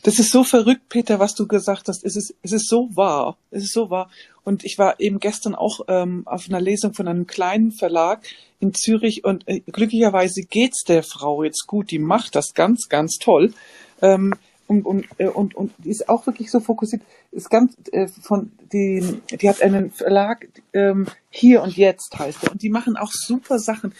Das 0.08 0.18
ist 0.18 0.32
so 0.32 0.42
verrückt, 0.42 0.88
Peter, 0.88 1.18
was 1.18 1.34
du 1.34 1.46
gesagt 1.46 1.86
hast. 1.86 2.02
Es 2.02 2.16
ist, 2.16 2.34
es 2.40 2.52
ist 2.52 2.66
so 2.66 2.88
wahr. 2.94 3.36
Es 3.50 3.64
ist 3.64 3.74
so 3.74 3.90
wahr. 3.90 4.08
Und 4.42 4.64
ich 4.64 4.78
war 4.78 4.98
eben 5.00 5.20
gestern 5.20 5.54
auch 5.54 5.80
ähm, 5.86 6.22
auf 6.24 6.48
einer 6.48 6.62
Lesung 6.62 6.94
von 6.94 7.06
einem 7.06 7.26
kleinen 7.26 7.72
Verlag 7.72 8.26
in 8.58 8.72
Zürich 8.72 9.24
und 9.24 9.46
äh, 9.46 9.60
glücklicherweise 9.60 10.44
geht's 10.44 10.84
der 10.84 11.02
Frau 11.02 11.42
jetzt 11.42 11.66
gut. 11.66 11.90
Die 11.90 11.98
macht 11.98 12.36
das 12.36 12.54
ganz, 12.54 12.88
ganz 12.88 13.18
toll. 13.18 13.52
Ähm, 14.00 14.32
und, 14.66 14.86
und, 14.86 15.04
äh, 15.18 15.26
und, 15.26 15.54
und 15.54 15.74
die 15.76 15.90
ist 15.90 16.08
auch 16.08 16.24
wirklich 16.24 16.50
so 16.50 16.60
fokussiert. 16.60 17.02
Ist 17.30 17.50
ganz 17.50 17.74
äh, 17.92 18.08
von 18.08 18.52
die, 18.72 19.20
die 19.30 19.46
hat 19.46 19.60
einen 19.60 19.90
Verlag 19.90 20.48
ähm, 20.72 21.06
hier 21.28 21.60
und 21.60 21.76
jetzt 21.76 22.18
heißt 22.18 22.44
er 22.44 22.52
und 22.52 22.62
die 22.62 22.70
machen 22.70 22.96
auch 22.96 23.12
super 23.12 23.58
Sachen 23.58 23.92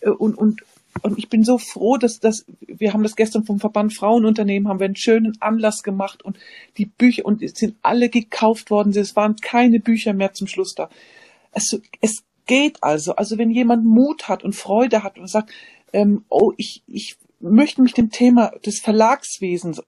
äh, 0.00 0.10
und 0.10 0.36
und 0.36 0.62
und 1.06 1.18
ich 1.18 1.28
bin 1.28 1.44
so 1.44 1.58
froh, 1.58 1.96
dass 1.96 2.18
das, 2.18 2.44
wir 2.60 2.92
haben 2.92 3.02
das 3.02 3.16
gestern 3.16 3.44
vom 3.44 3.60
Verband 3.60 3.94
Frauenunternehmen, 3.94 4.68
haben 4.68 4.80
wir 4.80 4.86
einen 4.86 4.96
schönen 4.96 5.40
Anlass 5.40 5.82
gemacht 5.82 6.24
und 6.24 6.38
die 6.78 6.86
Bücher, 6.86 7.24
und 7.24 7.42
es 7.42 7.52
sind 7.52 7.76
alle 7.82 8.08
gekauft 8.08 8.70
worden, 8.70 8.92
es 8.96 9.14
waren 9.14 9.36
keine 9.36 9.80
Bücher 9.80 10.12
mehr 10.12 10.32
zum 10.32 10.46
Schluss 10.48 10.74
da. 10.74 10.90
Es, 11.52 11.80
es 12.00 12.24
geht 12.46 12.82
also, 12.82 13.14
also 13.14 13.38
wenn 13.38 13.50
jemand 13.50 13.84
Mut 13.84 14.28
hat 14.28 14.42
und 14.42 14.54
Freude 14.54 15.02
hat 15.02 15.18
und 15.18 15.28
sagt, 15.28 15.52
ähm, 15.92 16.24
oh, 16.28 16.52
ich, 16.56 16.82
ich 16.86 17.16
möchte 17.40 17.82
mich 17.82 17.94
dem 17.94 18.10
Thema 18.10 18.50
des 18.64 18.80
Verlagswesens 18.80 19.82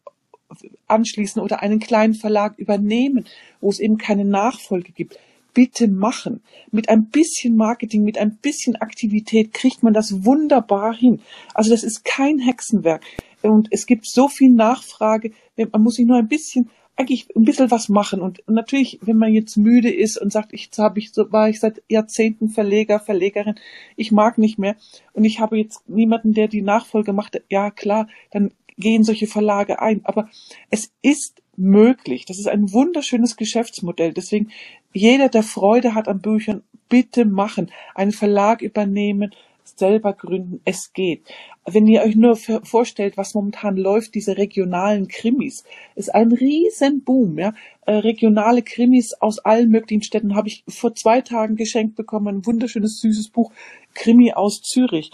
anschließen 0.86 1.42
oder 1.42 1.62
einen 1.62 1.80
kleinen 1.80 2.14
Verlag 2.14 2.58
übernehmen, 2.58 3.26
wo 3.60 3.70
es 3.70 3.80
eben 3.80 3.98
keine 3.98 4.24
Nachfolge 4.24 4.92
gibt, 4.92 5.18
bitte 5.54 5.88
machen. 5.88 6.40
Mit 6.70 6.88
ein 6.88 7.06
bisschen 7.06 7.56
Marketing, 7.56 8.04
mit 8.04 8.18
ein 8.18 8.36
bisschen 8.36 8.76
Aktivität 8.76 9.52
kriegt 9.52 9.82
man 9.82 9.92
das 9.92 10.24
wunderbar 10.24 10.94
hin. 10.94 11.20
Also 11.54 11.70
das 11.70 11.82
ist 11.82 12.04
kein 12.04 12.38
Hexenwerk. 12.38 13.02
Und 13.42 13.68
es 13.70 13.86
gibt 13.86 14.06
so 14.06 14.28
viel 14.28 14.50
Nachfrage. 14.50 15.32
Man 15.56 15.82
muss 15.82 15.94
sich 15.94 16.06
nur 16.06 16.16
ein 16.16 16.28
bisschen, 16.28 16.70
eigentlich 16.96 17.28
ein 17.36 17.44
bisschen 17.44 17.70
was 17.70 17.88
machen. 17.88 18.20
Und 18.20 18.42
natürlich, 18.48 18.98
wenn 19.02 19.16
man 19.16 19.32
jetzt 19.32 19.56
müde 19.56 19.90
ist 19.92 20.20
und 20.20 20.32
sagt, 20.32 20.52
ich, 20.52 20.70
habe 20.78 20.98
ich, 20.98 21.12
so 21.12 21.30
war 21.30 21.48
ich 21.48 21.60
seit 21.60 21.82
Jahrzehnten 21.88 22.48
Verleger, 22.48 22.98
Verlegerin, 22.98 23.54
ich 23.96 24.10
mag 24.10 24.38
nicht 24.38 24.58
mehr. 24.58 24.76
Und 25.12 25.24
ich 25.24 25.40
habe 25.40 25.58
jetzt 25.58 25.88
niemanden, 25.88 26.34
der 26.34 26.48
die 26.48 26.62
Nachfolge 26.62 27.12
macht. 27.12 27.40
Ja, 27.48 27.70
klar, 27.70 28.08
dann 28.32 28.50
gehen 28.76 29.04
solche 29.04 29.26
Verlage 29.26 29.80
ein. 29.80 30.00
Aber 30.04 30.28
es 30.70 30.92
ist 31.02 31.42
möglich. 31.56 32.24
Das 32.24 32.38
ist 32.38 32.48
ein 32.48 32.72
wunderschönes 32.72 33.36
Geschäftsmodell. 33.36 34.12
Deswegen 34.12 34.50
jeder, 34.92 35.28
der 35.28 35.42
Freude 35.42 35.94
hat 35.94 36.08
an 36.08 36.20
Büchern, 36.20 36.62
bitte 36.88 37.24
machen. 37.24 37.70
Einen 37.94 38.12
Verlag 38.12 38.62
übernehmen, 38.62 39.34
selber 39.76 40.12
gründen. 40.12 40.60
Es 40.64 40.92
geht. 40.92 41.26
Wenn 41.66 41.86
ihr 41.86 42.02
euch 42.02 42.16
nur 42.16 42.36
vorstellt, 42.36 43.16
was 43.16 43.34
momentan 43.34 43.76
läuft, 43.76 44.14
diese 44.14 44.36
regionalen 44.36 45.08
Krimis, 45.08 45.64
ist 45.94 46.14
ein 46.14 46.32
Riesenboom. 46.32 47.38
Ja? 47.38 47.54
Äh, 47.86 47.96
regionale 47.96 48.62
Krimis 48.62 49.14
aus 49.14 49.38
allen 49.38 49.70
möglichen 49.70 50.02
Städten 50.02 50.34
habe 50.34 50.48
ich 50.48 50.64
vor 50.68 50.94
zwei 50.94 51.20
Tagen 51.20 51.56
geschenkt 51.56 51.96
bekommen. 51.96 52.28
Ein 52.28 52.46
wunderschönes, 52.46 53.00
süßes 53.00 53.28
Buch, 53.28 53.52
Krimi 53.94 54.32
aus 54.32 54.62
Zürich. 54.62 55.10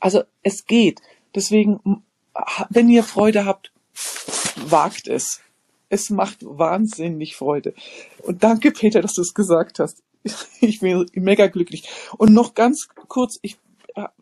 Also 0.00 0.22
es 0.42 0.66
geht. 0.66 1.00
Deswegen, 1.34 2.02
wenn 2.70 2.88
ihr 2.88 3.02
Freude 3.02 3.44
habt, 3.44 3.72
wagt 4.56 5.08
es. 5.08 5.40
Es 5.94 6.10
macht 6.10 6.38
wahnsinnig 6.42 7.36
Freude. 7.36 7.72
Und 8.24 8.42
danke, 8.42 8.72
Peter, 8.72 9.00
dass 9.00 9.14
du 9.14 9.22
es 9.22 9.32
gesagt 9.32 9.78
hast. 9.78 10.02
Ich 10.60 10.80
bin 10.80 11.06
mega 11.12 11.46
glücklich. 11.46 11.88
Und 12.18 12.32
noch 12.32 12.54
ganz 12.54 12.88
kurz, 13.08 13.38
ich, 13.42 13.58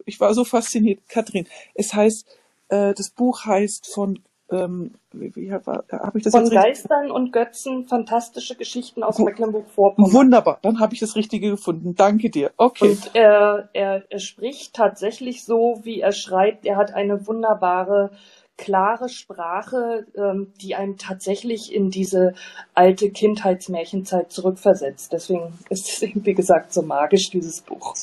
ich 0.05 0.21
war 0.21 0.35
so 0.35 0.45
fasziniert, 0.45 1.09
Kathrin. 1.09 1.47
Es 1.75 1.95
heißt, 1.95 2.27
äh, 2.69 2.93
das 2.93 3.09
Buch 3.09 3.47
heißt 3.47 3.87
von 3.87 4.19
ähm, 4.51 4.93
wie, 5.13 5.35
wie 5.35 5.53
habe 5.53 5.85
ich 6.15 6.25
das 6.25 6.33
Von? 6.33 6.51
Geistern 6.51 7.11
und 7.11 7.33
Götzen, 7.33 7.87
fantastische 7.87 8.55
Geschichten 8.55 9.03
aus 9.03 9.19
Mecklenburg-Vorpommern. 9.19 10.13
Wunderbar, 10.13 10.59
dann 10.61 10.79
habe 10.79 10.93
ich 10.93 11.01
das 11.01 11.17
Richtige 11.17 11.51
gefunden. 11.51 11.95
Danke 11.95 12.29
dir. 12.29 12.51
Okay. 12.59 12.91
Und 12.91 13.11
er, 13.15 13.71
er, 13.73 14.05
er 14.11 14.19
spricht 14.19 14.75
tatsächlich 14.75 15.45
so, 15.45 15.81
wie 15.85 16.01
er 16.01 16.13
schreibt. 16.13 16.67
Er 16.67 16.77
hat 16.77 16.93
eine 16.93 17.27
wunderbare, 17.27 18.11
klare 18.63 19.09
Sprache, 19.09 20.07
ähm, 20.17 20.53
die 20.61 20.77
einen 20.77 20.97
tatsächlich 20.97 21.75
in 21.75 21.91
diese 21.91 22.35
alte 22.75 23.11
Kindheitsmärchenzeit 23.11 24.31
zurückversetzt. 24.31 25.13
Deswegen 25.13 25.59
ist 25.69 25.89
es 25.89 26.03
eben, 26.03 26.25
wie 26.25 26.35
gesagt, 26.35 26.73
so 26.73 26.83
magisch, 26.83 27.31
dieses 27.31 27.61
Buch. 27.61 27.95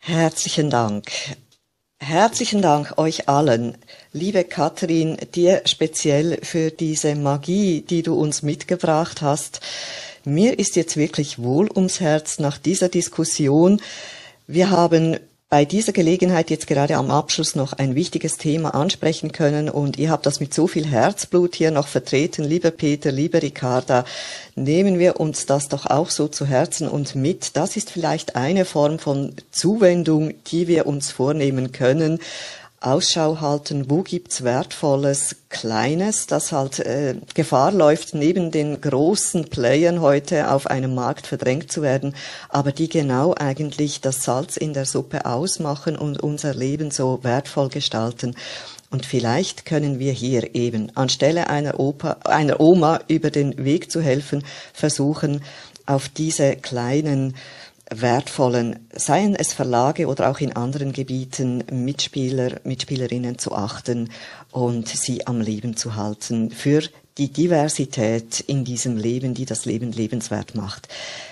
Herzlichen 0.00 0.68
Dank. 0.68 1.10
Herzlichen 1.98 2.60
Dank 2.60 2.98
euch 2.98 3.28
allen. 3.28 3.78
Liebe 4.12 4.44
Katrin, 4.44 5.16
dir 5.34 5.62
speziell 5.64 6.38
für 6.42 6.70
diese 6.70 7.14
Magie, 7.14 7.80
die 7.80 8.02
du 8.02 8.14
uns 8.14 8.42
mitgebracht 8.42 9.22
hast. 9.22 9.60
Mir 10.24 10.58
ist 10.58 10.76
jetzt 10.76 10.98
wirklich 10.98 11.42
wohl 11.42 11.70
ums 11.74 12.00
Herz 12.00 12.38
nach 12.38 12.58
dieser 12.58 12.90
Diskussion. 12.90 13.80
Wir 14.46 14.70
haben 14.70 15.18
bei 15.52 15.66
dieser 15.66 15.92
Gelegenheit 15.92 16.48
jetzt 16.48 16.66
gerade 16.66 16.96
am 16.96 17.10
Abschluss 17.10 17.56
noch 17.56 17.74
ein 17.74 17.94
wichtiges 17.94 18.38
Thema 18.38 18.74
ansprechen 18.74 19.32
können 19.32 19.68
und 19.68 19.98
ihr 19.98 20.10
habt 20.10 20.24
das 20.24 20.40
mit 20.40 20.54
so 20.54 20.66
viel 20.66 20.86
Herzblut 20.86 21.54
hier 21.54 21.70
noch 21.70 21.88
vertreten. 21.88 22.42
Lieber 22.42 22.70
Peter, 22.70 23.12
liebe 23.12 23.42
Ricarda, 23.42 24.06
nehmen 24.54 24.98
wir 24.98 25.20
uns 25.20 25.44
das 25.44 25.68
doch 25.68 25.84
auch 25.84 26.08
so 26.08 26.26
zu 26.26 26.46
Herzen 26.46 26.88
und 26.88 27.16
mit. 27.16 27.54
Das 27.54 27.76
ist 27.76 27.90
vielleicht 27.90 28.34
eine 28.34 28.64
Form 28.64 28.98
von 28.98 29.34
Zuwendung, 29.50 30.32
die 30.46 30.68
wir 30.68 30.86
uns 30.86 31.10
vornehmen 31.10 31.70
können. 31.70 32.18
Ausschau 32.84 33.40
halten, 33.40 33.88
wo 33.88 34.02
gibt's 34.02 34.42
wertvolles 34.44 35.36
Kleines, 35.48 36.26
das 36.26 36.52
halt 36.52 36.80
äh, 36.80 37.14
Gefahr 37.34 37.72
läuft, 37.72 38.14
neben 38.14 38.50
den 38.50 38.80
großen 38.80 39.44
Playern 39.44 40.00
heute 40.00 40.50
auf 40.50 40.66
einem 40.66 40.94
Markt 40.94 41.26
verdrängt 41.26 41.70
zu 41.70 41.82
werden, 41.82 42.14
aber 42.48 42.72
die 42.72 42.88
genau 42.88 43.34
eigentlich 43.34 44.00
das 44.00 44.24
Salz 44.24 44.56
in 44.56 44.72
der 44.72 44.86
Suppe 44.86 45.26
ausmachen 45.26 45.96
und 45.96 46.22
unser 46.22 46.54
Leben 46.54 46.90
so 46.90 47.20
wertvoll 47.22 47.68
gestalten. 47.68 48.34
Und 48.90 49.06
vielleicht 49.06 49.64
können 49.64 49.98
wir 49.98 50.12
hier 50.12 50.54
eben 50.54 50.94
anstelle 50.96 51.48
einer, 51.48 51.80
Opa, 51.80 52.18
einer 52.24 52.60
Oma 52.60 53.00
über 53.08 53.30
den 53.30 53.64
Weg 53.64 53.90
zu 53.90 54.02
helfen, 54.02 54.44
versuchen, 54.74 55.42
auf 55.86 56.08
diese 56.08 56.56
kleinen 56.56 57.34
wertvollen, 58.00 58.88
seien 58.94 59.34
es 59.34 59.52
Verlage 59.52 60.06
oder 60.06 60.30
auch 60.30 60.40
in 60.40 60.54
anderen 60.54 60.92
Gebieten, 60.92 61.64
Mitspieler, 61.70 62.60
Mitspielerinnen 62.64 63.38
zu 63.38 63.52
achten 63.52 64.10
und 64.50 64.88
sie 64.88 65.26
am 65.26 65.40
Leben 65.40 65.76
zu 65.76 65.96
halten 65.96 66.50
für 66.50 66.82
die 67.18 67.28
Diversität 67.28 68.40
in 68.40 68.64
diesem 68.64 68.96
Leben, 68.96 69.34
die 69.34 69.44
das 69.44 69.66
Leben 69.66 69.92
lebenswert 69.92 70.54
macht. 70.54 70.88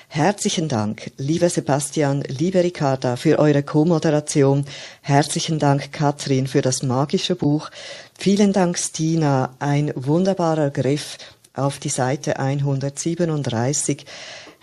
Herzlichen 0.09 0.69
Dank, 0.69 1.11
lieber 1.17 1.49
Sebastian, 1.49 2.23
liebe 2.23 2.63
Ricarda, 2.63 3.17
für 3.17 3.39
eure 3.39 3.63
Co-Moderation. 3.63 4.67
Herzlichen 5.01 5.59
Dank, 5.59 5.93
Katrin, 5.93 6.47
für 6.47 6.63
das 6.63 6.83
magische 6.83 7.37
Buch. 7.37 7.71
Vielen 8.19 8.53
Dank, 8.53 8.77
Stina, 8.77 9.55
ein 9.59 9.93
wunderbarer 9.95 10.71
Griff 10.71 11.17
auf 11.55 11.79
die 11.79 11.89
Seite 11.89 12.39
137. 12.39 14.05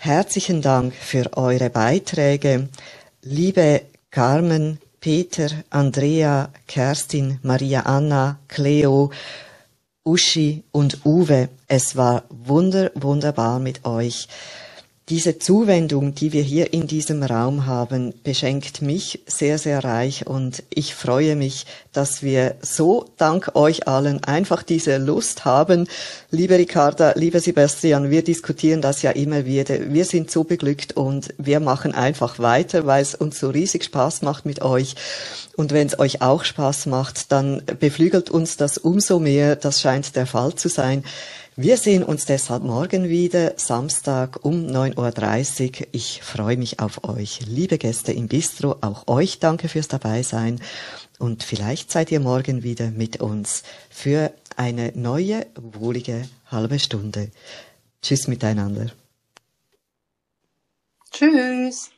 Herzlichen 0.00 0.62
Dank 0.62 0.94
für 0.94 1.36
eure 1.36 1.70
Beiträge. 1.70 2.68
Liebe 3.22 3.82
Carmen, 4.12 4.78
Peter, 5.00 5.48
Andrea, 5.70 6.50
Kerstin, 6.68 7.40
Maria 7.42 7.80
Anna, 7.80 8.38
Cleo, 8.46 9.10
Uschi 10.04 10.62
und 10.70 11.04
Uwe, 11.04 11.48
es 11.66 11.96
war 11.96 12.22
wunder, 12.30 12.92
wunderbar 12.94 13.58
mit 13.58 13.84
euch. 13.84 14.28
Diese 15.08 15.38
Zuwendung, 15.38 16.14
die 16.14 16.34
wir 16.34 16.42
hier 16.42 16.74
in 16.74 16.86
diesem 16.86 17.22
Raum 17.22 17.64
haben, 17.64 18.12
beschenkt 18.24 18.82
mich 18.82 19.20
sehr, 19.26 19.56
sehr 19.56 19.82
reich 19.82 20.26
und 20.26 20.62
ich 20.68 20.94
freue 20.94 21.34
mich, 21.34 21.64
dass 21.94 22.22
wir 22.22 22.56
so 22.60 23.06
dank 23.16 23.52
euch 23.54 23.88
allen 23.88 24.22
einfach 24.24 24.62
diese 24.62 24.98
Lust 24.98 25.46
haben. 25.46 25.88
Liebe 26.30 26.58
Ricarda, 26.58 27.12
lieber 27.16 27.40
Sebastian, 27.40 28.10
wir 28.10 28.22
diskutieren 28.22 28.82
das 28.82 29.00
ja 29.00 29.12
immer 29.12 29.46
wieder. 29.46 29.90
Wir 29.90 30.04
sind 30.04 30.30
so 30.30 30.44
beglückt 30.44 30.94
und 30.94 31.32
wir 31.38 31.60
machen 31.60 31.94
einfach 31.94 32.38
weiter, 32.38 32.84
weil 32.84 33.00
es 33.00 33.14
uns 33.14 33.40
so 33.40 33.48
riesig 33.48 33.84
Spaß 33.84 34.20
macht 34.20 34.44
mit 34.44 34.60
euch. 34.60 34.94
Und 35.56 35.72
wenn 35.72 35.86
es 35.86 35.98
euch 35.98 36.20
auch 36.20 36.44
Spaß 36.44 36.84
macht, 36.84 37.32
dann 37.32 37.62
beflügelt 37.80 38.28
uns 38.28 38.58
das 38.58 38.76
umso 38.76 39.20
mehr. 39.20 39.56
Das 39.56 39.80
scheint 39.80 40.16
der 40.16 40.26
Fall 40.26 40.54
zu 40.54 40.68
sein. 40.68 41.02
Wir 41.60 41.76
sehen 41.76 42.04
uns 42.04 42.24
deshalb 42.24 42.62
morgen 42.62 43.08
wieder, 43.08 43.54
Samstag 43.58 44.44
um 44.44 44.68
9.30 44.68 45.80
Uhr. 45.80 45.86
Ich 45.90 46.22
freue 46.22 46.56
mich 46.56 46.78
auf 46.78 47.02
euch. 47.02 47.40
Liebe 47.48 47.78
Gäste 47.78 48.12
im 48.12 48.28
Bistro, 48.28 48.76
auch 48.80 49.08
euch 49.08 49.40
danke 49.40 49.68
fürs 49.68 49.88
Dabeisein. 49.88 50.60
Und 51.18 51.42
vielleicht 51.42 51.90
seid 51.90 52.12
ihr 52.12 52.20
morgen 52.20 52.62
wieder 52.62 52.92
mit 52.92 53.20
uns 53.20 53.64
für 53.90 54.32
eine 54.56 54.92
neue, 54.94 55.46
wohlige 55.56 56.28
halbe 56.46 56.78
Stunde. 56.78 57.32
Tschüss 58.02 58.28
miteinander. 58.28 58.92
Tschüss. 61.10 61.90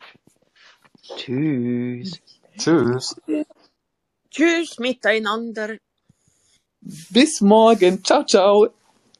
Tschüss. 1.18 2.18
Tschüss. 2.56 3.16
Tschüss 4.30 4.78
miteinander. 4.78 5.76
Bis 6.80 7.42
morgen. 7.42 8.02
Ciao, 8.02 8.24
ciao. 8.24 8.70